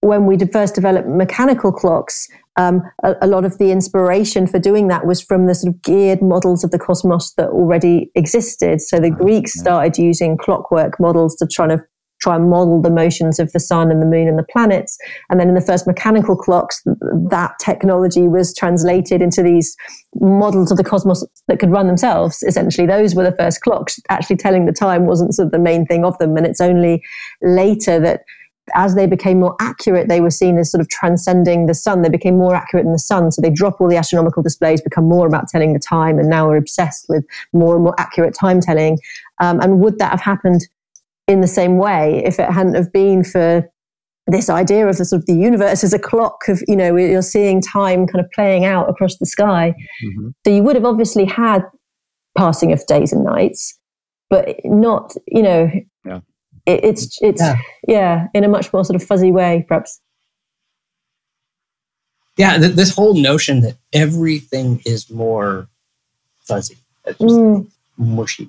when 0.00 0.26
we 0.26 0.38
first 0.46 0.74
developed 0.74 1.08
mechanical 1.08 1.72
clocks, 1.72 2.28
um, 2.58 2.82
a, 3.02 3.14
a 3.22 3.26
lot 3.26 3.44
of 3.44 3.56
the 3.58 3.70
inspiration 3.70 4.46
for 4.46 4.58
doing 4.58 4.88
that 4.88 5.06
was 5.06 5.22
from 5.22 5.46
the 5.46 5.54
sort 5.54 5.74
of 5.74 5.82
geared 5.82 6.20
models 6.20 6.64
of 6.64 6.72
the 6.72 6.78
cosmos 6.78 7.32
that 7.34 7.48
already 7.48 8.10
existed. 8.14 8.80
So 8.80 8.98
the 8.98 9.10
Right, 9.10 9.18
Greeks 9.18 9.56
yeah. 9.56 9.62
started 9.62 9.98
using 10.02 10.36
clockwork 10.36 11.00
models 11.00 11.36
to 11.36 11.46
try 11.46 11.68
to 11.68 11.78
try 12.20 12.34
and 12.34 12.50
model 12.50 12.82
the 12.82 12.90
motions 12.90 13.38
of 13.38 13.52
the 13.52 13.60
sun 13.60 13.92
and 13.92 14.02
the 14.02 14.06
moon 14.06 14.26
and 14.26 14.36
the 14.36 14.46
planets. 14.50 14.98
And 15.30 15.38
then 15.38 15.48
in 15.48 15.54
the 15.54 15.60
first 15.60 15.86
mechanical 15.86 16.36
clocks, 16.36 16.82
th- 16.82 16.96
that 17.30 17.52
technology 17.60 18.26
was 18.26 18.52
translated 18.54 19.22
into 19.22 19.40
these 19.40 19.76
models 20.20 20.72
of 20.72 20.78
the 20.78 20.84
cosmos 20.84 21.24
that 21.46 21.60
could 21.60 21.70
run 21.70 21.86
themselves. 21.86 22.42
Essentially, 22.42 22.88
those 22.88 23.14
were 23.14 23.22
the 23.22 23.36
first 23.36 23.60
clocks. 23.60 24.00
Actually, 24.08 24.36
telling 24.36 24.66
the 24.66 24.72
time 24.72 25.06
wasn't 25.06 25.32
sort 25.32 25.46
of 25.46 25.52
the 25.52 25.60
main 25.60 25.86
thing 25.86 26.04
of 26.04 26.18
them. 26.18 26.36
And 26.36 26.44
it's 26.44 26.60
only 26.60 27.02
later 27.40 28.00
that 28.00 28.22
as 28.74 28.94
they 28.94 29.06
became 29.06 29.40
more 29.40 29.56
accurate, 29.60 30.08
they 30.08 30.20
were 30.20 30.30
seen 30.30 30.58
as 30.58 30.70
sort 30.70 30.80
of 30.80 30.88
transcending 30.88 31.66
the 31.66 31.74
sun. 31.74 32.02
They 32.02 32.08
became 32.08 32.36
more 32.38 32.54
accurate 32.54 32.84
than 32.84 32.92
the 32.92 32.98
sun. 32.98 33.30
So 33.32 33.40
they 33.42 33.50
drop 33.50 33.80
all 33.80 33.88
the 33.88 33.96
astronomical 33.96 34.42
displays, 34.42 34.80
become 34.80 35.08
more 35.08 35.26
about 35.26 35.48
telling 35.48 35.72
the 35.72 35.78
time, 35.78 36.18
and 36.18 36.28
now 36.28 36.48
we're 36.48 36.56
obsessed 36.56 37.06
with 37.08 37.24
more 37.52 37.74
and 37.74 37.84
more 37.84 37.94
accurate 37.98 38.34
time 38.34 38.60
telling. 38.60 38.98
Um, 39.40 39.60
and 39.60 39.80
would 39.80 39.98
that 39.98 40.10
have 40.10 40.20
happened 40.20 40.62
in 41.26 41.40
the 41.40 41.46
same 41.46 41.76
way 41.76 42.22
if 42.24 42.38
it 42.38 42.50
hadn't 42.50 42.74
have 42.74 42.92
been 42.92 43.22
for 43.22 43.68
this 44.26 44.50
idea 44.50 44.86
of 44.86 44.98
the 44.98 45.04
sort 45.04 45.20
of 45.22 45.26
the 45.26 45.34
universe 45.34 45.82
as 45.82 45.92
a 45.94 45.98
clock 45.98 46.48
of, 46.48 46.62
you 46.68 46.76
know, 46.76 46.96
you're 46.96 47.22
seeing 47.22 47.62
time 47.62 48.06
kind 48.06 48.22
of 48.24 48.30
playing 48.32 48.64
out 48.64 48.88
across 48.90 49.16
the 49.16 49.26
sky. 49.26 49.74
Mhm. 50.04 50.32
So 50.44 50.52
you 50.52 50.62
would 50.62 50.76
have 50.76 50.84
obviously 50.84 51.24
had 51.24 51.64
passing 52.36 52.72
of 52.72 52.84
days 52.86 53.12
and 53.12 53.24
nights, 53.24 53.78
but 54.30 54.56
not, 54.64 55.14
you 55.26 55.42
know, 55.42 55.70
Yeah. 56.04 56.20
It, 56.68 56.84
it's, 56.84 57.18
it's, 57.22 57.40
Yeah. 57.40 57.56
yeah. 57.86 58.26
in 58.34 58.44
a 58.44 58.48
much 58.48 58.72
more 58.72 58.84
sort 58.84 58.96
of 59.00 59.02
fuzzy 59.06 59.32
way, 59.32 59.64
perhaps. 59.66 60.00
Yeah, 62.36 62.58
th- 62.58 62.74
this 62.74 62.94
whole 62.94 63.14
notion 63.14 63.60
that 63.62 63.76
everything 63.92 64.80
is 64.86 65.10
more 65.10 65.68
fuzzy, 66.40 66.76
just 67.06 67.18
Mm, 67.20 67.66
mushy. 67.96 68.48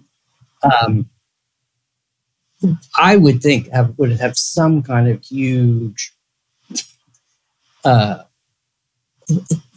Um, 0.61 1.09
I 2.97 3.15
would 3.15 3.41
think 3.41 3.69
have, 3.69 3.97
would 3.97 4.11
have 4.19 4.37
some 4.37 4.83
kind 4.83 5.07
of 5.07 5.23
huge, 5.23 6.13
uh, 7.83 8.23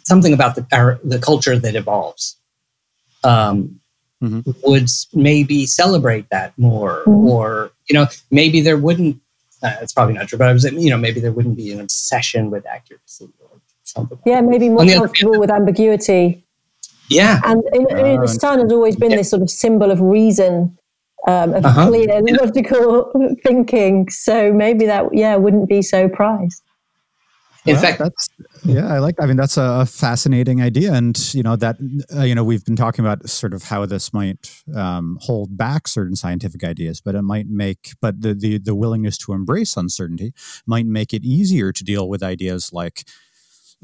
something 0.05 0.33
about 0.35 0.57
the 0.57 0.67
our, 0.73 0.99
the 1.05 1.19
culture 1.19 1.59
that 1.59 1.75
evolves. 1.77 2.37
Um, 3.25 3.79
Mhm. 4.23 4.55
Would 4.65 4.89
maybe 5.15 5.67
celebrate 5.67 6.29
that 6.31 6.57
more, 6.57 7.03
Mhm. 7.07 7.29
or 7.29 7.73
you 7.93 7.99
know, 7.99 8.07
maybe 8.31 8.61
there 8.63 8.79
wouldn't. 8.79 9.21
Uh, 9.63 9.77
it's 9.83 9.93
probably 9.93 10.15
not 10.15 10.27
true, 10.29 10.39
but 10.39 10.49
I 10.49 10.53
was, 10.53 10.65
you 10.65 10.91
know, 10.91 10.97
maybe 10.97 11.21
there 11.21 11.31
wouldn't 11.31 11.57
be 11.57 11.71
an 11.73 11.81
obsession 11.81 12.51
with 12.51 12.65
accuracy 12.67 13.29
or 13.41 13.61
something. 13.85 14.19
like 14.19 14.27
yeah, 14.33 14.41
maybe 14.41 14.69
more 14.69 14.81
On 14.81 14.87
the 14.87 14.95
other 14.95 15.07
comfortable 15.07 15.39
with 15.39 15.51
ambiguity. 15.51 16.43
Yeah. 17.09 17.41
And 17.45 17.63
in, 17.75 17.83
in 17.99 18.21
the 18.23 18.27
sun 18.29 18.61
has 18.61 18.73
always 18.73 18.97
been 18.97 19.11
this 19.11 19.29
sort 19.31 19.43
of 19.43 19.51
symbol 19.51 19.91
of 19.91 20.01
reason, 20.01 20.77
um, 21.29 21.55
of 21.55 21.65
Uh-huh. 21.65 21.87
clear, 21.89 22.09
Yeah. 22.09 22.37
logical 22.43 23.13
thinking. 23.47 24.09
So 24.09 24.53
maybe 24.53 24.87
that, 24.87 25.15
yeah, 25.15 25.37
wouldn't 25.37 25.69
be 25.69 25.83
so 25.83 26.09
prized. 26.09 26.63
In 27.65 27.77
Well, 27.77 27.77
fact, 27.77 27.99
that's 27.99 28.29
yeah, 28.65 28.87
I 28.93 28.99
like. 28.99 29.15
I 29.21 29.27
mean, 29.27 29.37
that's 29.37 29.57
a 29.57 29.87
fascinating 29.87 30.61
idea, 30.61 30.93
and 30.95 31.17
you 31.35 31.43
know 31.45 31.55
that 31.57 31.77
uh, 32.15 32.23
you 32.23 32.35
know 32.35 32.43
we've 32.43 32.65
been 32.65 32.75
talking 32.77 33.05
about 33.05 33.29
sort 33.29 33.55
of 33.55 33.65
how 33.65 33.87
this 33.87 34.13
might 34.13 34.51
um, 34.75 35.19
hold 35.21 35.57
back 35.57 35.87
certain 35.87 36.17
scientific 36.17 36.65
ideas, 36.65 37.01
but 37.01 37.15
it 37.15 37.23
might 37.23 37.47
make, 37.49 37.93
but 38.01 38.21
the, 38.21 38.35
the 38.35 38.59
the 38.59 38.75
willingness 38.75 39.17
to 39.19 39.33
embrace 39.33 39.77
uncertainty 39.77 40.33
might 40.67 40.87
make 40.87 41.13
it 41.15 41.25
easier 41.25 41.73
to 41.73 41.85
deal 41.85 42.09
with 42.09 42.23
ideas 42.23 42.71
like 42.73 43.05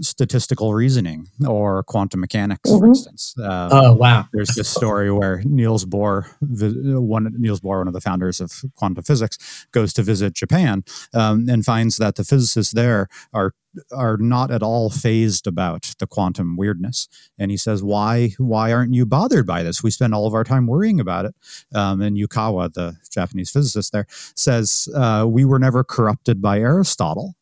statistical 0.01 0.75
reasoning 0.75 1.29
or 1.47 1.83
quantum 1.85 2.21
mechanics, 2.21 2.71
for 2.71 2.81
Mhm. 2.83 2.89
instance. 2.89 3.35
Um, 3.39 3.69
oh 3.73 3.93
wow. 3.95 4.27
there's 4.33 4.55
this 4.55 4.69
story 4.69 5.11
where 5.11 5.43
Niels 5.45 5.85
Bohr, 5.85 6.27
the, 6.41 7.01
one 7.01 7.33
Niels 7.39 7.61
Bohr, 7.61 7.79
one 7.79 7.89
of 7.89 7.95
the 7.95 8.01
founders 8.01 8.41
of 8.41 8.53
quantum 8.77 9.05
physics, 9.05 9.39
goes 9.73 9.93
to 9.95 10.03
visit 10.03 10.35
Japan 10.35 10.85
um, 11.15 11.49
and 11.49 11.65
finds 11.65 11.97
that 11.99 12.17
the 12.17 12.25
physicists 12.25 12.73
there 12.73 13.09
are 13.33 13.53
are 13.93 14.17
not 14.17 14.51
at 14.51 14.63
all 14.63 14.89
fazed 14.91 15.47
about 15.47 15.95
the 15.99 16.07
quantum 16.07 16.57
weirdness. 16.57 17.07
And 17.39 17.51
he 17.51 17.57
says, 17.57 17.83
"Why 17.83 18.31
why 18.39 18.73
aren't 18.73 18.95
you 18.95 19.05
bothered 19.07 19.47
by 19.47 19.63
this? 19.63 19.83
We 19.83 19.91
spend 19.91 20.15
all 20.15 20.27
of 20.27 20.35
our 20.35 20.43
time 20.43 20.67
worrying 20.67 20.99
about 20.99 21.27
it." 21.27 21.35
Um, 21.75 22.01
and 22.01 22.17
Yukawa, 22.17 22.73
the 22.73 22.97
Japanese 23.11 23.51
physicist 23.51 23.93
there, 23.93 24.07
says, 24.35 24.89
uh, 24.95 25.27
"We 25.29 25.45
were 25.45 25.59
never 25.59 25.85
corrupted 25.85 26.41
by 26.43 26.59
Aristotle." 26.61 27.35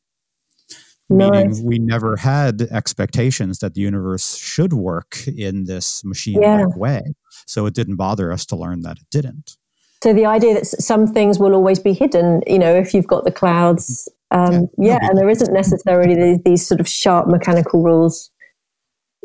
Meaning 1.08 1.48
Nice. 1.50 1.60
we 1.60 1.78
never 1.78 2.16
had 2.16 2.62
expectations 2.62 3.58
that 3.60 3.74
the 3.74 3.80
universe 3.80 4.36
should 4.36 4.72
work 4.72 5.26
in 5.28 5.64
this 5.64 6.04
machine 6.04 6.34
like 6.36 6.42
Yeah. 6.42 6.64
way. 6.76 7.02
So 7.46 7.66
it 7.66 7.74
didn't 7.74 7.96
bother 7.96 8.32
us 8.32 8.44
to 8.46 8.56
learn 8.56 8.82
that 8.82 8.98
it 8.98 9.06
didn't. 9.10 9.56
So 10.02 10.12
the 10.12 10.26
idea 10.26 10.54
that 10.54 10.66
some 10.66 11.06
things 11.06 11.38
will 11.38 11.54
always 11.54 11.78
be 11.78 11.92
hidden, 11.92 12.42
you 12.46 12.58
know, 12.58 12.74
if 12.74 12.92
you've 12.92 13.06
got 13.06 13.24
the 13.24 13.30
clouds, 13.32 14.08
um, 14.30 14.68
yeah, 14.78 14.98
yeah 15.02 15.08
and 15.08 15.16
there 15.18 15.28
isn't 15.28 15.52
necessarily 15.52 16.14
these, 16.14 16.38
these 16.44 16.66
sort 16.66 16.80
of 16.80 16.88
sharp 16.88 17.28
mechanical 17.28 17.82
rules. 17.82 18.30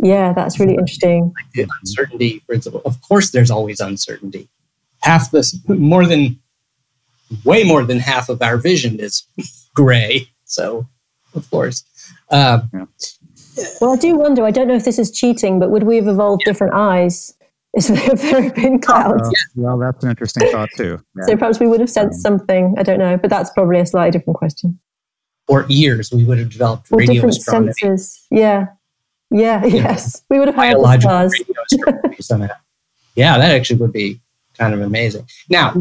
Yeah, 0.02 0.34
that's 0.34 0.60
really 0.60 0.74
interesting. 0.76 1.32
the 1.54 1.68
uncertainty 1.82 2.42
principle. 2.48 2.82
Of 2.86 3.02
course, 3.02 3.32
there's 3.32 3.52
always 3.52 3.80
uncertainty. 3.80 4.50
Half 5.02 5.32
this, 5.32 5.58
more 5.68 6.06
than, 6.06 6.40
way 7.44 7.64
more 7.64 7.84
than 7.84 8.00
half 8.00 8.30
of 8.30 8.42
our 8.42 8.58
vision 8.58 9.00
is 9.00 9.24
gray. 9.76 10.28
So, 10.46 10.88
of 11.36 11.50
course, 11.50 11.84
uh, 12.30 12.62
Well, 13.82 13.94
I 13.94 13.96
do 13.98 14.16
wonder. 14.16 14.44
I 14.46 14.52
don't 14.52 14.68
know 14.68 14.76
if 14.76 14.86
this 14.86 15.00
is 15.00 15.12
cheating, 15.12 15.60
but 15.60 15.70
would 15.72 15.84
we 15.84 15.98
have 15.98 16.08
evolved 16.08 16.44
different 16.46 16.74
eyes 16.74 17.34
if 17.74 17.88
there 17.88 18.12
if 18.14 18.22
there 18.22 18.42
had 18.42 18.56
been 18.56 18.80
clouds? 18.80 19.28
Uh, 19.28 19.32
well, 19.56 19.78
that's 19.78 20.04
an 20.04 20.10
interesting 20.10 20.50
thought 20.52 20.70
too. 20.78 21.00
Yeah. 21.18 21.26
So 21.28 21.38
perhaps 21.38 21.60
we 21.60 21.68
would 21.68 21.80
have 21.80 21.90
sensed 21.90 22.22
something. 22.22 22.76
I 22.78 22.84
don't 22.84 23.00
know, 23.00 23.18
but 23.18 23.30
that's 23.30 23.50
probably 23.52 23.80
a 23.80 23.86
slightly 23.86 24.12
different 24.12 24.38
question. 24.38 24.80
or 25.48 25.66
ears, 25.70 26.12
we 26.12 26.24
would 26.24 26.38
have 26.40 26.50
developed 26.50 26.88
Or 26.92 27.00
radio 27.00 27.14
different 27.16 27.38
astronomy, 27.38 27.74
senses. 27.74 28.26
Yeah. 28.32 28.68
Yeah. 29.32 29.66
Yes. 29.66 30.24
We 30.30 30.40
would 30.40 30.48
have 30.48 30.56
had 30.56 30.76
the 30.76 30.82
biological 30.82 31.10
stars. 31.10 31.34
radio 31.34 31.62
astronomy 31.64 32.16
somehow. 32.22 32.56
Yeah, 33.16 33.38
that 33.38 33.52
actually 33.52 33.80
would 33.80 33.92
be 33.94 34.20
kind 34.58 34.74
of 34.74 34.82
amazing. 34.82 35.28
Now, 35.50 35.74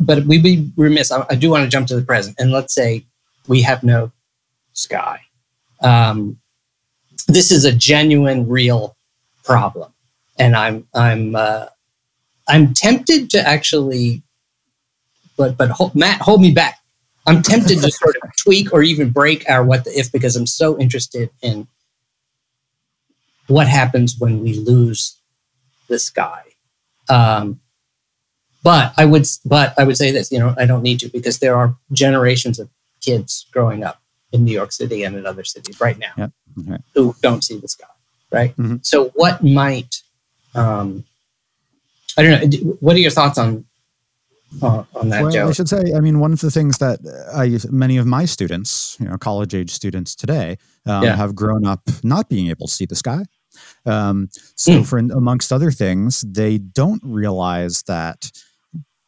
but 0.00 0.24
we'd 0.26 0.42
be 0.42 0.70
remiss. 0.76 1.10
I, 1.12 1.24
I 1.30 1.34
do 1.34 1.50
want 1.50 1.64
to 1.64 1.68
jump 1.70 1.86
to 1.88 1.96
the 1.96 2.02
present, 2.02 2.36
and 2.38 2.50
let's 2.52 2.74
say 2.74 3.04
we 3.48 3.62
have 3.62 3.82
no 3.82 4.12
sky. 4.76 5.20
Um, 5.80 6.38
this 7.26 7.50
is 7.50 7.64
a 7.64 7.72
genuine, 7.72 8.48
real 8.48 8.96
problem, 9.44 9.92
and 10.38 10.54
I'm 10.54 10.86
I'm 10.94 11.34
uh, 11.34 11.66
I'm 12.48 12.72
tempted 12.72 13.30
to 13.30 13.40
actually, 13.46 14.22
but 15.36 15.56
but 15.56 15.70
hold, 15.70 15.94
Matt, 15.94 16.20
hold 16.20 16.40
me 16.40 16.52
back. 16.52 16.78
I'm 17.26 17.42
tempted 17.42 17.80
to 17.80 17.90
sort 17.90 18.16
of 18.22 18.30
tweak 18.38 18.72
or 18.72 18.82
even 18.82 19.10
break 19.10 19.48
our 19.50 19.64
what 19.64 19.84
the 19.84 19.98
if 19.98 20.12
because 20.12 20.36
I'm 20.36 20.46
so 20.46 20.78
interested 20.78 21.30
in 21.42 21.66
what 23.48 23.66
happens 23.66 24.16
when 24.18 24.42
we 24.42 24.54
lose 24.54 25.16
the 25.88 25.98
sky. 25.98 26.42
Um, 27.08 27.60
but 28.62 28.92
I 28.96 29.04
would, 29.04 29.26
but 29.44 29.74
I 29.78 29.84
would 29.84 29.96
say 29.96 30.10
this. 30.10 30.30
You 30.30 30.38
know, 30.38 30.54
I 30.56 30.66
don't 30.66 30.82
need 30.82 31.00
to 31.00 31.08
because 31.08 31.38
there 31.38 31.56
are 31.56 31.76
generations 31.92 32.58
of 32.58 32.68
kids 33.00 33.46
growing 33.52 33.84
up 33.84 34.00
in 34.32 34.44
New 34.44 34.52
York 34.52 34.72
City 34.72 35.02
and 35.04 35.16
in 35.16 35.26
other 35.26 35.44
cities 35.44 35.80
right 35.80 35.98
now 35.98 36.12
Yep. 36.16 36.32
Who 36.94 37.14
don't 37.22 37.44
see 37.44 37.58
the 37.58 37.68
sky. 37.68 37.86
Right. 38.32 38.56
Mhm. 38.56 38.84
So, 38.84 39.10
what 39.14 39.42
might 39.44 40.02
um, 40.54 41.04
I 42.18 42.22
don't 42.22 42.50
know. 42.52 42.76
What 42.80 42.96
are 42.96 42.98
your 43.00 43.10
thoughts 43.10 43.36
on 43.38 43.64
uh, 44.62 44.84
on 44.94 45.08
that, 45.10 45.22
Well, 45.22 45.30
Jo? 45.30 45.48
I 45.48 45.52
should 45.52 45.68
say, 45.68 45.92
I 45.94 46.00
mean, 46.00 46.18
one 46.18 46.32
of 46.32 46.40
the 46.40 46.50
things 46.50 46.78
that 46.78 46.98
I, 47.34 47.58
many 47.70 47.98
of 47.98 48.06
my 48.06 48.24
students, 48.24 48.96
you 48.98 49.06
know, 49.06 49.18
college 49.18 49.54
age 49.54 49.70
students 49.70 50.14
today, 50.14 50.56
um, 50.86 51.02
Yeah. 51.04 51.16
have 51.16 51.34
grown 51.34 51.66
up 51.66 51.82
not 52.02 52.28
being 52.30 52.48
able 52.48 52.68
to 52.68 52.72
see 52.72 52.86
the 52.86 52.94
sky. 52.96 53.24
Um, 53.84 54.28
so, 54.54 54.72
Mm. 54.80 54.86
for 54.86 54.98
amongst 54.98 55.52
other 55.52 55.70
things, 55.70 56.22
they 56.26 56.56
don't 56.58 57.02
realize 57.04 57.82
that 57.82 58.30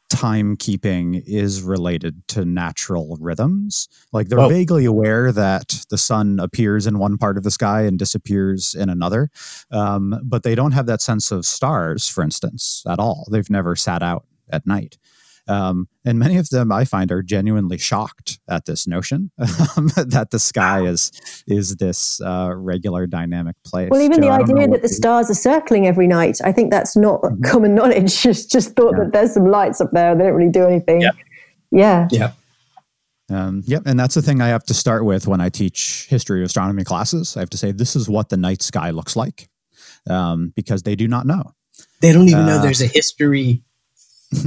timekeeping 0.09 1.23
is 1.27 1.63
related 1.63 2.23
to 2.29 2.45
natural 2.45 3.17
rhythms. 3.21 3.89
Like 4.13 4.29
they're 4.29 4.41
Oh. 4.41 4.49
vaguely 4.49 4.85
aware 4.85 5.33
that 5.33 5.85
the 5.91 5.99
sun 5.99 6.39
appears 6.41 6.87
in 6.87 6.99
one 6.99 7.19
part 7.19 7.37
of 7.37 7.45
the 7.45 7.51
sky 7.51 7.83
and 7.83 7.99
disappears 7.99 8.75
in 8.75 8.89
another, 8.89 9.31
um, 9.71 10.19
but 10.25 10.43
they 10.43 10.55
don't 10.55 10.73
have 10.73 10.87
that 10.87 11.03
sense 11.03 11.31
of 11.31 11.45
stars, 11.47 12.09
for 12.09 12.23
instance, 12.23 12.83
at 12.87 12.99
all. 12.99 13.27
They've 13.31 13.51
never 13.51 13.77
sat 13.77 14.03
out 14.03 14.25
at 14.51 14.67
night. 14.67 14.97
Um, 15.49 15.89
and 16.05 16.19
many 16.19 16.37
of 16.37 16.51
them 16.51 16.71
I 16.71 16.85
find 16.85 17.11
are 17.11 17.23
genuinely 17.23 17.79
shocked 17.79 18.39
at 18.51 18.67
this 18.67 18.87
notion 18.87 19.31
um, 19.39 19.89
that 19.97 20.29
the 20.31 20.39
sky 20.39 20.85
is 20.85 21.11
is 21.47 21.77
this 21.77 22.21
uh, 22.21 22.53
regular 22.55 23.07
dynamic 23.07 23.57
place. 23.65 23.89
Well, 23.91 24.03
even 24.03 24.19
Joe, 24.21 24.29
the 24.29 24.33
I 24.35 24.39
don't 24.39 24.49
know 24.51 24.57
idea 24.63 24.69
that 24.73 24.83
the 24.83 24.89
stars 24.91 25.31
are 25.31 25.35
circling 25.35 25.87
every 25.87 26.07
night, 26.07 26.39
I 26.45 26.53
think 26.53 26.71
that's 26.71 26.97
not 26.97 27.23
Mhm. 27.23 27.43
common 27.45 27.75
knowledge. 27.75 28.21
Just 28.23 28.51
just 28.53 28.77
thought 28.77 28.93
Yeah. 28.99 29.05
that 29.05 29.13
there's 29.13 29.33
some 29.35 29.47
lights 29.51 29.81
up 29.81 29.91
there. 29.93 30.15
They 30.15 30.25
don't 30.25 30.35
really 30.35 30.51
do 30.53 30.67
anything. 30.67 31.01
Yeah. 31.01 31.11
Yeah. 31.71 32.09
yeah. 32.11 32.33
Um, 33.31 33.63
yep, 33.67 33.83
and 33.87 33.99
that's 34.01 34.15
the 34.15 34.23
thing 34.23 34.41
I 34.41 34.49
have 34.49 34.65
to 34.65 34.75
start 34.75 35.05
with 35.05 35.27
when 35.27 35.41
I 35.41 35.49
teach 35.51 36.07
history 36.09 36.41
of 36.41 36.47
astronomy 36.47 36.83
classes. 36.85 37.37
I 37.37 37.41
have 37.41 37.51
to 37.51 37.59
say 37.59 37.73
this 37.73 37.95
is 37.95 38.09
what 38.09 38.31
the 38.31 38.37
night 38.39 38.63
sky 38.63 38.89
looks 38.91 39.17
like, 39.17 39.49
um, 40.09 40.53
because 40.57 40.83
they 40.83 40.95
do 40.97 41.07
not 41.09 41.27
know. 41.27 41.53
They 42.01 42.13
don't 42.13 42.29
even 42.29 42.47
know 42.47 42.59
Uh, 42.59 42.63
there's 42.63 42.81
a 42.81 42.87
history. 42.87 43.63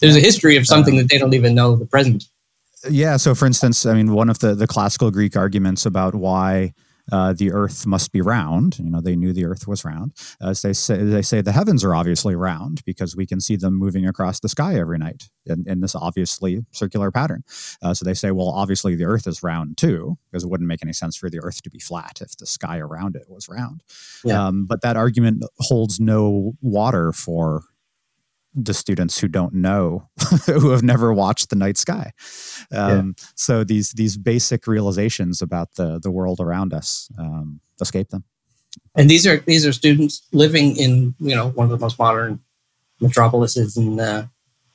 there's 0.00 0.16
a 0.16 0.20
history 0.20 0.56
of 0.56 0.66
something 0.66 0.96
that 0.96 1.08
they 1.08 1.18
don't 1.18 1.34
even 1.34 1.54
know 1.54 1.76
the 1.76 1.86
present. 1.86 2.24
Yeah. 2.88 3.16
So, 3.18 3.34
for 3.34 3.46
instance, 3.46 3.84
I 3.84 3.94
mean, 3.94 4.12
one 4.12 4.30
of 4.30 4.38
the 4.38 4.54
the 4.54 4.66
classical 4.66 5.10
Greek 5.10 5.36
arguments 5.36 5.84
about 5.84 6.14
why 6.14 6.72
uh, 7.12 7.32
the 7.32 7.52
Earth 7.52 7.86
must 7.86 8.12
be 8.12 8.20
round, 8.20 8.78
you 8.78 8.90
know, 8.90 9.00
they 9.00 9.16
knew 9.16 9.32
the 9.32 9.44
Earth 9.44 9.66
was 9.66 9.84
round. 9.84 10.12
As 10.40 10.62
they 10.62 10.72
say, 10.72 11.02
they 11.02 11.22
say 11.22 11.40
the 11.40 11.52
heavens 11.52 11.84
are 11.84 11.94
obviously 11.94 12.34
round 12.34 12.82
because 12.84 13.16
we 13.16 13.26
can 13.26 13.40
see 13.40 13.56
them 13.56 13.74
moving 13.74 14.06
across 14.06 14.40
the 14.40 14.48
sky 14.48 14.78
every 14.78 14.98
night 14.98 15.24
in, 15.46 15.64
in 15.66 15.80
this 15.80 15.94
obviously 15.94 16.64
circular 16.70 17.10
pattern. 17.10 17.42
Uh, 17.82 17.94
so 17.94 18.04
they 18.04 18.14
say, 18.14 18.30
well, 18.30 18.48
obviously 18.48 18.94
the 18.94 19.04
Earth 19.04 19.26
is 19.26 19.42
round 19.42 19.76
too, 19.76 20.16
because 20.30 20.44
it 20.44 20.50
wouldn't 20.50 20.68
make 20.68 20.82
any 20.82 20.92
sense 20.92 21.16
for 21.16 21.28
the 21.28 21.40
Earth 21.40 21.62
to 21.62 21.70
be 21.70 21.80
flat 21.80 22.20
if 22.20 22.36
the 22.36 22.46
sky 22.46 22.78
around 22.78 23.16
it 23.16 23.26
was 23.28 23.48
round. 23.48 23.82
Yeah. 24.24 24.46
Um, 24.46 24.66
but 24.66 24.82
that 24.82 24.96
argument 24.96 25.44
holds 25.58 25.98
no 25.98 26.52
water 26.60 27.12
for 27.12 27.64
the 28.54 28.74
students 28.74 29.18
who 29.20 29.28
don't 29.28 29.54
know, 29.54 30.08
who 30.46 30.70
have 30.70 30.82
never 30.82 31.12
watched 31.12 31.50
the 31.50 31.56
night 31.56 31.76
sky. 31.76 32.12
Um, 32.72 33.14
So 33.36 33.64
these 33.64 33.90
these 33.92 34.16
basic 34.16 34.66
realizations 34.66 35.42
about 35.42 35.74
the 35.76 35.98
the 36.00 36.10
world 36.10 36.40
around 36.40 36.72
us 36.74 37.08
um, 37.18 37.60
escape 37.80 38.08
them. 38.08 38.24
And 38.94 39.08
these 39.10 39.26
are 39.26 39.38
these 39.46 39.66
are 39.66 39.72
students 39.72 40.22
living 40.32 40.76
in 40.76 41.14
you 41.20 41.34
know 41.36 41.50
one 41.50 41.64
of 41.66 41.70
the 41.78 41.84
most 41.84 41.98
modern 41.98 42.40
metropolises 43.00 43.76
in 43.76 43.98
uh, 44.00 44.26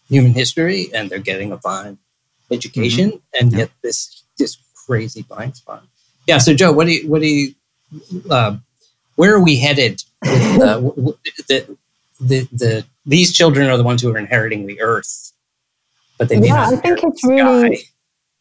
human 0.09 0.33
history, 0.33 0.89
and 0.93 1.09
they're 1.09 1.19
getting 1.19 1.51
a 1.51 1.57
fine 1.59 1.97
education, 2.51 3.21
and 3.39 3.51
Yeah. 3.51 3.57
yet 3.59 3.71
this 3.81 4.23
this 4.37 4.57
crazy 4.87 5.21
blind 5.23 5.55
spot. 5.57 5.83
Yeah. 6.27 6.39
So 6.39 6.53
Jo, 6.53 6.71
what 6.71 6.87
do 6.87 6.93
you 6.93 7.09
what 7.09 7.21
do 7.21 7.27
you 7.27 7.53
uh, 8.29 8.57
where 9.15 9.33
are 9.33 9.43
we 9.43 9.57
headed? 9.57 10.03
With, 10.23 10.61
uh, 10.61 10.73
w- 10.85 10.95
w- 10.95 11.17
the, 11.47 11.77
the 12.19 12.47
the 12.51 12.85
these 13.05 13.33
children 13.33 13.69
are 13.69 13.77
the 13.77 13.83
ones 13.83 14.01
who 14.01 14.13
are 14.13 14.17
inheriting 14.17 14.65
the 14.67 14.81
earth, 14.81 15.31
but 16.17 16.29
they 16.29 16.39
may 16.39 16.47
Yeah, 16.47 16.53
not 16.55 16.73
I 16.73 16.77
think 16.77 16.99
it's 17.03 17.23
really- 17.27 17.75
sky. 17.77 17.89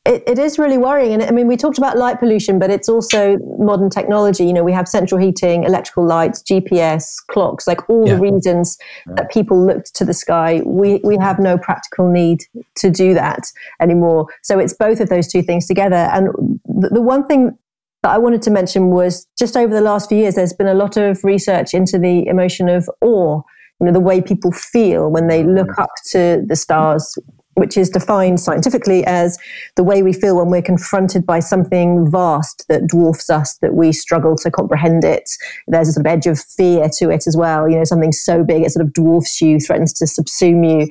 It, 0.07 0.23
it 0.27 0.39
is 0.39 0.59
really 0.59 0.77
worrying. 0.77 1.15
And 1.15 1.23
I 1.23 1.31
mean, 1.31 1.47
we 1.47 1.57
talked 1.57 1.79
about 1.79 1.97
light 1.97 2.21
pollution, 2.21 2.59
but 2.59 2.69
it's 2.69 2.91
also 2.91 3.39
modern 3.59 3.89
technology. 3.89 4.45
You 4.45 4.53
know, 4.53 4.63
we 4.63 4.71
have 4.73 4.87
central 4.87 5.19
heating, 5.19 5.65
electrical 5.65 6.05
lights, 6.05 6.43
GPS, 6.43 7.25
clocks, 7.29 7.67
like 7.67 7.89
all 7.89 8.07
Yeah. 8.07 8.17
the 8.17 8.21
reasons 8.21 8.77
Yeah. 9.07 9.15
that 9.17 9.31
people 9.31 9.65
looked 9.65 9.95
to 9.95 10.05
the 10.05 10.13
sky. 10.13 10.61
We, 10.67 11.01
we 11.05 11.17
have 11.23 11.39
no 11.39 11.57
practical 11.57 12.11
need 12.11 12.41
to 12.77 12.91
do 12.91 13.15
that 13.15 13.45
anymore. 13.81 14.27
So 14.43 14.59
it's 14.59 14.75
both 14.75 15.01
of 15.01 15.09
those 15.09 15.27
two 15.27 15.41
things 15.41 15.67
together. 15.67 15.97
And 16.13 16.29
the, 16.67 16.91
the 16.91 17.01
one 17.01 17.27
thing 17.27 17.57
that 18.03 18.13
I 18.13 18.19
wanted 18.19 18.43
to 18.43 18.51
mention 18.51 18.91
was 18.91 19.27
just 19.39 19.57
over 19.57 19.73
the 19.73 19.81
last 19.81 20.11
few 20.11 20.19
years, 20.19 20.35
there's 20.35 20.53
been 20.53 20.69
a 20.69 20.75
lot 20.75 20.99
of 20.99 21.25
research 21.25 21.73
into 21.73 21.99
the 21.99 22.27
emotion 22.27 22.69
of 22.69 22.91
awe, 23.01 23.41
you 23.81 23.87
know, 23.87 23.93
the 23.93 24.01
way 24.01 24.21
people 24.21 24.53
feel 24.53 25.11
when 25.11 25.27
they 25.27 25.43
look 25.45 25.79
up 25.79 25.91
to 26.11 26.43
the 26.47 26.57
stars, 26.57 27.19
which 27.55 27.77
is 27.77 27.89
defined 27.91 28.41
scientifically 28.41 29.05
as 29.07 29.39
the 29.77 29.85
way 29.85 30.03
we 30.03 30.13
feel 30.13 30.37
when 30.37 30.49
we're 30.49 30.63
confronted 30.63 31.25
by 31.25 31.41
something 31.41 32.11
vast 32.11 32.65
that 32.69 32.87
dwarfs 32.87 33.31
us, 33.31 33.59
that 33.59 33.75
we 33.75 33.93
struggle 33.93 34.37
to 34.37 34.51
comprehend 34.51 35.05
it. 35.05 35.31
There's 35.69 35.89
a 35.89 35.93
sort 35.93 36.07
of 36.07 36.13
edge 36.13 36.27
of 36.27 36.39
fear 36.39 36.89
to 36.99 37.11
it 37.11 37.27
as 37.27 37.37
well. 37.37 37.69
You 37.69 37.77
know, 37.77 37.85
something 37.85 38.13
so 38.13 38.43
big 38.43 38.63
it 38.63 38.71
sort 38.73 38.87
of 38.87 38.93
dwarfs 38.93 39.41
you, 39.41 39.61
threatens 39.61 39.93
to 39.95 40.05
subsume 40.05 40.69
you. 40.69 40.89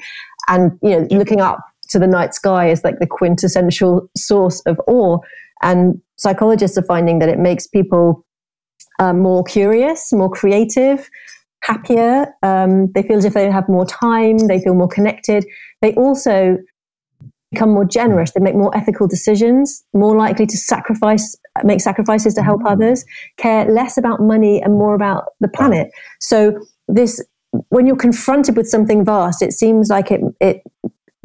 And, 0.48 0.78
you 0.82 0.90
know, 0.90 1.08
looking 1.12 1.42
up 1.42 1.60
to 1.90 2.00
the 2.00 2.08
night 2.08 2.34
sky 2.34 2.70
is 2.70 2.84
like 2.84 3.00
the 3.00 3.08
quintessential 3.08 4.10
source 4.16 4.62
of 4.62 4.80
awe. 4.88 5.20
And 5.62 6.02
psychologists 6.16 6.78
are 6.78 6.84
finding 6.84 7.20
that 7.20 7.30
it 7.30 7.40
makes 7.40 7.68
people 7.68 8.26
uh, 9.00 9.14
more 9.14 9.44
curious, 9.44 10.14
more 10.14 10.30
creative, 10.30 11.10
happier. 11.64 12.28
Um, 12.44 12.92
they 12.94 13.04
feel 13.04 13.18
as 13.18 13.26
if 13.26 13.34
they 13.34 13.50
have 13.50 13.68
more 13.68 13.86
time, 13.86 14.38
they 14.38 14.60
feel 14.60 14.76
more 14.76 14.88
connected. 14.88 15.46
They 15.82 15.94
also 15.96 16.58
become 17.52 17.70
more 17.70 17.86
generous, 17.86 18.32
they 18.32 18.40
make 18.40 18.56
more 18.56 18.76
ethical 18.76 19.08
decisions, 19.08 19.84
more 19.94 20.18
likely 20.18 20.46
to 20.48 20.58
sacrifice, 20.58 21.38
make 21.64 21.82
sacrifices 21.82 22.34
to 22.34 22.42
help 22.42 22.62
mm. 22.62 22.72
others, 22.72 23.06
care 23.38 23.66
less 23.72 23.98
about 23.98 24.20
money 24.20 24.62
and 24.62 24.74
more 24.74 24.96
about 24.96 25.26
the 25.40 25.48
planet. 25.48 25.92
So, 26.20 26.60
this 26.88 27.24
when 27.70 27.86
you're 27.86 27.96
confronted 27.96 28.58
with 28.58 28.68
something 28.68 29.06
vast, 29.06 29.44
it 29.44 29.54
seems 29.54 29.90
like 29.90 30.10
it, 30.10 30.22
it 30.42 30.64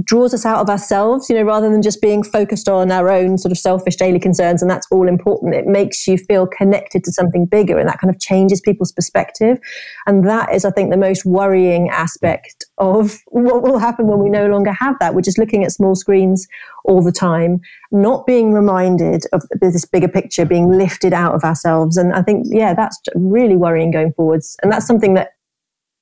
draws 0.09 0.32
us 0.32 0.46
out 0.46 0.61
of 0.61 0.70
ourselves, 0.70 1.28
you 1.28 1.36
know, 1.36 1.42
rather 1.42 1.70
than 1.70 1.82
just 1.82 2.00
being 2.00 2.22
focused 2.22 2.66
on 2.66 2.90
our 2.90 3.11
own 3.11 3.36
sort 3.36 3.52
of 3.52 3.59
selfish 3.59 3.94
daily 3.94 4.18
concerns. 4.18 4.62
And 4.62 4.70
that's 4.70 4.86
all 4.90 5.06
important. 5.06 5.54
It 5.54 5.66
makes 5.66 6.09
you 6.09 6.16
feel 6.16 6.46
connected 6.46 7.04
to 7.04 7.12
something 7.12 7.44
bigger 7.44 7.78
and 7.78 7.86
that 7.88 8.00
kind 8.00 8.12
of 8.12 8.18
changes 8.18 8.62
people's 8.62 8.90
perspective. 8.90 9.59
And 10.06 10.26
that 10.26 10.54
is, 10.54 10.64
I 10.64 10.70
think, 10.70 10.90
the 10.90 10.96
most 10.96 11.26
worrying 11.26 11.90
aspect 11.90 12.64
of 12.78 13.18
what 13.26 13.62
will 13.62 13.78
happen 13.78 14.06
when 14.06 14.18
we 14.18 14.30
no 14.30 14.46
longer 14.46 14.72
have 14.72 14.96
that. 14.98 15.14
We're 15.14 15.20
just 15.20 15.38
looking 15.38 15.62
at 15.62 15.72
small 15.72 15.94
screens 15.94 16.48
all 16.86 17.02
the 17.02 17.12
time, 17.12 17.61
not 17.92 18.26
being 18.26 18.54
reminded 18.54 19.24
of 19.34 19.42
this 19.61 19.84
bigger 19.84 20.09
picture, 20.09 20.46
being 20.46 20.70
lifted 20.70 21.12
out 21.12 21.34
of 21.34 21.44
ourselves. 21.44 21.98
And 21.98 22.14
I 22.14 22.22
think, 22.22 22.46
yeah, 22.48 22.72
that's 22.72 22.98
really 23.14 23.56
worrying 23.56 23.90
going 23.90 24.14
forwards. 24.14 24.56
And 24.62 24.72
that's 24.72 24.86
something 24.86 25.12
that 25.14 25.32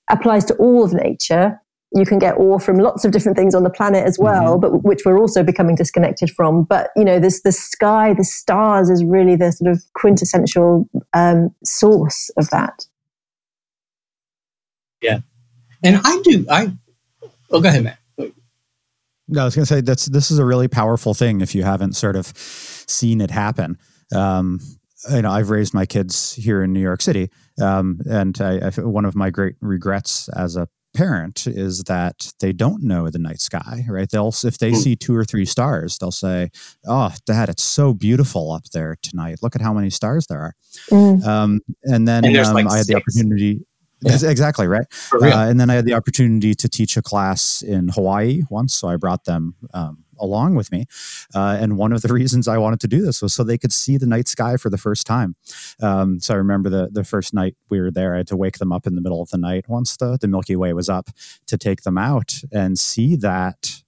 applies 0.09 0.45
to 0.45 0.55
all 0.55 0.85
of 0.85 0.93
nature 0.93 1.61
you 1.97 2.05
can 2.05 2.19
get 2.19 2.37
awe 2.37 2.59
from 2.59 2.79
lots 2.79 3.05
of 3.05 3.13
different 3.13 3.37
things 3.37 3.55
on 3.55 3.63
the 3.63 3.71
planet 3.71 4.05
as 4.05 4.19
well, 4.19 4.53
mm-hmm. 4.53 4.61
but 4.61 4.85
which 4.85 5.03
we're 5.05 5.19
also 5.19 5.43
becoming 5.43 5.75
disconnected 5.75 6.31
from. 6.31 6.65
But 6.65 6.91
you 6.95 7.05
know, 7.05 7.19
this 7.19 7.43
the 7.43 7.53
sky, 7.53 8.13
the 8.13 8.25
stars 8.25 8.91
is 8.91 9.03
really 9.05 9.37
the 9.37 9.53
sort 9.53 9.71
of 9.71 9.83
quintessential 9.95 10.89
um, 11.15 11.55
source 11.65 12.31
of 12.37 12.51
that. 12.51 12.87
Yeah, 15.01 15.21
and 15.83 16.01
I 16.05 16.21
do. 16.23 16.47
I 16.51 16.73
oh, 17.51 17.61
go 17.61 17.69
ahead, 17.69 17.85
Matt. 17.85 17.99
No, 19.29 19.43
I 19.43 19.45
was 19.45 19.57
going 19.57 19.65
to 19.65 19.75
say 19.75 19.81
that's 19.81 20.07
this 20.07 20.31
is 20.31 20.39
a 20.39 20.45
really 20.45 20.69
powerful 20.69 21.15
thing 21.15 21.41
if 21.41 21.55
you 21.55 21.65
haven't 21.65 21.95
sort 21.95 22.17
of 22.17 22.27
seen 22.37 23.21
it 23.21 23.31
happen. 23.31 23.79
Um, 24.15 24.61
you 25.11 25.23
know, 25.23 25.31
I've 25.31 25.51
raised 25.51 25.75
my 25.75 25.87
kids 25.87 26.35
here 26.35 26.63
in 26.63 26.73
New 26.73 26.81
York 26.81 27.03
City, 27.03 27.31
um, 27.61 28.01
and 28.09 28.41
I, 28.41 28.69
I, 28.69 28.81
one 28.81 29.05
of 29.05 29.15
my 29.17 29.31
great 29.31 29.57
regrets 29.61 30.29
as 30.31 30.57
a 30.57 30.69
parent 30.97 31.47
is 31.47 31.85
that 31.85 32.33
they 32.41 32.53
don't 32.53 32.83
know 32.83 33.11
the 33.11 33.19
night 33.19 33.41
sky, 33.41 33.85
right? 33.89 34.09
They'll 34.11 34.35
if 34.45 34.59
they 34.59 34.71
hmm. 34.71 34.77
see 34.77 34.97
two 34.97 35.15
or 35.15 35.25
three 35.25 35.45
stars, 35.45 35.99
they'll 35.99 36.11
say, 36.11 36.51
"Oh, 36.87 37.13
Dad, 37.27 37.49
it's 37.49 37.63
so 37.63 37.93
beautiful 37.93 38.51
up 38.51 38.65
there 38.73 38.97
tonight. 39.03 39.39
Look 39.43 39.55
at 39.55 39.63
how 39.63 39.75
many 39.75 39.91
stars 39.91 40.27
there 40.27 40.41
are." 40.41 40.55
Mm. 40.91 41.25
Um, 41.27 41.61
and 41.85 42.09
then 42.09 42.25
and 42.25 42.37
um, 42.37 42.55
like 42.55 42.67
I 42.67 42.79
had 42.79 42.87
six. 42.87 42.89
the 42.89 42.97
opportunity. 42.97 43.61
Yeah. 44.03 44.31
Exactly 44.31 44.67
right. 44.67 44.87
Uh, 45.11 45.49
and 45.49 45.59
then 45.59 45.71
I 45.71 45.75
had 45.75 45.87
the 45.87 45.95
opportunity 45.95 46.55
to 46.55 46.69
teach 46.69 46.99
a 46.99 47.03
class 47.03 47.63
in 47.63 47.89
Hawaii 47.89 48.43
once, 48.51 48.75
so 48.75 48.89
I 48.89 48.97
brought 48.97 49.25
them 49.25 49.55
um, 49.73 50.05
along 50.19 50.55
with 50.55 50.73
me. 50.73 50.87
Uh, 51.35 51.57
and 51.61 51.77
one 51.77 51.93
of 51.93 52.03
the 52.03 52.13
reasons 52.13 52.49
I 52.49 52.59
wanted 52.59 52.81
to 52.81 52.89
do 52.89 53.03
this 53.03 53.23
was 53.23 53.35
so 53.35 53.45
they 53.45 53.59
could 53.59 53.73
see 53.73 53.97
the 53.97 54.07
night 54.07 54.29
sky 54.29 54.57
for 54.57 54.71
the 54.71 54.79
first 54.79 55.07
time. 55.07 55.37
Um, 55.81 56.21
so 56.21 56.35
I 56.35 56.37
remember 56.37 56.69
the 56.71 56.89
the 56.91 57.05
first 57.05 57.35
night 57.35 57.57
we 57.71 57.81
were 57.81 57.91
there, 57.91 58.15
I 58.15 58.19
had 58.19 58.27
to 58.29 58.37
wake 58.37 58.59
them 58.59 58.73
up 58.73 58.87
in 58.87 58.95
the 58.95 59.01
middle 59.01 59.23
of 59.23 59.31
the 59.31 59.39
night 59.39 59.69
once 59.69 59.97
the, 59.97 60.19
the 60.21 60.29
Milky 60.29 60.57
Way 60.57 60.73
was 60.73 60.89
up 60.89 61.11
to 61.47 61.59
take 61.59 61.83
them 61.83 61.99
out 61.99 62.41
and 62.53 62.79
see 62.79 63.17
that 63.17 63.83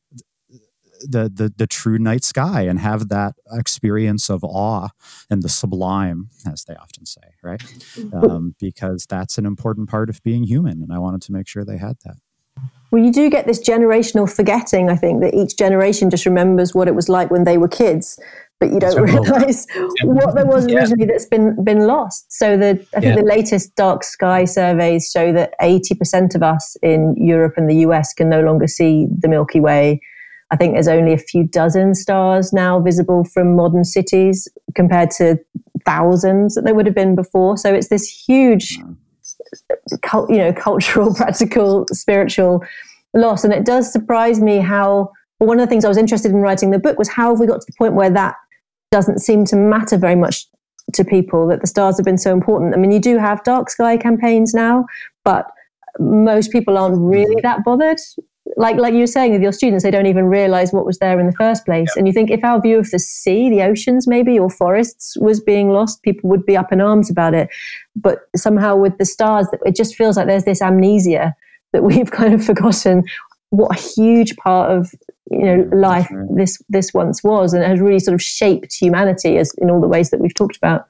the, 1.01 1.31
the 1.33 1.53
the 1.57 1.67
true 1.67 1.99
night 1.99 2.25
sky 2.25 2.63
and 2.63 2.79
have 2.79 3.09
that 3.09 3.35
experience 3.53 4.29
of 4.29 4.43
awe 4.45 4.89
and 5.31 5.43
the 5.43 5.49
sublime, 5.49 6.29
as 6.51 6.65
they 6.65 6.75
often 6.75 7.07
say, 7.07 7.35
right? 7.43 7.63
Um, 8.13 8.55
because 8.59 9.07
that's 9.09 9.39
an 9.39 9.47
important 9.47 9.89
part 9.89 10.09
of 10.09 10.23
being 10.23 10.45
human, 10.45 10.83
and 10.83 10.93
I 10.93 10.99
wanted 10.99 11.23
to 11.23 11.33
make 11.33 11.47
sure 11.47 11.65
they 11.65 11.77
had 11.77 11.97
that. 12.05 12.17
Well, 12.91 13.03
you 13.03 13.13
do 13.13 13.29
get 13.29 13.47
this 13.47 13.61
generational 13.61 14.33
forgetting, 14.35 14.89
I 14.89 14.97
think, 14.97 15.21
that 15.21 15.35
each 15.35 15.57
generation 15.57 16.09
just 16.09 16.25
remembers 16.25 16.75
what 16.75 16.89
it 16.89 16.95
was 16.95 17.09
like 17.09 17.31
when 17.31 17.45
they 17.45 17.59
were 17.59 17.69
kids, 17.69 18.19
but 18.61 18.73
you 18.73 18.81
don't 18.81 19.01
realize 19.03 19.67
what 20.03 20.35
there 20.35 20.47
was 20.47 20.67
originally 20.67 21.05
yeah. 21.05 21.13
that's 21.13 21.27
been 21.27 21.63
been 21.63 21.87
lost. 21.87 22.33
So 22.33 22.57
the 22.57 22.71
I 22.97 23.01
think 23.01 23.17
yeah. 23.17 23.17
the 23.17 23.27
latest 23.27 23.77
dark 23.77 24.05
sky 24.05 24.45
surveys 24.47 25.11
show 25.13 25.33
that 25.33 25.53
80% 25.61 26.35
of 26.35 26.43
us 26.43 26.77
in 26.83 27.15
Europe 27.19 27.55
and 27.57 27.69
the 27.69 27.77
US 27.87 28.15
can 28.15 28.29
no 28.29 28.41
longer 28.41 28.67
see 28.67 29.07
the 29.19 29.29
Milky 29.29 29.61
Way. 29.61 30.01
I 30.51 30.57
think 30.57 30.73
there's 30.73 30.89
only 30.89 31.13
a 31.13 31.19
few 31.19 31.45
dozen 31.45 31.95
stars 31.95 32.55
now 32.55 32.81
visible 32.81 33.23
from 33.25 33.55
modern 33.55 33.85
cities 33.85 34.49
compared 34.75 35.11
to 35.13 35.39
thousands 35.85 36.55
that 36.55 36.65
there 36.65 36.75
would 36.75 36.87
have 36.87 36.95
been 36.95 37.15
before. 37.15 37.59
So 37.59 37.75
it's 37.75 37.89
this 37.89 38.09
huge 38.09 38.79
you 40.29 40.39
know, 40.39 40.53
cultural, 40.57 41.15
practical, 41.15 41.87
spiritual 41.93 42.65
loss. 43.15 43.45
And 43.45 43.53
it 43.53 43.65
does 43.65 43.93
surprise 43.93 44.41
me 44.41 44.59
how, 44.59 45.11
well, 45.39 45.49
one 45.49 45.61
of 45.61 45.67
the 45.67 45.71
things 45.71 45.85
I 45.85 45.89
was 45.89 45.99
interested 45.99 46.33
in 46.33 46.39
writing 46.39 46.71
the 46.71 46.79
book 46.79 46.99
was 46.99 47.09
how 47.09 47.31
have 47.31 47.41
we 47.41 47.47
got 47.47 47.61
to 47.61 47.67
the 47.67 47.77
point 47.79 47.95
where 47.95 48.11
that 48.11 48.35
doesn't 48.91 49.21
seem 49.21 49.45
to 49.47 49.57
matter 49.57 49.97
very 49.97 50.17
much 50.17 50.47
to 50.95 51.05
people, 51.05 51.47
that 51.49 51.61
the 51.61 51.67
stars 51.67 51.99
have 51.99 52.05
been 52.05 52.19
so 52.19 52.33
important. 52.33 52.75
I 52.75 52.79
mean, 52.79 52.91
you 52.91 53.01
do 53.01 53.19
have 53.19 53.45
dark 53.45 53.69
sky 53.69 53.97
campaigns 53.97 54.55
now, 54.55 54.87
but 55.25 55.47
most 55.99 56.51
people 56.51 56.79
aren't 56.79 56.99
really 56.99 57.37
mm-hmm. 57.37 57.43
that 57.43 57.65
bothered 57.65 57.99
like 58.57 58.77
like 58.77 58.95
you 58.95 59.01
were 59.01 59.07
saying 59.07 59.33
with 59.33 59.43
your 59.43 59.53
students, 59.53 59.85
they 59.85 59.91
don't 59.91 60.07
even 60.07 60.27
realize 60.27 60.73
what 60.73 60.87
was 60.87 60.99
there 60.99 61.19
in 61.21 61.27
the 61.27 61.33
first 61.33 61.65
place. 61.65 61.91
Yeah. 61.95 62.01
And 62.01 62.07
you 62.07 62.13
think 62.13 62.31
if 62.31 62.43
our 62.45 62.61
view 62.61 62.79
of 62.79 62.91
the 62.91 62.99
sea, 62.99 63.51
the 63.51 63.63
oceans, 63.63 64.07
maybe 64.07 64.39
or 64.39 64.51
forests 64.51 65.17
was 65.19 65.41
being 65.41 65.71
lost, 65.71 66.03
people 66.03 66.31
would 66.31 66.47
be 66.47 66.57
up 66.57 66.73
in 66.73 66.81
arms 66.81 67.11
about 67.11 67.35
it. 67.35 67.49
But 67.95 68.29
somehow 68.37 68.77
with 68.77 68.99
the 68.99 69.05
stars, 69.05 69.49
it 69.65 69.77
just 69.77 69.95
feels 69.95 70.17
like 70.17 70.27
there's 70.27 70.45
this 70.45 70.63
amnesia 70.63 71.35
that 71.73 71.83
we've 71.85 72.11
kind 72.11 72.35
of 72.35 72.45
forgotten 72.45 73.05
what 73.51 73.79
a 73.79 73.81
huge 73.81 74.37
part 74.37 74.71
of 74.71 74.93
you 75.31 75.39
know 75.39 75.65
mm, 75.65 75.81
life 75.81 76.09
this 76.31 76.61
this 76.69 76.93
once 76.93 77.23
was, 77.23 77.53
and 77.53 77.63
it 77.63 77.69
has 77.69 77.81
really 77.81 77.99
sort 77.99 78.15
of 78.15 78.23
shaped 78.23 78.75
humanity 78.75 79.37
as 79.39 79.53
in 79.59 79.71
all 79.71 79.81
the 79.81 79.89
ways 79.89 80.11
that 80.11 80.21
we've 80.21 80.35
talked 80.35 80.57
about. 80.57 80.87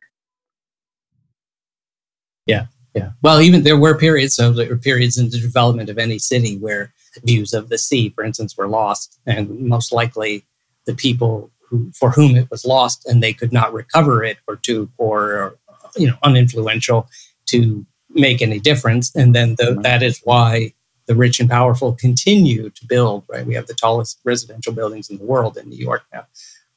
Yeah, 2.47 2.67
yeah. 2.95 3.11
Well, 3.23 3.41
even 3.41 3.63
there 3.63 3.79
were 3.79 3.97
periods, 3.97 4.35
so 4.35 4.53
there 4.53 4.69
were 4.69 4.77
periods 4.77 5.19
in 5.19 5.31
the 5.31 5.39
development 5.39 5.91
of 5.91 5.99
any 5.99 6.19
city 6.19 6.57
where 6.57 6.93
views 7.25 7.53
of 7.53 7.69
the 7.69 7.79
sea, 7.79 8.11
for 8.11 8.25
instance, 8.25 8.57
were 8.57 8.69
lost, 8.69 9.19
and 9.27 9.61
most 9.61 9.93
likely 9.93 10.45
the 10.87 10.95
people 10.95 11.51
who, 11.69 11.91
for 11.95 12.11
whom 12.11 12.37
it 12.37 12.51
was 12.51 12.65
lost 12.65 13.07
and 13.07 13.23
they 13.23 13.33
could 13.33 13.53
not 13.53 13.73
recover 13.73 14.25
it 14.25 14.39
or 14.47 14.57
too 14.57 14.91
poor 14.97 15.33
or 15.33 15.59
you 15.97 16.07
know 16.07 16.17
uninfluential 16.25 17.07
to 17.47 17.85
make 18.11 18.43
any 18.43 18.59
difference. 18.59 19.15
And 19.15 19.35
then 19.35 19.55
the, 19.59 19.79
that 19.83 20.03
is 20.03 20.21
why 20.25 20.73
the 21.07 21.15
rich 21.15 21.41
and 21.41 21.49
powerful 21.49 21.95
continue 21.95 22.71
to 22.71 22.87
build. 22.87 23.25
Right, 23.29 23.47
we 23.47 23.55
have 23.55 23.67
the 23.67 23.75
tallest 23.75 24.21
residential 24.25 24.73
buildings 24.73 25.11
in 25.11 25.19
the 25.19 25.25
world 25.25 25.57
in 25.57 25.69
New 25.69 25.77
York 25.77 26.03
now. 26.13 26.27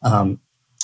Um, 0.03 0.39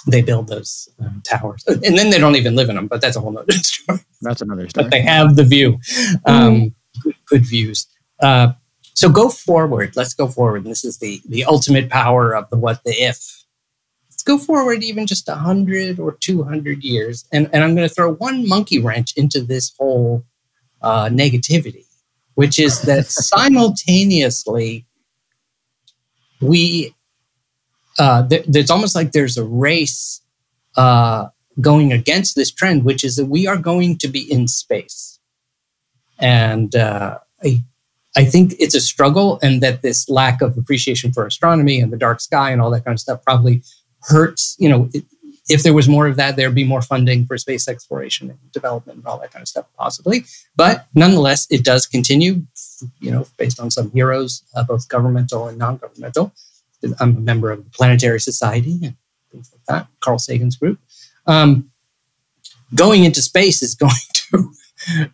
they 0.09 0.21
build 0.21 0.47
those 0.47 0.87
uh, 1.03 1.09
towers, 1.23 1.65
and 1.67 1.97
then 1.97 2.09
they 2.09 2.19
don't 2.19 2.35
even 2.35 2.55
live 2.55 2.69
in 2.69 2.75
them. 2.75 2.87
But 2.87 3.01
that's 3.01 3.17
a 3.17 3.19
whole 3.19 3.37
other 3.37 3.51
story. 3.53 3.99
That's 4.21 4.41
another 4.41 4.69
story. 4.69 4.85
But 4.85 4.91
they 4.91 5.01
have 5.01 5.35
the 5.35 5.43
view, 5.43 5.79
um, 6.25 6.55
mm. 6.55 6.73
good, 7.03 7.15
good, 7.25 7.45
views. 7.45 7.87
Uh, 8.21 8.53
so 8.97 9.09
go 9.09 9.29
forward. 9.29 9.95
Let's 9.95 10.15
go 10.15 10.27
forward. 10.27 10.63
And 10.63 10.71
this 10.71 10.83
is 10.83 10.97
the 10.97 11.21
the 11.29 11.45
ultimate 11.45 11.87
power 11.87 12.35
of 12.35 12.49
the 12.49 12.57
what 12.57 12.83
the 12.83 12.91
if. 12.91 13.45
Let's 14.09 14.23
go 14.23 14.39
forward 14.39 14.81
even 14.83 15.05
just 15.05 15.29
a 15.29 15.35
hundred 15.35 15.99
or 15.99 16.13
two 16.13 16.41
hundred 16.41 16.83
years, 16.83 17.25
and 17.31 17.47
and 17.53 17.63
I'm 17.63 17.75
going 17.75 17.87
to 17.87 17.93
throw 17.93 18.13
one 18.13 18.47
monkey 18.47 18.79
wrench 18.79 19.13
into 19.15 19.41
this 19.41 19.71
whole 19.77 20.25
uh, 20.81 21.09
negativity, 21.09 21.85
which 22.33 22.57
is 22.57 22.81
that 22.81 23.05
simultaneously 23.07 24.87
we 26.41 26.95
uh, 27.99 28.27
th- 28.27 28.45
there's 28.47 28.71
almost 28.71 28.95
like 28.95 29.11
there's 29.11 29.37
a 29.37 29.43
race 29.43 30.21
uh, 30.75 31.27
going 31.61 31.93
against 31.93 32.35
this 32.35 32.49
trend, 32.49 32.83
which 32.83 33.03
is 33.03 33.15
that 33.17 33.25
we 33.25 33.45
are 33.45 33.57
going 33.57 33.99
to 33.99 34.07
be 34.07 34.21
in 34.31 34.47
space, 34.47 35.19
and 36.17 36.75
uh, 36.75 37.19
I 37.43 37.63
I 38.17 38.25
think 38.25 38.55
it's 38.59 38.73
a 38.73 38.81
struggle, 38.81 39.37
and 39.43 39.61
that 39.61 39.83
this 39.83 40.09
lack 40.09 40.41
of 40.41 40.57
appreciation 40.57 41.13
for 41.13 41.25
astronomy 41.25 41.79
and 41.79 41.93
the 41.93 41.97
dark 41.97 42.19
sky 42.19 42.49
and 42.49 42.59
all 42.59 42.71
that 42.71 42.83
kind 42.83 42.95
of 42.95 42.99
stuff 42.99 43.23
probably 43.23 43.61
hurts. 44.01 44.55
You 44.57 44.69
know, 44.69 44.89
it, 44.91 45.05
if 45.47 45.61
there 45.61 45.73
was 45.73 45.87
more 45.87 46.07
of 46.07 46.15
that, 46.15 46.35
there'd 46.35 46.55
be 46.55 46.63
more 46.63 46.81
funding 46.81 47.27
for 47.27 47.37
space 47.37 47.67
exploration 47.67 48.31
and 48.31 48.51
development 48.51 48.97
and 48.97 49.07
all 49.07 49.19
that 49.19 49.31
kind 49.31 49.43
of 49.43 49.47
stuff, 49.47 49.67
possibly. 49.77 50.25
But 50.55 50.87
nonetheless, 50.95 51.45
it 51.51 51.63
does 51.63 51.85
continue, 51.85 52.41
you 52.99 53.11
know, 53.11 53.27
based 53.37 53.59
on 53.59 53.69
some 53.69 53.91
heroes, 53.91 54.41
uh, 54.55 54.63
both 54.63 54.89
governmental 54.89 55.47
and 55.47 55.59
non 55.59 55.77
governmental. 55.77 56.33
I'm 56.99 57.17
a 57.17 57.19
member 57.19 57.51
of 57.51 57.63
the 57.63 57.69
Planetary 57.69 58.19
Society 58.19 58.79
and 58.83 58.95
things 59.31 59.51
like 59.53 59.63
that, 59.67 59.87
Carl 59.99 60.17
Sagan's 60.17 60.55
group. 60.55 60.79
Um, 61.27 61.69
going 62.73 63.03
into 63.03 63.21
space 63.21 63.61
is 63.61 63.75
going 63.83 63.93
to 64.13 65.11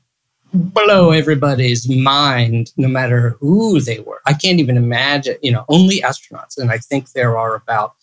blow 0.54 1.12
everybody's 1.12 1.90
mind, 1.90 2.72
no 2.78 2.88
matter 2.88 3.32
who 3.40 3.82
they 3.82 4.00
were. 4.00 4.22
I 4.26 4.34
can't 4.34 4.60
even 4.60 4.78
imagine, 4.78 5.38
you 5.42 5.52
know, 5.52 5.66
only 5.68 6.02
astronauts. 6.02 6.58
And 6.58 6.72
I 6.72 6.78
think 6.78 7.12
there 7.12 7.38
are 7.38 7.56
about, 7.56 7.96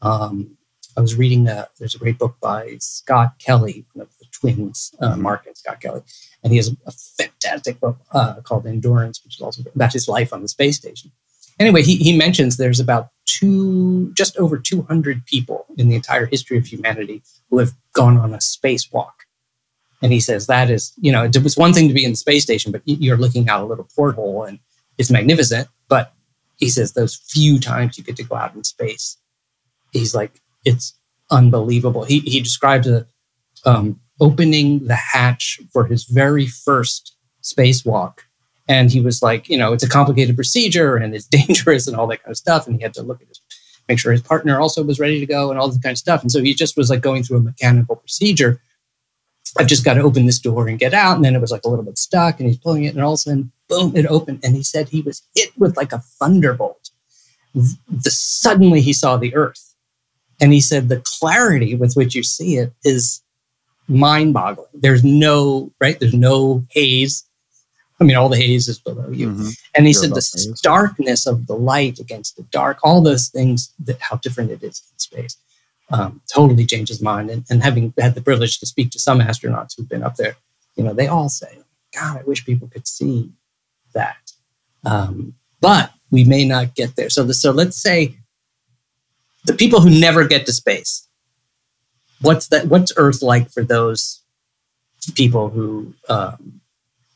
um, 0.00 0.56
I 0.96 1.00
was 1.00 1.14
reading, 1.14 1.46
a, 1.48 1.68
there's 1.78 1.94
a 1.94 1.98
great 1.98 2.18
book 2.18 2.36
by 2.40 2.76
Scott 2.80 3.34
Kelly, 3.38 3.84
one 3.92 4.02
of 4.02 4.08
the 4.18 4.26
twins, 4.32 4.94
uh, 5.00 5.12
mm-hmm. 5.12 5.22
Mark 5.22 5.46
and 5.46 5.56
Scott 5.56 5.80
Kelly. 5.80 6.02
And 6.42 6.52
he 6.52 6.56
has 6.56 6.74
a 6.86 6.92
fantastic 6.92 7.78
book 7.78 7.98
uh, 8.12 8.36
called 8.42 8.66
Endurance, 8.66 9.22
which 9.22 9.36
is 9.36 9.42
also 9.42 9.62
about 9.74 9.92
his 9.92 10.08
life 10.08 10.32
on 10.32 10.40
the 10.42 10.48
space 10.48 10.76
station. 10.76 11.12
Anyway, 11.60 11.82
he, 11.82 11.96
he 11.96 12.16
mentions 12.16 12.56
there's 12.56 12.80
about 12.80 13.10
two, 13.26 14.12
just 14.14 14.36
over 14.38 14.56
200 14.56 15.26
people 15.26 15.66
in 15.76 15.88
the 15.88 15.96
entire 15.96 16.24
history 16.24 16.56
of 16.56 16.66
humanity 16.66 17.22
who 17.50 17.58
have 17.58 17.72
gone 17.92 18.16
on 18.16 18.32
a 18.32 18.38
spacewalk 18.38 19.12
and 20.02 20.12
he 20.12 20.20
says 20.20 20.46
that 20.46 20.70
is, 20.70 20.92
you 21.00 21.10
know, 21.10 21.24
it 21.24 21.42
was 21.42 21.56
one 21.56 21.72
thing 21.72 21.88
to 21.88 21.94
be 21.94 22.04
in 22.04 22.12
the 22.12 22.16
space 22.16 22.44
station, 22.44 22.70
but 22.70 22.82
you're 22.84 23.16
looking 23.16 23.48
out 23.48 23.62
a 23.62 23.66
little 23.66 23.88
porthole 23.96 24.44
and 24.44 24.58
it's 24.96 25.10
magnificent. 25.10 25.68
But 25.88 26.12
he 26.56 26.68
says 26.68 26.92
those 26.92 27.16
few 27.16 27.58
times 27.58 27.98
you 27.98 28.04
get 28.04 28.16
to 28.16 28.22
go 28.22 28.36
out 28.36 28.54
in 28.54 28.64
space, 28.64 29.16
he's 29.92 30.14
like, 30.14 30.40
it's 30.64 30.94
unbelievable. 31.30 32.04
He, 32.04 32.20
he 32.20 32.40
describes 32.40 32.86
a, 32.86 33.06
um, 33.64 34.00
opening 34.20 34.86
the 34.86 34.94
hatch 34.94 35.60
for 35.72 35.84
his 35.86 36.04
very 36.04 36.46
first 36.46 37.16
spacewalk. 37.42 38.18
And 38.68 38.90
he 38.90 39.00
was 39.00 39.22
like, 39.22 39.48
you 39.48 39.56
know, 39.56 39.72
it's 39.72 39.84
a 39.84 39.88
complicated 39.88 40.36
procedure 40.36 40.96
and 40.96 41.14
it's 41.14 41.26
dangerous 41.28 41.88
and 41.88 41.96
all 41.96 42.06
that 42.08 42.22
kind 42.22 42.30
of 42.30 42.36
stuff. 42.36 42.66
And 42.66 42.76
he 42.76 42.82
had 42.82 42.94
to 42.94 43.02
look 43.02 43.20
at 43.20 43.28
his, 43.28 43.40
make 43.88 43.98
sure 43.98 44.12
his 44.12 44.22
partner 44.22 44.60
also 44.60 44.84
was 44.84 45.00
ready 45.00 45.18
to 45.18 45.26
go 45.26 45.50
and 45.50 45.58
all 45.58 45.68
this 45.68 45.78
kind 45.78 45.92
of 45.94 45.98
stuff. 45.98 46.22
And 46.22 46.30
so 46.30 46.42
he 46.42 46.54
just 46.54 46.76
was 46.76 46.90
like 46.90 47.00
going 47.00 47.22
through 47.24 47.38
a 47.38 47.42
mechanical 47.42 47.96
procedure 47.96 48.60
I've 49.58 49.66
just 49.66 49.84
got 49.84 49.94
to 49.94 50.02
open 50.02 50.26
this 50.26 50.38
door 50.38 50.68
and 50.68 50.78
get 50.78 50.94
out. 50.94 51.16
And 51.16 51.24
then 51.24 51.34
it 51.34 51.40
was 51.40 51.50
like 51.50 51.64
a 51.64 51.68
little 51.68 51.84
bit 51.84 51.98
stuck 51.98 52.38
and 52.38 52.48
he's 52.48 52.58
pulling 52.58 52.84
it 52.84 52.94
and 52.94 53.02
all 53.02 53.12
of 53.12 53.16
a 53.16 53.18
sudden, 53.18 53.52
boom, 53.68 53.96
it 53.96 54.06
opened. 54.06 54.40
And 54.44 54.54
he 54.54 54.62
said 54.62 54.88
he 54.88 55.02
was 55.02 55.22
hit 55.34 55.50
with 55.58 55.76
like 55.76 55.92
a 55.92 55.98
thunderbolt. 55.98 56.90
The, 57.54 58.10
suddenly 58.10 58.80
he 58.80 58.92
saw 58.92 59.16
the 59.16 59.34
earth. 59.34 59.74
And 60.40 60.52
he 60.52 60.60
said 60.60 60.88
the 60.88 61.02
clarity 61.18 61.74
with 61.74 61.94
which 61.94 62.14
you 62.14 62.22
see 62.22 62.56
it 62.56 62.72
is 62.84 63.20
mind 63.88 64.34
boggling. 64.34 64.68
There's 64.72 65.02
no, 65.02 65.72
right? 65.80 65.98
There's 65.98 66.14
no 66.14 66.64
haze. 66.70 67.24
I 68.00 68.04
mean, 68.04 68.16
all 68.16 68.28
the 68.28 68.36
haze 68.36 68.68
is 68.68 68.78
below 68.78 69.10
you. 69.10 69.30
Mm-hmm. 69.30 69.48
And 69.74 69.86
he 69.86 69.92
You're 69.92 70.02
said 70.02 70.14
the 70.14 70.22
starkness 70.22 71.26
of 71.26 71.48
the 71.48 71.56
light 71.56 71.98
against 71.98 72.36
the 72.36 72.44
dark, 72.44 72.78
all 72.84 73.00
those 73.02 73.26
things 73.28 73.72
that 73.80 74.00
how 74.00 74.18
different 74.18 74.52
it 74.52 74.62
is 74.62 74.80
in 74.92 74.98
space 74.98 75.36
um, 75.90 76.20
totally 76.32 76.66
changed 76.66 76.88
his 76.88 77.02
mind. 77.02 77.30
And, 77.30 77.44
and 77.50 77.62
having 77.62 77.92
had 77.98 78.14
the 78.14 78.22
privilege 78.22 78.58
to 78.60 78.66
speak 78.66 78.90
to 78.90 78.98
some 78.98 79.20
astronauts 79.20 79.76
who've 79.76 79.88
been 79.88 80.02
up 80.02 80.16
there, 80.16 80.36
you 80.76 80.84
know, 80.84 80.94
they 80.94 81.06
all 81.06 81.28
say, 81.28 81.58
God, 81.94 82.18
I 82.18 82.22
wish 82.24 82.44
people 82.44 82.68
could 82.68 82.86
see 82.86 83.32
that. 83.94 84.32
Um, 84.84 85.34
but 85.60 85.92
we 86.10 86.24
may 86.24 86.44
not 86.44 86.74
get 86.74 86.96
there. 86.96 87.10
So, 87.10 87.24
the, 87.24 87.34
so 87.34 87.50
let's 87.50 87.80
say 87.80 88.16
the 89.44 89.54
people 89.54 89.80
who 89.80 89.90
never 89.90 90.26
get 90.26 90.46
to 90.46 90.52
space, 90.52 91.08
what's 92.20 92.48
that? 92.48 92.66
What's 92.66 92.92
Earth 92.96 93.22
like 93.22 93.50
for 93.50 93.62
those 93.62 94.22
people 95.14 95.48
who 95.48 95.94
um, 96.08 96.60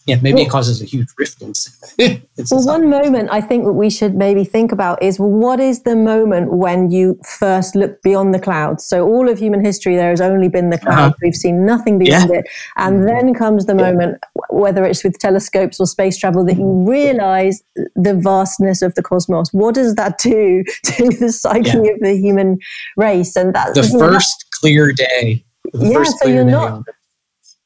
yeah, 0.06 0.16
maybe 0.16 0.34
well, 0.34 0.46
it 0.46 0.50
causes 0.50 0.82
a 0.82 0.84
huge 0.84 1.08
rift 1.16 1.40
in. 1.42 1.52
in 1.98 2.22
well, 2.50 2.64
one 2.64 2.90
moment 2.90 3.28
I 3.30 3.40
think 3.40 3.64
that 3.64 3.74
we 3.74 3.88
should 3.88 4.16
maybe 4.16 4.42
think 4.42 4.72
about 4.72 5.00
is 5.00 5.20
well, 5.20 5.30
what 5.30 5.60
is 5.60 5.82
the 5.82 5.94
moment 5.94 6.52
when 6.52 6.90
you 6.90 7.20
first 7.24 7.76
look 7.76 8.02
beyond 8.02 8.34
the 8.34 8.40
clouds? 8.40 8.84
So 8.84 9.06
all 9.06 9.28
of 9.28 9.38
human 9.38 9.64
history, 9.64 9.94
there 9.94 10.10
has 10.10 10.20
only 10.20 10.48
been 10.48 10.70
the 10.70 10.78
clouds. 10.78 11.14
Uh-huh. 11.14 11.18
We've 11.22 11.36
seen 11.36 11.64
nothing 11.64 11.98
beyond 11.98 12.30
yeah. 12.30 12.40
it, 12.40 12.46
and 12.76 12.96
mm-hmm. 12.96 13.06
then 13.06 13.34
comes 13.34 13.66
the 13.66 13.76
yeah. 13.76 13.92
moment, 13.92 14.18
whether 14.50 14.84
it's 14.84 15.04
with 15.04 15.18
telescopes 15.18 15.78
or 15.78 15.86
space 15.86 16.18
travel, 16.18 16.44
that 16.46 16.56
you 16.56 16.84
realize 16.88 17.62
the 17.94 18.14
vastness 18.14 18.82
of 18.82 18.96
the 18.96 19.02
cosmos. 19.02 19.52
What 19.52 19.76
does 19.76 19.94
that 19.94 20.18
do 20.18 20.64
to 20.84 21.08
the 21.10 21.30
psyche 21.30 21.70
yeah. 21.70 21.92
of 21.92 22.00
the 22.00 22.16
human 22.16 22.58
race? 22.96 23.36
And 23.36 23.54
that's 23.54 23.74
the 23.74 23.98
first 23.98 24.46
clear 24.60 24.92
day. 24.92 25.44
yeah, 25.74 26.02
so 26.02 26.26
you're 26.26 26.44
not 26.44 26.82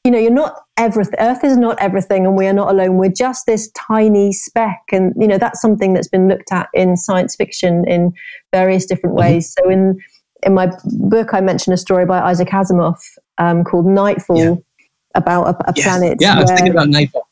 you 0.07 0.11
know, 0.11 0.19
you're 0.19 0.31
not 0.31 0.63
everything. 0.77 1.15
Earth 1.19 1.43
is 1.43 1.57
not 1.57 1.79
everything, 1.79 2.25
and 2.25 2.35
we 2.35 2.47
are 2.47 2.53
not 2.53 2.69
alone. 2.69 2.97
We're 2.97 3.09
just 3.09 3.45
this 3.45 3.69
tiny 3.71 4.31
speck, 4.31 4.81
and 4.91 5.13
you 5.17 5.27
know 5.27 5.37
that's 5.37 5.61
something 5.61 5.93
that's 5.93 6.07
been 6.07 6.27
looked 6.27 6.51
at 6.51 6.69
in 6.73 6.97
science 6.97 7.35
fiction 7.35 7.85
in 7.87 8.13
various 8.53 8.85
different 8.85 9.15
mm-hmm. 9.15 9.33
ways. 9.33 9.53
So 9.57 9.69
in 9.69 9.99
in 10.43 10.53
my 10.53 10.71
book, 10.85 11.33
I 11.33 11.41
mentioned 11.41 11.73
a 11.73 11.77
story 11.77 12.05
by 12.05 12.19
Isaac 12.19 12.49
Asimov 12.49 12.97
um, 13.37 13.63
called 13.63 13.85
Nightfall 13.85 14.37
yeah. 14.37 14.55
about 15.15 15.47
a, 15.47 15.69
a 15.69 15.73
yes. 15.75 15.85
planet. 15.85 16.17
Yeah, 16.21 16.35
I 16.35 16.41
was 16.41 16.51
thinking 16.51 16.71
about 16.71 16.89
Nightfall. 16.89 17.26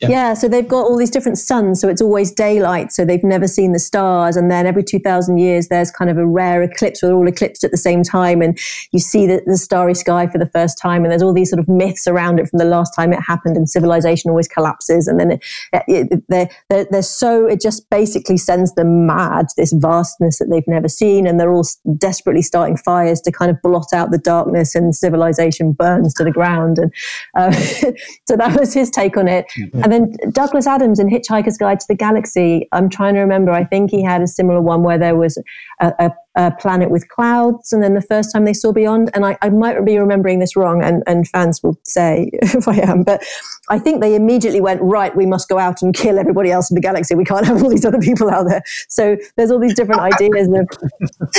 Yeah. 0.00 0.08
yeah. 0.08 0.34
so 0.34 0.48
they've 0.48 0.66
got 0.66 0.82
all 0.82 0.96
these 0.96 1.10
different 1.10 1.38
suns, 1.38 1.80
so 1.80 1.88
it's 1.88 2.02
always 2.02 2.32
daylight, 2.32 2.92
so 2.92 3.04
they've 3.04 3.22
never 3.22 3.46
seen 3.46 3.72
the 3.72 3.78
stars. 3.78 4.36
And 4.36 4.50
then 4.50 4.66
every 4.66 4.82
2,000 4.82 5.38
years, 5.38 5.68
there's 5.68 5.90
kind 5.90 6.10
of 6.10 6.18
a 6.18 6.26
rare 6.26 6.62
eclipse 6.62 7.00
where 7.00 7.10
they're 7.10 7.16
all 7.16 7.28
eclipsed 7.28 7.62
at 7.62 7.70
the 7.70 7.76
same 7.76 8.02
time, 8.02 8.42
and 8.42 8.58
you 8.90 8.98
see 8.98 9.26
the, 9.26 9.42
the 9.46 9.56
starry 9.56 9.94
sky 9.94 10.26
for 10.26 10.38
the 10.38 10.48
first 10.48 10.78
time. 10.78 11.04
And 11.04 11.12
there's 11.12 11.22
all 11.22 11.32
these 11.32 11.50
sort 11.50 11.60
of 11.60 11.68
myths 11.68 12.08
around 12.08 12.40
it 12.40 12.48
from 12.48 12.58
the 12.58 12.64
last 12.64 12.90
time 12.94 13.12
it 13.12 13.20
happened, 13.20 13.56
and 13.56 13.68
civilization 13.68 14.30
always 14.30 14.48
collapses. 14.48 15.06
And 15.06 15.20
then 15.20 15.30
it, 15.32 15.42
it, 15.86 16.24
they're, 16.28 16.50
they're, 16.68 16.86
they're 16.90 17.02
so, 17.02 17.46
it 17.46 17.60
just 17.60 17.88
basically 17.88 18.36
sends 18.36 18.74
them 18.74 19.06
mad, 19.06 19.46
this 19.56 19.72
vastness 19.72 20.38
that 20.38 20.48
they've 20.50 20.66
never 20.66 20.88
seen. 20.88 21.26
And 21.26 21.38
they're 21.38 21.52
all 21.52 21.66
desperately 21.96 22.42
starting 22.42 22.76
fires 22.76 23.20
to 23.20 23.30
kind 23.30 23.50
of 23.50 23.62
blot 23.62 23.92
out 23.92 24.10
the 24.10 24.18
darkness, 24.18 24.74
and 24.74 24.94
civilization 24.94 25.70
burns 25.70 26.14
to 26.14 26.24
the 26.24 26.32
ground. 26.32 26.78
And 26.78 26.92
uh, 27.36 27.52
so 28.26 28.36
that 28.36 28.58
was 28.58 28.74
his 28.74 28.90
take 28.90 29.16
on 29.16 29.28
it. 29.28 29.46
Mm-hmm. 29.56 29.83
And 29.84 29.92
then 29.92 30.16
Douglas 30.32 30.66
Adams 30.66 30.98
in 30.98 31.08
Hitchhiker's 31.08 31.58
Guide 31.58 31.78
to 31.78 31.86
the 31.86 31.94
Galaxy, 31.94 32.66
I'm 32.72 32.88
trying 32.88 33.14
to 33.14 33.20
remember, 33.20 33.52
I 33.52 33.64
think 33.64 33.90
he 33.90 34.02
had 34.02 34.22
a 34.22 34.26
similar 34.26 34.62
one 34.62 34.82
where 34.82 34.96
there 34.96 35.14
was 35.14 35.36
a, 35.78 35.92
a, 35.98 36.10
a 36.36 36.52
planet 36.52 36.90
with 36.90 37.06
clouds, 37.10 37.70
and 37.70 37.82
then 37.82 37.92
the 37.92 38.00
first 38.00 38.32
time 38.32 38.46
they 38.46 38.54
saw 38.54 38.72
beyond, 38.72 39.10
and 39.12 39.26
I, 39.26 39.36
I 39.42 39.50
might 39.50 39.84
be 39.84 39.98
remembering 39.98 40.38
this 40.38 40.56
wrong, 40.56 40.82
and, 40.82 41.02
and 41.06 41.28
fans 41.28 41.62
will 41.62 41.78
say 41.82 42.30
if 42.42 42.66
I 42.66 42.76
am, 42.76 43.02
but 43.02 43.22
I 43.68 43.78
think 43.78 44.00
they 44.00 44.14
immediately 44.14 44.62
went, 44.62 44.80
right, 44.80 45.14
we 45.14 45.26
must 45.26 45.50
go 45.50 45.58
out 45.58 45.82
and 45.82 45.94
kill 45.94 46.18
everybody 46.18 46.50
else 46.50 46.70
in 46.70 46.76
the 46.76 46.80
galaxy. 46.80 47.14
We 47.14 47.26
can't 47.26 47.46
have 47.46 47.62
all 47.62 47.68
these 47.68 47.84
other 47.84 48.00
people 48.00 48.30
out 48.30 48.48
there. 48.48 48.62
So 48.88 49.18
there's 49.36 49.50
all 49.50 49.60
these 49.60 49.74
different 49.74 50.00
ideas 50.00 50.48
of 50.48 50.66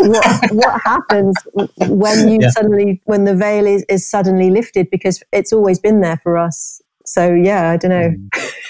what, 0.01 0.51
what 0.51 0.81
happens 0.83 1.33
when 1.79 2.29
you 2.29 2.37
yeah. 2.41 2.49
suddenly, 2.49 3.01
when 3.05 3.23
the 3.23 3.35
veil 3.35 3.65
is, 3.65 3.83
is 3.89 4.07
suddenly 4.07 4.51
lifted, 4.51 4.91
because 4.91 5.23
it's 5.31 5.51
always 5.51 5.79
been 5.79 6.01
there 6.01 6.19
for 6.21 6.37
us 6.37 6.83
so 7.05 7.33
yeah, 7.33 7.71
I 7.71 7.77
don't 7.77 7.91
know. 7.91 8.13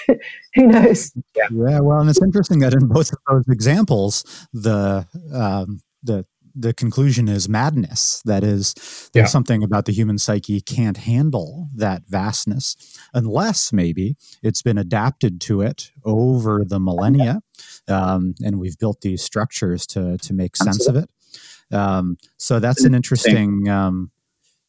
Mm. 0.08 0.18
Who 0.54 0.66
knows? 0.68 1.12
Yeah. 1.34 1.48
yeah. 1.50 1.80
Well, 1.80 2.00
and 2.00 2.08
it's 2.08 2.22
interesting 2.22 2.60
that 2.60 2.72
in 2.72 2.86
both 2.88 3.12
of 3.12 3.18
those 3.28 3.48
examples, 3.48 4.24
the 4.52 5.06
um, 5.32 5.80
the 6.02 6.24
the 6.56 6.72
conclusion 6.72 7.28
is 7.28 7.48
madness. 7.48 8.22
That 8.24 8.42
is, 8.42 8.72
there's 9.12 9.24
yeah. 9.24 9.26
something 9.26 9.62
about 9.62 9.84
the 9.84 9.92
human 9.92 10.16
psyche 10.16 10.60
can't 10.60 10.96
handle 10.96 11.68
that 11.74 12.04
vastness, 12.08 12.76
unless 13.12 13.72
maybe 13.72 14.16
it's 14.42 14.62
been 14.62 14.78
adapted 14.78 15.40
to 15.42 15.60
it 15.60 15.90
over 16.04 16.64
the 16.64 16.80
millennia, 16.80 17.42
um, 17.88 18.34
and 18.42 18.58
we've 18.58 18.78
built 18.78 19.02
these 19.02 19.22
structures 19.22 19.86
to 19.88 20.16
to 20.18 20.32
make 20.32 20.56
sense 20.56 20.88
of 20.88 20.96
it. 20.96 21.10
Um, 21.70 22.16
so 22.38 22.60
that's 22.60 22.84
an 22.84 22.94
interesting 22.94 23.68
um, 23.68 24.10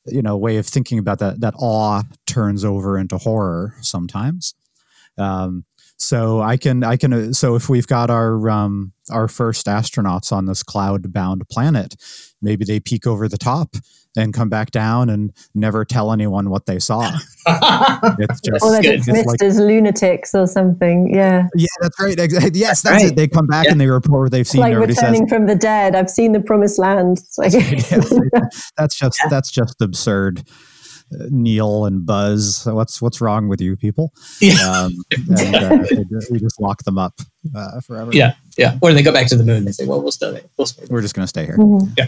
you 0.07 0.21
know 0.21 0.37
way 0.37 0.57
of 0.57 0.65
thinking 0.65 0.99
about 0.99 1.19
that 1.19 1.41
that 1.41 1.53
awe 1.57 2.03
turns 2.27 2.63
over 2.63 2.97
into 2.97 3.17
horror 3.17 3.73
sometimes 3.81 4.53
um, 5.17 5.65
so 5.97 6.41
i 6.41 6.57
can 6.57 6.83
i 6.83 6.95
can 6.95 7.13
uh, 7.13 7.33
so 7.33 7.55
if 7.55 7.69
we've 7.69 7.87
got 7.87 8.09
our 8.09 8.49
um, 8.49 8.91
our 9.09 9.27
first 9.27 9.65
astronauts 9.65 10.31
on 10.31 10.45
this 10.45 10.63
cloud 10.63 11.11
bound 11.11 11.47
planet 11.49 11.95
maybe 12.41 12.65
they 12.65 12.79
peek 12.79 13.07
over 13.07 13.27
the 13.27 13.37
top 13.37 13.75
and 14.17 14.33
come 14.33 14.49
back 14.49 14.71
down 14.71 15.09
and 15.09 15.31
never 15.53 15.85
tell 15.85 16.11
anyone 16.11 16.49
what 16.49 16.65
they 16.65 16.79
saw. 16.79 17.11
it's 17.47 18.41
just, 18.41 18.63
or 18.63 18.71
they're 18.71 18.97
dismissed 18.97 19.27
like, 19.27 19.41
as 19.41 19.59
lunatics 19.59 20.33
or 20.33 20.47
something. 20.47 21.13
Yeah. 21.13 21.47
Yeah, 21.55 21.67
that's 21.79 21.99
right. 22.01 22.17
Yes, 22.57 22.81
that's 22.81 23.03
right. 23.03 23.11
it. 23.11 23.15
They 23.15 23.27
come 23.27 23.45
back 23.45 23.65
yeah. 23.65 23.71
and 23.71 23.79
they 23.79 23.87
report 23.87 24.23
what 24.23 24.31
they've 24.31 24.47
seen. 24.47 24.61
Like 24.61 24.75
returning 24.75 25.27
says, 25.27 25.29
from 25.29 25.45
the 25.45 25.55
dead. 25.55 25.95
I've 25.95 26.09
seen 26.09 26.31
the 26.31 26.39
promised 26.39 26.79
land. 26.79 27.19
Like, 27.37 27.51
that's, 27.51 28.11
right. 28.11 28.43
that's 28.77 28.95
just 28.95 29.19
yeah. 29.23 29.29
that's 29.29 29.51
just 29.51 29.81
absurd. 29.81 30.43
Uh, 31.13 31.25
Neil 31.29 31.85
and 31.85 32.05
Buzz, 32.05 32.65
what's 32.65 33.01
what's 33.01 33.21
wrong 33.21 33.47
with 33.47 33.61
you 33.61 33.77
people? 33.77 34.13
Yeah. 34.41 34.55
Um, 34.69 34.93
and 35.39 35.55
uh, 35.55 35.85
we 36.31 36.39
just 36.39 36.59
lock 36.59 36.83
them 36.83 36.97
up 36.97 37.13
uh, 37.55 37.79
forever. 37.79 38.11
Yeah, 38.13 38.33
yeah. 38.57 38.77
Or 38.81 38.91
they 38.91 39.03
go 39.03 39.13
back 39.13 39.27
to 39.27 39.37
the 39.37 39.45
moon. 39.45 39.65
They 39.65 39.71
say, 39.71 39.85
"Well, 39.85 40.01
we'll 40.01 40.11
stay. 40.11 40.41
We'll 40.57 40.67
stay. 40.67 40.85
We're 40.89 41.01
just 41.01 41.15
going 41.15 41.23
to 41.23 41.29
stay 41.29 41.45
here." 41.45 41.57
Mm-hmm. 41.57 41.93
Yeah. 41.97 42.07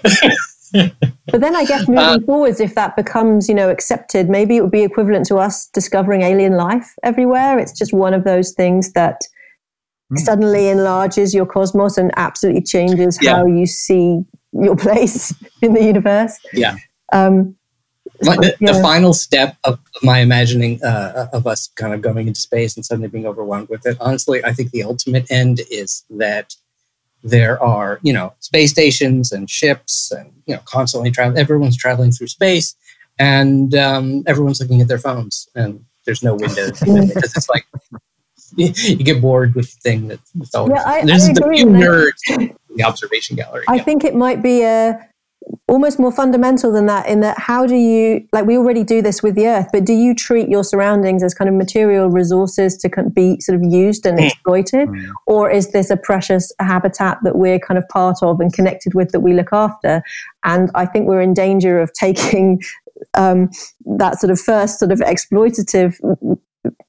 but 1.32 1.42
then 1.42 1.56
I 1.56 1.66
guess 1.66 1.88
moving 1.88 2.04
uh, 2.04 2.20
forwards, 2.26 2.60
if 2.60 2.76
that 2.76 2.96
becomes, 2.96 3.50
you 3.50 3.56
know, 3.56 3.70
accepted, 3.70 4.30
maybe 4.30 4.58
it 4.58 4.62
would 4.62 4.72
be 4.72 4.84
equivalent 4.84 5.26
to 5.28 5.38
us 5.38 5.68
discovering 5.68 6.22
alien 6.22 6.54
life 6.54 6.94
everywhere. 7.04 7.58
It's 7.58 7.78
just 7.78 7.94
one 7.94 8.14
of 8.14 8.24
those 8.24 8.52
things 8.52 8.94
that 8.94 9.22
mm. 10.12 10.18
suddenly 10.20 10.70
enlarges 10.70 11.34
your 11.34 11.46
cosmos 11.46 11.98
and 11.98 12.12
absolutely 12.18 12.62
changes 12.62 13.18
yeah. 13.22 13.38
how 13.38 13.46
you 13.46 13.66
see 13.66 14.22
your 14.52 14.76
place 14.78 15.34
in 15.62 15.74
the 15.74 15.84
universe. 15.84 16.38
Yeah. 16.54 16.76
Um, 17.12 17.56
the, 18.22 18.56
yeah. 18.60 18.72
the, 18.74 18.82
final 18.82 19.14
step 19.14 19.58
of 19.64 19.80
my 20.04 20.20
imagining 20.20 20.84
uh, 20.84 21.28
of 21.34 21.48
us 21.48 21.70
kind 21.76 21.94
of 21.94 22.02
going 22.02 22.28
into 22.28 22.40
space 22.40 22.76
and 22.76 22.86
suddenly 22.86 23.08
being 23.08 23.26
overwhelmed 23.26 23.70
with 23.70 23.86
it. 23.86 23.98
Honestly, 24.00 24.44
I 24.44 24.54
think 24.54 24.72
the 24.72 24.84
ultimate 24.84 25.30
end 25.32 25.62
is 25.72 26.04
that 26.10 26.56
there 27.24 27.62
are 27.62 28.00
you 28.02 28.14
know 28.14 28.34
space 28.40 28.72
stations 28.72 29.32
and 29.32 29.50
ships 29.50 30.12
and 30.12 30.32
you 30.46 30.56
know 30.56 30.62
constantly 30.66 31.12
travel 31.12 31.38
everyone's 31.38 31.78
traveling 31.78 32.12
through 32.12 32.28
space 32.28 32.76
and 33.18 33.76
um, 33.76 34.24
everyone's 34.26 34.62
looking 34.62 34.80
at 34.80 34.88
their 34.88 34.98
phones 34.98 35.50
and 35.56 35.84
there's 36.06 36.24
no 36.24 36.36
windows 36.36 36.72
because 36.80 37.36
it's 37.36 37.50
like 37.50 37.66
you 38.56 39.04
get 39.04 39.22
bored 39.22 39.54
with 39.54 39.74
the 39.74 39.80
thing 39.82 40.08
that's 40.08 40.56
always 40.56 40.74
yeah, 40.76 40.90
I, 40.90 41.06
there's 41.06 41.28
I 41.30 41.34
the 41.34 41.50
few 41.54 41.66
nerds 41.66 42.20
in 42.30 42.56
the 42.76 42.84
observation 42.84 43.36
gallery 43.36 43.66
i 43.68 43.76
yeah. 43.76 43.84
think 43.84 44.04
it 44.04 44.16
might 44.16 44.42
be 44.42 44.64
a 44.64 45.09
almost 45.68 46.00
more 46.00 46.12
fundamental 46.12 46.72
than 46.72 46.86
that 46.88 47.08
in 47.08 47.22
that 47.22 47.38
how 47.38 47.66
do 47.66 47.76
you 47.76 48.28
like 48.34 48.46
we 48.46 48.58
already 48.58 48.84
do 48.84 49.02
this 49.02 49.24
with 49.24 49.36
the 49.36 49.48
earth 49.48 49.68
but 49.72 49.86
do 49.86 49.94
you 49.94 50.14
treat 50.14 50.50
your 50.50 50.64
surroundings 50.64 51.24
as 51.24 51.34
kind 51.34 51.48
of 51.48 51.56
material 51.56 52.10
resources 52.10 52.76
to 52.76 52.90
be 53.14 53.40
sort 53.40 53.56
of 53.56 53.64
used 53.64 54.06
and 54.06 54.20
hmm. 54.20 54.26
exploited 54.26 54.90
mm. 54.90 55.12
or 55.28 55.50
is 55.50 55.72
this 55.72 55.90
a 55.90 55.98
precious 55.98 56.52
habitat 56.60 57.18
that 57.24 57.36
we're 57.36 57.60
kind 57.60 57.78
of 57.78 57.88
part 57.90 58.18
of 58.22 58.40
and 58.40 58.52
connected 58.54 58.94
with 58.94 59.12
that 59.12 59.22
we 59.22 59.34
look 59.34 59.54
after 59.54 60.02
and 60.44 60.70
i 60.76 60.86
think 60.86 61.08
we're 61.08 61.22
in 61.22 61.34
danger 61.34 61.80
of 61.80 61.92
taking 61.94 62.62
um, 63.14 63.50
that 63.98 64.20
sort 64.20 64.32
of 64.32 64.40
first 64.40 64.78
sort 64.78 64.92
of 64.92 65.00
exploitative 65.00 65.96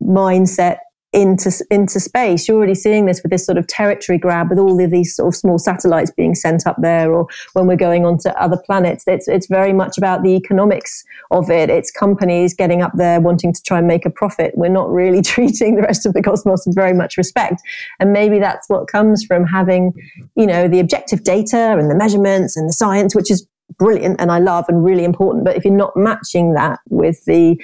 mindset 0.03 0.79
into 1.13 1.53
into 1.71 1.99
space. 1.99 2.47
You're 2.47 2.57
already 2.57 2.75
seeing 2.75 3.07
this 3.07 3.23
with 3.23 3.31
this 3.31 3.45
sort 3.45 3.59
of 3.59 3.67
territory 3.67 4.19
grab, 4.19 4.49
with 4.51 4.59
all 4.59 4.83
of 4.83 4.91
these 4.91 5.17
sort 5.17 5.29
of 5.29 5.35
small 5.35 5.59
satellites 5.59 6.11
being 6.11 6.35
sent 6.35 6.67
up 6.67 6.77
there, 6.81 7.13
or 7.13 7.27
when 7.55 7.67
we're 7.67 7.77
going 7.77 8.07
on 8.07 8.19
to 8.19 8.41
other 8.41 8.57
planets. 8.57 9.05
It's 9.07 9.27
it's 9.27 9.47
very 9.47 9.73
much 9.73 9.99
about 9.99 10.23
the 10.23 10.31
economics 10.31 11.05
of 11.31 11.51
it. 11.51 11.69
It's 11.69 11.91
companies 11.91 12.55
getting 12.55 12.81
up 12.81 12.93
there 12.95 13.21
wanting 13.21 13.53
to 13.53 13.63
try 13.63 13.79
and 13.79 13.89
make 13.89 14.07
a 14.07 14.11
profit. 14.11 14.53
We're 14.57 14.69
not 14.69 14.91
really 14.91 15.23
treating 15.35 15.77
the 15.77 15.83
rest 15.83 16.07
of 16.07 16.13
the 16.13 16.23
cosmos 16.23 16.67
with 16.67 16.77
very 16.77 16.95
much 16.95 17.17
respect, 17.17 17.61
and 17.99 18.13
maybe 18.13 18.39
that's 18.39 18.69
what 18.69 18.87
comes 18.87 19.25
from 19.25 19.45
having, 19.45 19.93
you 20.37 20.47
know, 20.47 20.69
the 20.69 20.81
objective 20.81 21.25
data 21.25 21.77
and 21.79 21.91
the 21.91 21.95
measurements 21.97 22.57
and 22.57 22.69
the 22.69 22.73
science, 22.73 23.15
which 23.15 23.31
is 23.31 23.47
brilliant 23.79 24.21
and 24.21 24.31
I 24.33 24.39
love 24.39 24.65
and 24.69 24.85
really 24.85 25.05
important. 25.05 25.45
But 25.45 25.57
if 25.57 25.65
you're 25.65 25.75
not 25.75 25.97
matching 25.97 26.55
that 26.55 26.81
with 26.89 27.25
the 27.25 27.57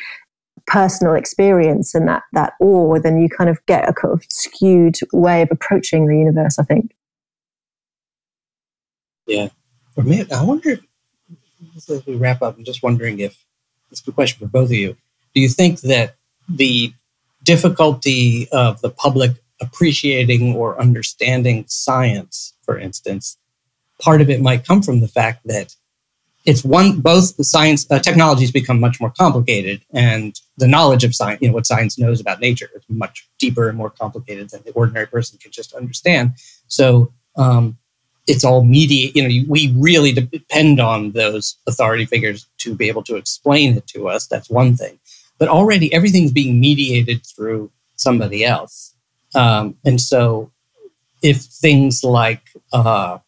personal 0.66 1.14
experience 1.14 1.94
and 1.94 2.08
that 2.08 2.22
that 2.32 2.54
awe, 2.60 2.98
then 2.98 3.20
you 3.20 3.28
kind 3.28 3.50
of 3.50 3.64
get 3.66 3.88
a 3.88 3.92
kind 3.92 4.12
of 4.12 4.24
skewed 4.30 4.96
way 5.12 5.42
of 5.42 5.48
approaching 5.50 6.06
the 6.06 6.16
universe. 6.16 6.58
I 6.58 6.64
think. 6.64 6.94
Yeah, 9.26 9.48
or 9.96 10.04
man, 10.04 10.26
I 10.32 10.42
wonder. 10.42 10.78
If, 11.74 11.90
as 11.90 12.06
we 12.06 12.16
wrap 12.16 12.42
up, 12.42 12.56
I'm 12.56 12.64
just 12.64 12.82
wondering 12.82 13.20
if 13.20 13.44
it's 13.90 14.06
a 14.06 14.12
question 14.12 14.38
for 14.38 14.50
both 14.50 14.70
of 14.70 14.76
you. 14.76 14.96
Do 15.34 15.40
you 15.40 15.48
think 15.48 15.80
that 15.82 16.16
the 16.48 16.92
difficulty 17.42 18.48
of 18.50 18.80
the 18.80 18.90
public 18.90 19.32
appreciating 19.60 20.54
or 20.54 20.80
understanding 20.80 21.64
science, 21.68 22.54
for 22.62 22.78
instance, 22.78 23.38
part 24.00 24.20
of 24.20 24.28
it 24.28 24.40
might 24.40 24.66
come 24.66 24.82
from 24.82 25.00
the 25.00 25.08
fact 25.08 25.46
that 25.46 25.74
it's 26.44 26.64
one 26.64 27.00
both 27.00 27.36
the 27.36 27.44
science 27.44 27.90
uh, 27.90 27.98
technologies 27.98 28.52
become 28.52 28.78
much 28.78 29.00
more 29.00 29.10
complicated 29.10 29.82
and 29.92 30.40
the 30.58 30.68
knowledge 30.68 31.04
of 31.04 31.14
science 31.14 31.40
you 31.42 31.48
know 31.48 31.54
what 31.54 31.66
science 31.66 31.98
knows 31.98 32.20
about 32.20 32.40
nature 32.40 32.68
is 32.74 32.82
much 32.88 33.28
deeper 33.38 33.68
and 33.68 33.76
more 33.76 33.90
complicated 33.90 34.50
than 34.50 34.62
the 34.64 34.72
ordinary 34.72 35.06
person 35.06 35.38
can 35.38 35.50
just 35.50 35.74
understand. 35.74 36.32
So 36.68 37.12
um, 37.36 37.76
it's 38.26 38.44
all 38.44 38.64
media 38.64 39.10
you 39.14 39.22
know 39.22 39.44
we 39.48 39.74
really 39.76 40.12
depend 40.12 40.80
on 40.80 41.12
those 41.12 41.56
authority 41.66 42.06
figures 42.06 42.46
to 42.58 42.74
be 42.74 42.88
able 42.88 43.02
to 43.04 43.16
explain 43.16 43.76
it 43.76 43.86
to 43.88 44.08
us. 44.08 44.26
That's 44.26 44.50
one 44.50 44.76
thing. 44.76 44.98
But 45.38 45.48
already 45.48 45.92
everything's 45.92 46.32
being 46.32 46.58
mediated 46.60 47.26
through 47.26 47.70
somebody 47.96 48.44
else. 48.44 48.94
Um, 49.34 49.76
and 49.84 50.00
so 50.00 50.50
if 51.22 51.38
things 51.38 52.02
like 52.04 52.40
uh, 52.72 53.18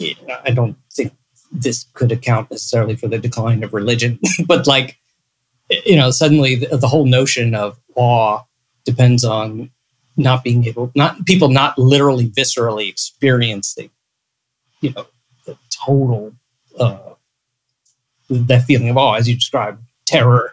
I 0.00 0.50
don't 0.50 0.76
think 0.92 1.12
this 1.52 1.86
could 1.94 2.10
account 2.10 2.50
necessarily 2.50 2.96
for 2.96 3.08
the 3.08 3.18
decline 3.18 3.62
of 3.62 3.72
religion, 3.72 4.18
but 4.46 4.66
like, 4.66 4.98
you 5.68 5.96
know, 5.96 6.10
suddenly 6.10 6.56
the, 6.56 6.76
the, 6.76 6.88
whole 6.88 7.06
notion 7.06 7.54
of 7.54 7.78
awe 7.94 8.42
depends 8.84 9.24
on 9.24 9.70
not 10.16 10.44
being 10.44 10.64
able, 10.66 10.92
not 10.94 11.24
people 11.26 11.48
not 11.48 11.78
literally 11.78 12.28
viscerally 12.28 12.88
experiencing, 12.88 13.90
you 14.80 14.92
know, 14.92 15.06
the 15.46 15.56
total, 15.70 16.34
uh, 16.78 17.14
that 18.28 18.64
feeling 18.64 18.88
of 18.88 18.96
awe, 18.96 19.14
as 19.14 19.28
you 19.28 19.34
described, 19.34 19.82
terror, 20.06 20.52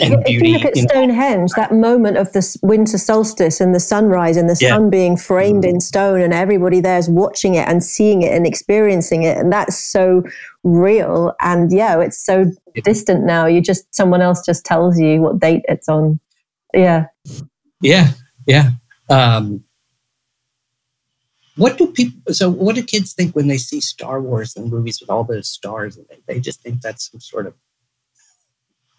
and 0.00 0.14
if 0.14 0.24
beauty. 0.24 0.48
you 0.48 0.54
look 0.54 0.64
at 0.64 0.76
Stonehenge, 0.76 1.50
that 1.56 1.72
moment 1.72 2.16
of 2.16 2.32
the 2.32 2.58
winter 2.62 2.98
solstice 2.98 3.60
and 3.60 3.74
the 3.74 3.80
sunrise 3.80 4.36
and 4.36 4.48
the 4.48 4.56
yeah. 4.60 4.70
sun 4.70 4.90
being 4.90 5.16
framed 5.16 5.64
in 5.64 5.80
stone, 5.80 6.20
and 6.20 6.32
everybody 6.32 6.80
there's 6.80 7.08
watching 7.08 7.54
it 7.54 7.68
and 7.68 7.82
seeing 7.84 8.22
it 8.22 8.32
and 8.32 8.46
experiencing 8.46 9.22
it, 9.22 9.36
and 9.36 9.52
that's 9.52 9.78
so 9.78 10.22
real. 10.64 11.34
And 11.40 11.72
yeah, 11.72 12.00
it's 12.00 12.18
so 12.18 12.50
distant 12.84 13.24
now. 13.24 13.46
You 13.46 13.60
just 13.60 13.94
someone 13.94 14.22
else 14.22 14.44
just 14.44 14.64
tells 14.64 14.98
you 14.98 15.20
what 15.20 15.38
date 15.38 15.64
it's 15.68 15.88
on. 15.88 16.20
Yeah. 16.74 17.06
Yeah. 17.80 18.12
Yeah. 18.46 18.70
Um, 19.08 19.64
what 21.56 21.76
do 21.76 21.88
people? 21.88 22.32
So, 22.32 22.48
what 22.48 22.74
do 22.74 22.82
kids 22.82 23.12
think 23.12 23.36
when 23.36 23.48
they 23.48 23.58
see 23.58 23.80
Star 23.80 24.20
Wars 24.20 24.56
and 24.56 24.70
movies 24.70 25.00
with 25.00 25.10
all 25.10 25.24
those 25.24 25.48
stars? 25.48 25.96
And 25.96 26.06
they, 26.08 26.20
they 26.26 26.40
just 26.40 26.62
think 26.62 26.80
that's 26.80 27.10
some 27.10 27.20
sort 27.20 27.46
of 27.46 27.54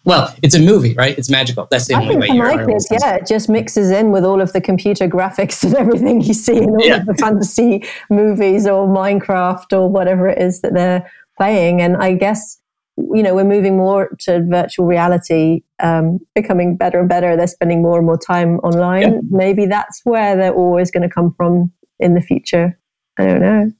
well, 0.04 0.34
it's 0.42 0.54
a 0.54 0.60
movie, 0.60 0.94
right? 0.94 1.16
It's 1.16 1.30
magical. 1.30 1.68
That's 1.70 1.86
the 1.86 1.94
I 1.94 2.02
only 2.02 2.16
way 2.16 2.28
you're. 2.28 2.44
My 2.44 2.66
kids, 2.66 2.88
yeah, 2.90 3.14
it 3.14 3.26
just 3.26 3.48
mixes 3.48 3.90
in 3.90 4.10
with 4.10 4.24
all 4.24 4.40
of 4.40 4.52
the 4.52 4.60
computer 4.60 5.06
graphics 5.06 5.62
and 5.64 5.74
everything 5.74 6.20
you 6.20 6.34
see 6.34 6.56
in 6.56 6.70
all 6.70 6.84
yeah. 6.84 6.96
of 6.96 7.06
the 7.06 7.14
fantasy 7.14 7.84
movies 8.10 8.66
or 8.66 8.88
Minecraft 8.88 9.72
or 9.72 9.88
whatever 9.88 10.28
it 10.28 10.38
is 10.38 10.60
that 10.62 10.74
they're 10.74 11.08
playing. 11.36 11.80
And 11.80 11.96
I 11.96 12.14
guess 12.14 12.58
you 12.96 13.22
know 13.22 13.34
we're 13.34 13.44
moving 13.44 13.76
more 13.76 14.14
to 14.20 14.44
virtual 14.44 14.86
reality, 14.86 15.62
um, 15.80 16.18
becoming 16.34 16.76
better 16.76 16.98
and 16.98 17.08
better. 17.08 17.36
They're 17.36 17.46
spending 17.46 17.80
more 17.80 17.98
and 17.98 18.06
more 18.06 18.18
time 18.18 18.58
online. 18.58 19.02
Yeah. 19.02 19.20
Maybe 19.30 19.66
that's 19.66 20.00
where 20.04 20.36
they're 20.36 20.54
always 20.54 20.90
going 20.90 21.08
to 21.08 21.14
come 21.14 21.32
from 21.36 21.72
in 22.00 22.14
the 22.14 22.20
future. 22.20 22.78
I 23.18 23.26
don't 23.26 23.40
know. 23.40 23.72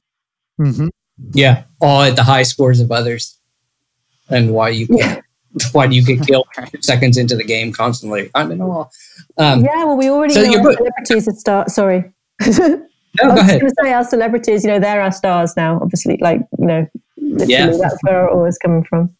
Mm-hmm. 0.61 0.87
Yeah, 1.31 1.63
all 1.81 2.01
at 2.01 2.15
the 2.15 2.23
high 2.23 2.43
scores 2.43 2.79
of 2.79 2.91
others, 2.91 3.37
and 4.29 4.51
why 4.53 4.69
you 4.69 4.87
can't. 4.87 5.22
why 5.71 5.87
do 5.87 5.95
you 5.95 6.03
get 6.03 6.25
killed 6.27 6.47
seconds 6.81 7.17
into 7.17 7.35
the 7.35 7.43
game 7.43 7.71
constantly? 7.71 8.29
I'm 8.35 8.51
in 8.51 8.61
awe. 8.61 8.85
Um, 9.37 9.63
yeah, 9.63 9.83
well, 9.85 9.97
we 9.97 10.09
already 10.09 10.33
so 10.33 10.41
know 10.41 10.59
our 10.59 10.73
celebrities 10.73 11.27
are 11.27 11.33
star. 11.33 11.69
Sorry. 11.69 12.11
no, 12.47 12.85
go 13.17 13.37
ahead. 13.37 13.61
to 13.61 13.71
say 13.81 13.93
our 13.93 14.03
celebrities, 14.03 14.63
you 14.63 14.71
know, 14.71 14.79
they're 14.79 15.01
our 15.01 15.11
stars 15.11 15.55
now. 15.55 15.79
Obviously, 15.81 16.17
like 16.21 16.41
you 16.57 16.65
know, 16.65 16.87
yeah, 17.17 17.67
that's 17.67 17.97
where 18.01 18.25
it 18.25 18.31
always 18.31 18.57
coming 18.57 18.83
from. 18.83 19.15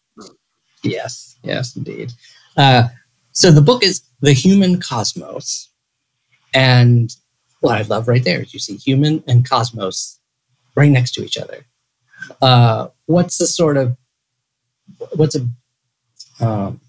Yes, 0.82 1.36
yes, 1.42 1.76
indeed. 1.76 2.12
Uh, 2.56 2.88
so 3.32 3.50
the 3.50 3.62
book 3.62 3.82
is 3.82 4.02
the 4.20 4.32
human 4.32 4.80
cosmos, 4.80 5.70
and 6.52 7.14
what 7.60 7.76
I 7.76 7.82
love 7.82 8.08
right 8.08 8.22
there 8.22 8.42
is 8.42 8.52
you 8.52 8.60
see 8.60 8.76
human 8.76 9.22
and 9.26 9.48
cosmos 9.48 10.18
right 10.74 10.90
next 10.90 11.12
to 11.12 11.24
each 11.24 11.38
other. 11.38 11.64
Uh, 12.42 12.88
what's 13.06 13.38
the 13.38 13.46
sort 13.46 13.76
of 13.76 13.96
what's 15.14 15.34
a 15.34 15.48
um, 16.40 16.80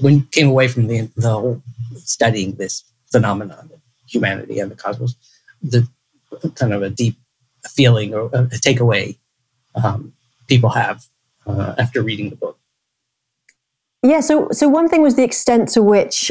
when 0.00 0.22
came 0.26 0.48
away 0.48 0.68
from 0.68 0.86
the, 0.86 1.10
the 1.16 1.30
whole 1.30 1.62
studying 1.96 2.54
this 2.56 2.84
phenomenon 3.10 3.70
of 3.72 3.80
humanity 4.06 4.58
and 4.58 4.70
the 4.70 4.76
cosmos, 4.76 5.14
the 5.62 5.88
kind 6.54 6.72
of 6.72 6.82
a 6.82 6.90
deep 6.90 7.16
feeling 7.68 8.14
or 8.14 8.26
a 8.26 8.58
takeaway 8.66 9.16
um, 9.74 10.12
people 10.46 10.70
have 10.70 11.04
uh, 11.46 11.74
after 11.78 12.02
reading 12.02 12.30
the 12.30 12.36
book. 12.36 12.58
Yeah, 14.02 14.20
so 14.20 14.48
so 14.52 14.68
one 14.68 14.88
thing 14.88 15.02
was 15.02 15.16
the 15.16 15.24
extent 15.24 15.68
to 15.70 15.82
which 15.82 16.30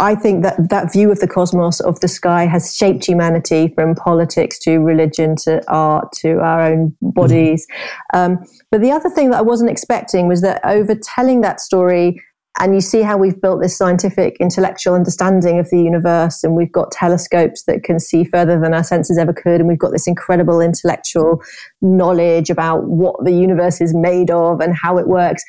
I 0.00 0.16
think 0.16 0.42
that 0.42 0.70
that 0.70 0.92
view 0.92 1.12
of 1.12 1.20
the 1.20 1.28
cosmos, 1.28 1.80
of 1.80 2.00
the 2.00 2.08
sky, 2.08 2.46
has 2.46 2.76
shaped 2.76 3.06
humanity 3.06 3.72
from 3.74 3.94
politics 3.94 4.58
to 4.60 4.78
religion 4.78 5.36
to 5.44 5.62
art 5.68 6.10
to 6.20 6.40
our 6.40 6.62
own 6.62 6.96
bodies. 7.00 7.66
Mm-hmm. 8.12 8.32
Um, 8.32 8.44
but 8.72 8.80
the 8.80 8.90
other 8.90 9.08
thing 9.08 9.30
that 9.30 9.38
I 9.38 9.42
wasn't 9.42 9.70
expecting 9.70 10.26
was 10.26 10.40
that 10.42 10.60
over 10.64 10.96
telling 10.96 11.42
that 11.42 11.60
story, 11.60 12.20
and 12.60 12.74
you 12.74 12.80
see 12.80 13.02
how 13.02 13.16
we've 13.16 13.40
built 13.40 13.60
this 13.60 13.76
scientific 13.76 14.36
intellectual 14.40 14.94
understanding 14.94 15.58
of 15.58 15.70
the 15.70 15.80
universe 15.80 16.44
and 16.44 16.54
we've 16.54 16.70
got 16.70 16.92
telescopes 16.92 17.64
that 17.64 17.82
can 17.82 17.98
see 17.98 18.24
further 18.24 18.60
than 18.60 18.72
our 18.72 18.84
senses 18.84 19.18
ever 19.18 19.32
could 19.32 19.60
and 19.60 19.68
we've 19.68 19.78
got 19.78 19.90
this 19.90 20.06
incredible 20.06 20.60
intellectual 20.60 21.42
knowledge 21.82 22.50
about 22.50 22.84
what 22.84 23.16
the 23.24 23.32
universe 23.32 23.80
is 23.80 23.92
made 23.92 24.30
of 24.30 24.60
and 24.60 24.76
how 24.76 24.98
it 24.98 25.08
works 25.08 25.42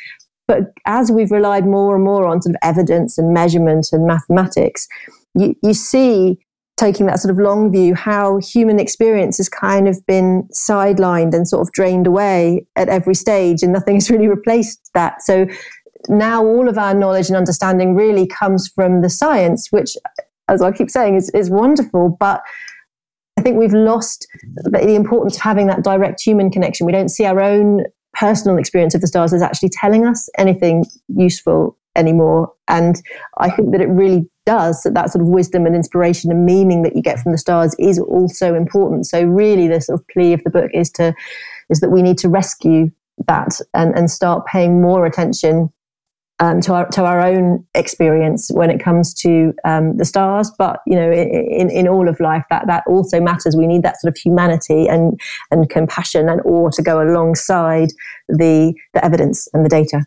but 0.48 0.74
as 0.86 1.12
we've 1.12 1.32
relied 1.32 1.66
more 1.66 1.96
and 1.96 2.04
more 2.04 2.26
on 2.26 2.42
sort 2.42 2.56
of 2.56 2.60
evidence 2.62 3.18
and 3.18 3.34
measurement 3.34 3.90
and 3.92 4.06
mathematics 4.06 4.88
you, 5.38 5.56
you 5.62 5.74
see 5.74 6.40
taking 6.78 7.06
that 7.06 7.20
sort 7.20 7.32
of 7.32 7.40
long 7.40 7.72
view 7.72 7.96
how 7.96 8.38
human 8.38 8.80
experience 8.80 9.38
has 9.38 9.48
kind 9.48 9.88
of 9.88 10.06
been 10.06 10.44
sidelined 10.54 11.34
and 11.34 11.48
sort 11.48 11.62
of 11.62 11.72
drained 11.72 12.06
away 12.06 12.66
at 12.76 12.90
every 12.90 13.16
stage 13.16 13.64
and 13.64 13.72
nothing 13.72 13.96
has 13.96 14.10
really 14.10 14.28
replaced 14.28 14.90
that 14.94 15.22
so 15.22 15.48
now 16.10 16.44
all 16.44 16.68
of 16.68 16.78
our 16.78 16.94
knowledge 16.94 17.28
and 17.28 17.38
understanding 17.38 17.96
really 17.96 18.28
comes 18.28 18.68
from 18.68 19.02
the 19.02 19.10
science, 19.10 19.72
which, 19.72 19.96
as 20.48 20.62
I 20.62 20.72
keep 20.72 20.90
saying, 20.90 21.16
is, 21.16 21.30
is 21.32 21.50
wonderful. 21.50 22.16
But 22.20 22.42
I 23.38 23.42
think 23.42 23.58
we've 23.58 23.74
lost 23.74 24.28
the 24.56 24.96
importance 24.96 25.36
of 25.36 25.42
having 25.42 25.68
that 25.68 25.84
direct 25.84 26.22
human 26.22 26.50
connection. 26.50 26.86
We 26.86 26.92
don't 26.92 27.10
see 27.10 27.26
our 27.26 27.42
own 27.42 27.86
personal 28.16 28.58
experience 28.58 28.96
of 28.96 29.02
the 29.02 29.08
stars 29.08 29.34
is 29.34 29.42
actually 29.42 29.70
telling 29.70 30.06
us 30.06 30.30
anything 30.38 30.86
useful 31.08 31.78
anymore. 31.96 32.52
And 32.68 33.02
I 33.38 33.50
think 33.50 33.72
that 33.72 33.82
it 33.82 33.90
really 33.90 34.30
does 34.46 34.84
that 34.84 34.94
that 34.94 35.12
sort 35.12 35.22
of 35.22 35.28
wisdom 35.28 35.66
and 35.66 35.76
inspiration 35.76 36.32
and 36.32 36.46
meaning 36.46 36.84
that 36.84 36.96
you 36.96 37.02
get 37.02 37.20
from 37.20 37.32
the 37.32 37.38
stars 37.38 37.76
is 37.80 38.00
also 38.00 38.54
important. 38.54 39.08
So 39.08 39.24
really 39.24 39.68
the 39.68 39.82
sort 39.82 40.00
of 40.00 40.08
plea 40.08 40.34
of 40.34 40.44
the 40.44 40.50
book 40.50 40.72
is 40.74 40.92
to 40.92 41.14
is 41.70 41.80
that 41.80 41.90
we 41.90 42.02
need 42.02 42.18
to 42.20 42.30
rescue 42.30 42.92
that 43.28 43.60
and, 43.74 43.98
and 43.98 44.12
start 44.12 44.46
paying 44.46 44.82
more 44.82 45.06
attention 45.06 45.72
um, 46.40 46.60
to 46.62 46.74
our 46.74 46.88
to 46.90 47.04
our 47.04 47.22
own 47.22 47.66
experience 47.76 48.52
when 48.54 48.70
it 48.70 48.84
comes 48.84 49.14
to 49.16 49.54
um, 49.64 49.98
the 49.98 50.06
stars. 50.06 50.52
But 50.58 50.82
you 50.86 50.96
know, 50.96 51.12
in, 51.12 51.70
in 51.70 51.88
all 51.88 52.10
of 52.10 52.20
life, 52.20 52.46
that 52.50 52.68
that 52.68 52.84
also 52.88 53.22
matters. 53.22 53.56
We 53.56 53.68
need 53.68 53.84
that 53.84 54.00
sort 54.00 54.14
of 54.14 54.18
humanity 54.18 54.88
and 54.88 55.20
and 55.52 55.70
compassion 55.70 56.30
and 56.30 56.42
awe 56.46 56.70
to 56.72 56.82
go 56.82 57.02
alongside 57.02 57.90
the 58.28 58.74
the 58.94 59.04
evidence 59.04 59.48
and 59.54 59.66
the 59.66 59.70
data. 59.70 60.06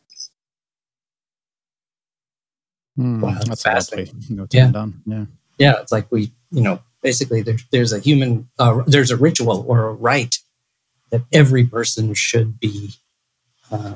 Mm, 2.99 3.21
wow, 3.21 3.39
that's 3.47 3.63
fascinating. 3.63 4.21
yeah. 4.51 4.71
Done. 4.71 5.01
Yeah. 5.07 5.25
Yeah, 5.59 5.81
it's 5.81 5.93
like 5.93 6.11
we, 6.11 6.33
you 6.51 6.63
know, 6.63 6.81
basically 7.03 7.43
there's 7.43 7.65
there's 7.71 7.93
a 7.93 8.01
human, 8.01 8.49
uh, 8.59 8.83
there's 8.87 9.11
a 9.11 9.17
ritual 9.17 9.65
or 9.69 9.89
a 9.89 9.93
rite 9.93 10.39
that 11.11 11.23
every 11.33 11.65
person 11.65 12.13
should 12.15 12.59
be 12.61 12.91
uh, 13.71 13.95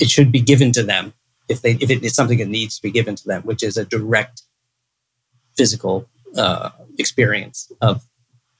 it 0.00 0.10
should 0.10 0.32
be 0.32 0.40
given 0.40 0.72
to 0.72 0.82
them 0.82 1.12
if 1.48 1.62
they 1.62 1.72
if 1.72 1.90
it 1.90 2.02
is 2.02 2.14
something 2.14 2.38
that 2.38 2.48
needs 2.48 2.76
to 2.76 2.82
be 2.82 2.90
given 2.90 3.14
to 3.16 3.26
them, 3.26 3.42
which 3.42 3.62
is 3.62 3.76
a 3.76 3.84
direct 3.84 4.42
physical 5.56 6.08
uh, 6.36 6.70
experience 6.98 7.70
of 7.80 8.06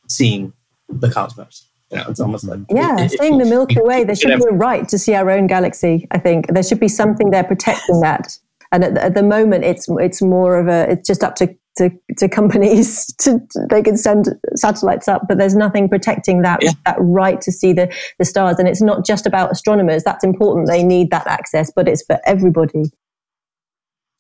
seeing 0.09 0.53
the 0.89 1.11
cosmos. 1.11 1.67
You 1.91 1.99
know, 1.99 2.05
it's 2.09 2.21
almost 2.21 2.45
like 2.45 2.61
yeah, 2.71 3.01
it, 3.01 3.13
seeing 3.13 3.39
the 3.39 3.45
Milky 3.45 3.81
Way. 3.81 4.05
There 4.05 4.15
should 4.15 4.39
be 4.39 4.45
a 4.49 4.53
right 4.53 4.89
to 4.89 4.99
see 4.99 5.15
our 5.15 5.31
own 5.31 5.47
galaxy. 5.47 6.07
I 6.11 6.19
think 6.19 6.49
there 6.49 6.63
should 6.63 6.79
be 6.79 6.89
something 6.89 7.31
there 7.31 7.45
protecting 7.45 8.01
that. 8.01 8.37
And 8.73 8.85
at 8.85 8.95
the, 8.95 9.03
at 9.03 9.15
the 9.15 9.25
moment, 9.25 9.65
it's 9.65 9.89
it's 9.89 10.23
more 10.23 10.59
of 10.59 10.69
a 10.69 10.91
it's 10.93 11.07
just 11.07 11.25
up 11.25 11.35
to 11.37 11.57
to, 11.77 11.91
to 12.19 12.29
companies 12.29 13.07
to, 13.19 13.41
they 13.71 13.83
can 13.83 13.97
send 13.97 14.29
satellites 14.55 15.09
up 15.09 15.23
but 15.29 15.39
there's 15.39 15.55
nothing 15.55 15.89
protecting 15.89 16.43
that 16.43 16.63
yeah. 16.63 16.73
that 16.85 16.97
right 16.99 17.41
to 17.41 17.53
see 17.53 17.73
the 17.73 17.93
the 18.19 18.25
stars. 18.25 18.59
And 18.59 18.69
it's 18.69 18.83
not 18.83 19.05
just 19.05 19.27
about 19.27 19.51
astronomers. 19.51 20.03
That's 20.05 20.25
important. 20.25 20.67
They 20.67 20.83
need 20.83 21.11
that 21.11 21.27
access 21.27 21.73
but 21.75 21.89
it's 21.89 22.03
for 22.03 22.19
everybody. 22.27 22.85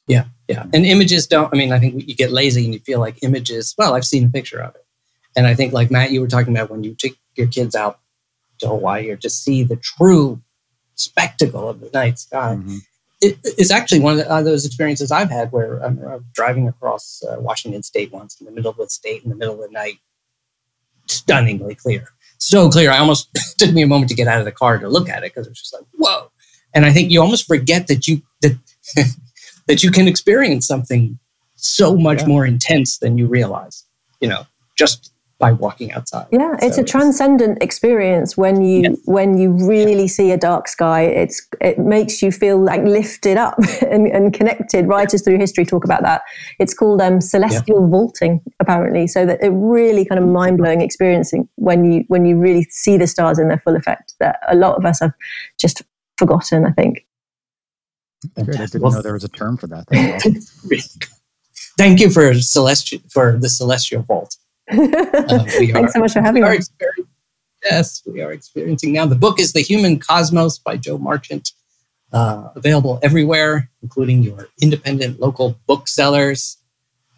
Yeah 0.06 0.24
yeah. 0.48 0.66
And 0.72 0.84
images 0.84 1.26
don't 1.26 1.52
i 1.52 1.56
mean 1.56 1.72
i 1.72 1.78
think 1.78 2.06
you 2.08 2.14
get 2.14 2.32
lazy 2.32 2.64
and 2.64 2.74
you 2.74 2.80
feel 2.80 3.00
like 3.00 3.22
images 3.22 3.74
well 3.78 3.94
i've 3.94 4.04
seen 4.04 4.26
a 4.26 4.28
picture 4.28 4.60
of 4.60 4.74
it. 4.74 4.84
And 5.36 5.46
i 5.46 5.54
think 5.54 5.72
like 5.72 5.90
matt 5.90 6.10
you 6.10 6.20
were 6.20 6.28
talking 6.28 6.54
about 6.54 6.70
when 6.70 6.84
you 6.84 6.94
take 6.94 7.16
your 7.36 7.46
kids 7.46 7.74
out 7.74 8.00
to 8.58 8.68
hawaii 8.68 9.10
or 9.10 9.16
to 9.16 9.30
see 9.30 9.62
the 9.62 9.76
true 9.76 10.40
spectacle 10.94 11.68
of 11.68 11.80
the 11.80 11.90
night 11.94 12.18
sky. 12.18 12.56
Mm-hmm 12.58 12.78
it, 13.20 13.38
it's 13.44 13.70
actually 13.70 14.00
one 14.00 14.12
of 14.14 14.18
the, 14.18 14.30
uh, 14.30 14.42
those 14.42 14.64
experiences 14.64 15.12
I've 15.12 15.30
had 15.30 15.52
where 15.52 15.78
I'm, 15.78 16.02
I'm 16.04 16.24
driving 16.32 16.68
across 16.68 17.22
uh, 17.28 17.36
Washington 17.38 17.82
State 17.82 18.12
once 18.12 18.40
in 18.40 18.46
the 18.46 18.52
middle 18.52 18.70
of 18.70 18.78
the 18.78 18.88
state 18.88 19.22
in 19.22 19.30
the 19.30 19.36
middle 19.36 19.54
of 19.54 19.60
the 19.60 19.72
night, 19.72 19.98
stunningly 21.06 21.74
clear, 21.74 22.08
so 22.38 22.70
clear. 22.70 22.90
I 22.90 22.98
almost 22.98 23.28
took 23.58 23.72
me 23.72 23.82
a 23.82 23.86
moment 23.86 24.08
to 24.10 24.14
get 24.14 24.28
out 24.28 24.38
of 24.38 24.44
the 24.44 24.52
car 24.52 24.78
to 24.78 24.88
look 24.88 25.08
at 25.08 25.18
it 25.22 25.34
because 25.34 25.46
it 25.46 25.50
was 25.50 25.60
just 25.60 25.74
like 25.74 25.84
whoa. 25.96 26.30
And 26.72 26.86
I 26.86 26.92
think 26.92 27.10
you 27.10 27.20
almost 27.20 27.46
forget 27.46 27.88
that 27.88 28.06
you 28.06 28.22
that 28.42 28.56
that 29.66 29.82
you 29.82 29.90
can 29.90 30.08
experience 30.08 30.66
something 30.66 31.18
so 31.56 31.96
much 31.96 32.22
yeah. 32.22 32.26
more 32.26 32.46
intense 32.46 32.98
than 32.98 33.18
you 33.18 33.26
realize. 33.26 33.84
You 34.20 34.28
know, 34.28 34.46
just 34.78 35.12
by 35.40 35.52
walking 35.52 35.90
outside. 35.90 36.26
Yeah, 36.30 36.54
it's 36.60 36.76
so 36.76 36.82
a 36.82 36.84
transcendent 36.84 37.62
experience 37.62 38.36
when 38.36 38.62
you 38.62 38.82
yes. 38.82 38.96
when 39.06 39.38
you 39.38 39.50
really 39.66 40.06
see 40.06 40.30
a 40.30 40.36
dark 40.36 40.68
sky. 40.68 41.02
It's 41.02 41.48
it 41.60 41.78
makes 41.78 42.22
you 42.22 42.30
feel 42.30 42.62
like 42.62 42.82
lifted 42.84 43.36
up 43.36 43.58
and, 43.90 44.06
and 44.06 44.32
connected. 44.32 44.86
Writers 44.86 45.22
through 45.22 45.38
history 45.38 45.64
talk 45.64 45.84
about 45.84 46.02
that. 46.02 46.22
It's 46.60 46.74
called 46.74 47.00
um, 47.00 47.20
celestial 47.20 47.80
yeah. 47.80 47.88
vaulting, 47.88 48.40
apparently. 48.60 49.08
So 49.08 49.26
that 49.26 49.42
it 49.42 49.50
really 49.50 50.04
kind 50.04 50.20
of 50.22 50.28
mind 50.28 50.58
blowing 50.58 50.82
experiencing 50.82 51.48
when 51.56 51.90
you 51.90 52.04
when 52.08 52.26
you 52.26 52.36
really 52.36 52.64
see 52.64 52.96
the 52.96 53.06
stars 53.06 53.38
in 53.38 53.48
their 53.48 53.58
full 53.58 53.74
effect. 53.74 54.14
That 54.20 54.38
a 54.48 54.54
lot 54.54 54.76
of 54.76 54.84
us 54.84 55.00
have 55.00 55.14
just 55.58 55.82
forgotten. 56.18 56.66
I 56.66 56.72
think. 56.72 57.06
I 58.36 58.42
didn't 58.42 58.74
know 58.82 59.00
there 59.00 59.14
was 59.14 59.24
a 59.24 59.28
term 59.28 59.56
for 59.56 59.66
that. 59.68 59.88
Thank 61.78 62.00
you 62.00 62.10
for 62.16 62.34
celestial 62.34 63.00
for 63.08 63.38
the 63.38 63.48
celestial 63.48 64.02
vault. 64.02 64.36
Uh, 64.70 65.44
Thanks 65.48 65.92
so 65.92 66.00
much 66.00 66.12
for 66.12 66.20
having 66.20 66.42
me. 66.42 66.58
Yes, 67.64 68.02
we 68.06 68.22
are 68.22 68.32
experiencing 68.32 68.92
now. 68.92 69.06
The 69.06 69.14
book 69.14 69.38
is 69.38 69.52
The 69.52 69.60
Human 69.60 69.98
Cosmos 69.98 70.58
by 70.58 70.76
Jo 70.76 70.96
Marchant, 70.96 71.52
uh, 72.12 72.48
available 72.56 72.98
everywhere, 73.02 73.70
including 73.82 74.22
your 74.22 74.48
independent 74.62 75.20
local 75.20 75.56
booksellers. 75.66 76.56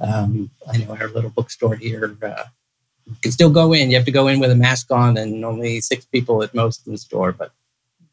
Um, 0.00 0.50
I 0.70 0.78
know 0.78 0.96
our 0.96 1.08
little 1.08 1.30
bookstore 1.30 1.76
here. 1.76 2.16
Uh, 2.20 2.44
you 3.06 3.16
can 3.22 3.30
still 3.30 3.50
go 3.50 3.72
in. 3.72 3.90
You 3.90 3.96
have 3.96 4.06
to 4.06 4.12
go 4.12 4.26
in 4.28 4.40
with 4.40 4.50
a 4.50 4.56
mask 4.56 4.90
on 4.90 5.16
and 5.16 5.44
only 5.44 5.80
six 5.80 6.04
people 6.04 6.42
at 6.42 6.54
most 6.54 6.86
in 6.86 6.92
the 6.92 6.98
store, 6.98 7.32
but 7.32 7.52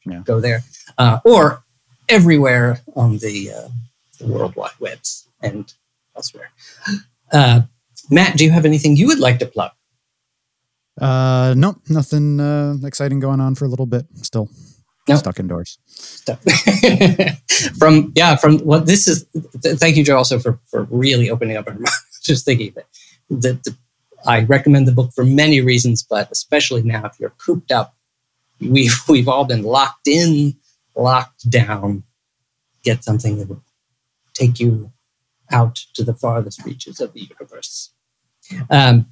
yeah. 0.05 0.21
go 0.23 0.39
there. 0.39 0.61
Uh, 0.97 1.19
or 1.25 1.63
everywhere 2.07 2.81
on 2.95 3.17
the, 3.17 3.51
uh, 3.51 3.69
the 4.19 4.27
World 4.27 4.55
Wide 4.55 4.71
Webs 4.79 5.27
and 5.41 5.73
elsewhere. 6.15 6.51
Uh, 7.31 7.61
Matt, 8.09 8.37
do 8.37 8.43
you 8.43 8.51
have 8.51 8.65
anything 8.65 8.95
you 8.95 9.07
would 9.07 9.19
like 9.19 9.39
to 9.39 9.45
plug? 9.45 9.71
Uh, 10.99 11.53
no, 11.55 11.75
nothing 11.89 12.39
uh, 12.39 12.75
exciting 12.83 13.19
going 13.19 13.39
on 13.39 13.55
for 13.55 13.65
a 13.65 13.67
little 13.67 13.85
bit. 13.85 14.05
Still 14.15 14.49
nope. 15.07 15.19
stuck 15.19 15.39
indoors. 15.39 15.77
Stuck. 15.85 16.39
from 17.77 18.11
yeah, 18.15 18.35
from 18.35 18.59
what 18.59 18.85
this 18.85 19.07
is. 19.07 19.25
Th- 19.61 19.77
thank 19.77 19.95
you, 19.95 20.03
Jo, 20.03 20.17
also 20.17 20.39
for 20.39 20.59
for 20.65 20.83
really 20.89 21.29
opening 21.29 21.57
up 21.57 21.67
our 21.67 21.73
minds. 21.75 22.19
Just 22.21 22.45
thinking 22.45 22.73
that 22.75 22.85
the, 23.29 23.53
the, 23.63 23.77
I 24.25 24.43
recommend 24.43 24.87
the 24.87 24.91
book 24.91 25.11
for 25.13 25.23
many 25.23 25.61
reasons, 25.61 26.03
but 26.03 26.29
especially 26.31 26.83
now 26.83 27.05
if 27.05 27.19
you're 27.19 27.33
cooped 27.37 27.71
up, 27.71 27.95
we've 28.59 28.95
we've 29.07 29.27
all 29.27 29.45
been 29.45 29.63
locked 29.63 30.07
in, 30.07 30.55
locked 30.95 31.49
down. 31.49 32.03
Get 32.83 33.03
something 33.03 33.37
that 33.37 33.49
will 33.49 33.63
take 34.33 34.59
you 34.59 34.91
out 35.51 35.75
to 35.93 36.03
the 36.03 36.13
farthest 36.13 36.63
reaches 36.65 36.99
of 37.01 37.13
the 37.13 37.21
universe. 37.21 37.91
Um, 38.69 39.05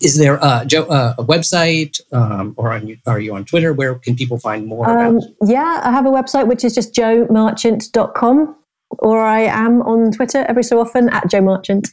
is 0.00 0.18
there 0.18 0.42
uh, 0.44 0.64
Jo, 0.64 0.84
uh, 0.84 1.14
a 1.18 1.24
website 1.24 2.00
um, 2.12 2.54
or 2.56 2.72
on, 2.72 2.96
are 3.06 3.18
you 3.18 3.34
on 3.34 3.44
Twitter? 3.44 3.72
Where 3.72 3.94
can 3.94 4.14
people 4.14 4.38
find 4.38 4.66
more 4.66 4.88
um, 4.88 5.20
Yeah, 5.42 5.80
I 5.82 5.90
have 5.90 6.04
a 6.06 6.10
website 6.10 6.46
which 6.46 6.64
is 6.64 6.74
just 6.74 6.94
jomarchant.com 6.94 8.56
or 8.90 9.20
I 9.20 9.40
am 9.40 9.82
on 9.82 10.12
Twitter 10.12 10.44
every 10.48 10.62
so 10.62 10.80
often 10.80 11.08
at 11.08 11.30
Jo 11.30 11.40
Marchant. 11.40 11.88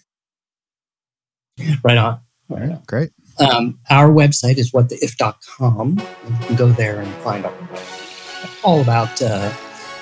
Right 1.83 1.97
on. 1.97 2.19
Right 2.49 2.69
on. 2.69 2.83
Great. 2.87 3.11
Um, 3.39 3.79
our 3.89 4.09
website 4.09 4.57
is 4.57 4.71
whattheif.com. 4.71 5.97
You 5.99 6.45
can 6.45 6.55
go 6.55 6.69
there 6.69 6.99
and 6.99 7.11
find 7.15 7.45
out 7.45 7.53
all 8.63 8.81
about 8.81 9.21
uh, 9.21 9.51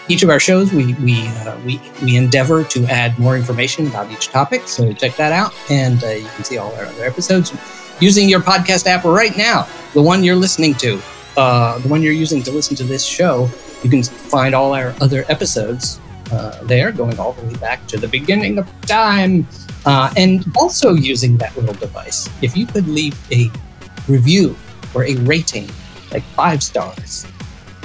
each 0.07 0.23
of 0.23 0.29
our 0.29 0.39
shows, 0.39 0.73
we 0.73 0.93
we 0.95 1.27
uh, 1.27 1.57
we 1.65 1.81
we 2.03 2.15
endeavor 2.17 2.63
to 2.65 2.85
add 2.85 3.17
more 3.19 3.35
information 3.35 3.87
about 3.87 4.11
each 4.11 4.27
topic. 4.29 4.67
So 4.67 4.91
check 4.93 5.15
that 5.15 5.31
out, 5.31 5.53
and 5.69 6.03
uh, 6.03 6.07
you 6.09 6.27
can 6.35 6.43
see 6.43 6.57
all 6.57 6.73
our 6.75 6.85
other 6.85 7.05
episodes 7.05 7.53
using 7.99 8.27
your 8.27 8.41
podcast 8.41 8.87
app 8.87 9.03
right 9.03 9.35
now. 9.37 9.67
The 9.93 10.01
one 10.01 10.23
you're 10.23 10.35
listening 10.35 10.73
to, 10.75 10.99
uh, 11.37 11.77
the 11.79 11.87
one 11.87 12.01
you're 12.01 12.13
using 12.13 12.41
to 12.43 12.51
listen 12.51 12.75
to 12.77 12.83
this 12.83 13.05
show, 13.05 13.49
you 13.83 13.89
can 13.89 14.03
find 14.03 14.55
all 14.55 14.73
our 14.73 14.95
other 15.01 15.25
episodes 15.29 15.99
uh, 16.31 16.63
there, 16.63 16.91
going 16.91 17.19
all 17.19 17.33
the 17.33 17.45
way 17.45 17.55
back 17.55 17.85
to 17.87 17.97
the 17.97 18.07
beginning 18.07 18.57
of 18.57 18.67
time, 18.81 19.45
uh, 19.85 20.11
and 20.17 20.45
also 20.57 20.93
using 20.93 21.37
that 21.37 21.55
little 21.55 21.75
device. 21.75 22.29
If 22.41 22.57
you 22.57 22.65
could 22.65 22.87
leave 22.87 23.17
a 23.31 23.49
review 24.07 24.55
or 24.93 25.05
a 25.05 25.15
rating, 25.15 25.69
like 26.11 26.23
five 26.23 26.63
stars 26.63 27.27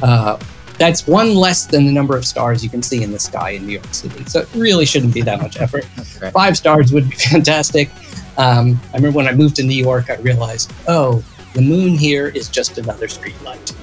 uh, 0.03 0.39
that's 0.79 1.07
one 1.07 1.35
less 1.35 1.66
than 1.66 1.87
the 1.87 1.93
number 1.93 2.16
of 2.16 2.24
stars 2.24 2.62
you 2.62 2.70
can 2.70 2.83
see 2.83 3.03
in 3.03 3.11
the 3.11 3.18
sky 3.18 3.51
in 3.51 3.66
New 3.66 3.72
York 3.72 3.95
City. 3.95 4.24
So 4.27 4.41
it 4.41 4.55
really 4.55 4.85
shouldn't 4.85 5.14
be 5.14 5.22
that 5.22 5.41
much 5.41 5.59
effort. 5.59 5.87
Right. 6.20 6.33
Five 6.33 6.57
stars 6.57 6.93
would 6.93 7.09
be 7.09 7.16
fantastic. 7.31 7.91
Um, 8.39 8.79
I 8.93 8.97
remember 8.97 9.16
when 9.16 9.27
I 9.27 9.33
moved 9.33 9.57
to 9.57 9.62
New 9.62 9.83
York, 9.83 10.11
I 10.11 10.16
realized, 10.16 10.72
oh, 10.89 11.24
the 11.55 11.62
moon 11.62 11.97
here 11.97 12.29
is 12.29 12.49
just 12.49 12.77
another 12.77 13.09
street 13.09 13.41
light. 13.43 13.74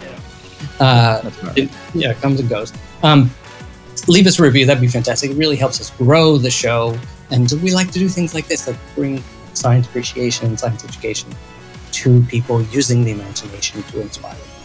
You 0.00 0.06
know? 0.06 0.86
uh, 0.86 1.30
right. 1.42 1.58
it, 1.58 1.70
yeah, 1.94 2.12
it 2.12 2.18
comes 2.18 2.38
and 2.38 2.48
goes. 2.48 2.72
Um, 3.02 3.30
leave 4.06 4.26
us 4.26 4.38
a 4.38 4.42
review. 4.42 4.66
That'd 4.66 4.80
be 4.80 4.88
fantastic. 4.88 5.32
It 5.32 5.36
really 5.36 5.56
helps 5.56 5.80
us 5.80 5.90
grow 5.90 6.38
the 6.38 6.50
show. 6.50 6.96
And 7.30 7.50
we 7.62 7.72
like 7.72 7.90
to 7.90 7.98
do 7.98 8.08
things 8.08 8.34
like 8.34 8.46
this, 8.46 8.68
like 8.68 8.76
bring 8.94 9.22
science 9.54 9.88
appreciation 9.88 10.46
and 10.46 10.58
science 10.60 10.84
education 10.84 11.34
to 11.90 12.22
people 12.22 12.62
using 12.62 13.02
the 13.02 13.10
imagination 13.10 13.82
to 13.82 14.00
inspire. 14.00 14.34
them. 14.34 14.57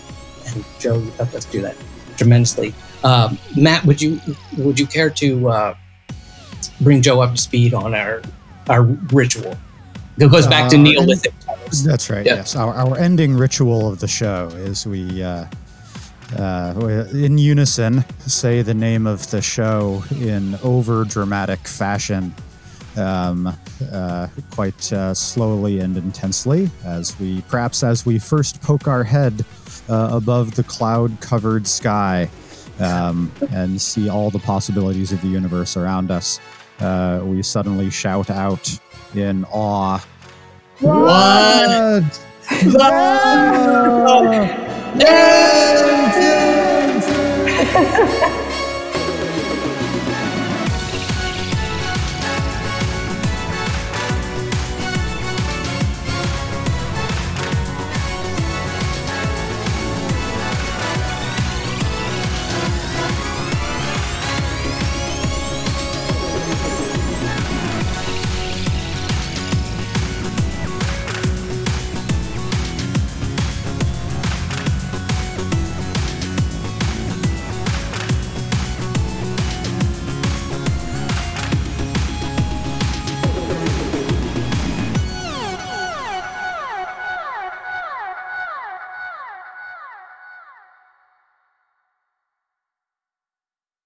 And 0.55 0.65
Jo, 0.79 0.99
you 0.99 1.11
helped 1.11 1.35
us 1.35 1.45
do 1.45 1.61
that 1.61 1.75
tremendously. 2.17 2.73
Um, 3.03 3.37
Matt, 3.57 3.85
would 3.85 4.01
you 4.01 4.19
would 4.57 4.79
you 4.79 4.87
care 4.87 5.09
to 5.09 5.49
uh, 5.49 5.75
bring 6.81 7.01
Jo 7.01 7.21
up 7.21 7.31
to 7.31 7.37
speed 7.41 7.73
on 7.73 7.93
our 7.93 8.21
our 8.69 8.83
ritual? 8.83 9.57
It 10.17 10.29
goes 10.31 10.45
back 10.47 10.69
to 10.69 10.77
Uh, 10.77 10.81
Neolithic 10.81 11.33
times. 11.39 11.83
That's 11.83 12.09
right. 12.09 12.25
Yeah. 12.25 12.35
Yes, 12.35 12.55
our, 12.55 12.73
our 12.73 12.97
ending 12.97 13.33
ritual 13.33 13.91
of 13.91 13.99
the 13.99 14.07
show 14.07 14.49
is 14.57 14.85
we, 14.85 15.23
uh, 15.23 15.45
uh, 16.37 17.07
in 17.13 17.39
unison, 17.39 18.05
say 18.19 18.61
the 18.61 18.75
name 18.75 19.07
of 19.07 19.27
the 19.31 19.41
show 19.41 20.03
in 20.21 20.55
over 20.63 21.03
dramatic 21.03 21.67
fashion, 21.67 22.31
um, 22.95 23.57
uh, 23.91 24.27
quite 24.51 24.93
uh, 24.93 25.15
slowly 25.15 25.79
and 25.79 25.97
intensely, 25.97 26.69
as 26.85 27.19
we 27.19 27.41
perhaps 27.49 27.81
as 27.81 28.05
we 28.05 28.19
first 28.19 28.61
poke 28.61 28.87
our 28.87 29.03
head 29.03 29.43
uh, 29.89 30.09
above 30.11 30.55
the 30.55 30.63
cloud-covered 30.63 31.67
sky 31.67 32.29
um, 32.79 33.31
and 33.51 33.81
see 33.81 34.09
all 34.09 34.29
the 34.29 34.39
possibilities 34.39 35.11
of 35.11 35.21
the 35.21 35.27
universe 35.27 35.77
around 35.77 36.11
us. 36.11 36.39
Uh, 36.79 37.21
we 37.23 37.41
suddenly 37.43 37.89
shout 37.89 38.29
out 38.29 38.79
in 39.15 39.45
awe. 39.51 39.99
What? 40.79 42.03
Yes! 44.95 45.81
Yes! 47.57 48.19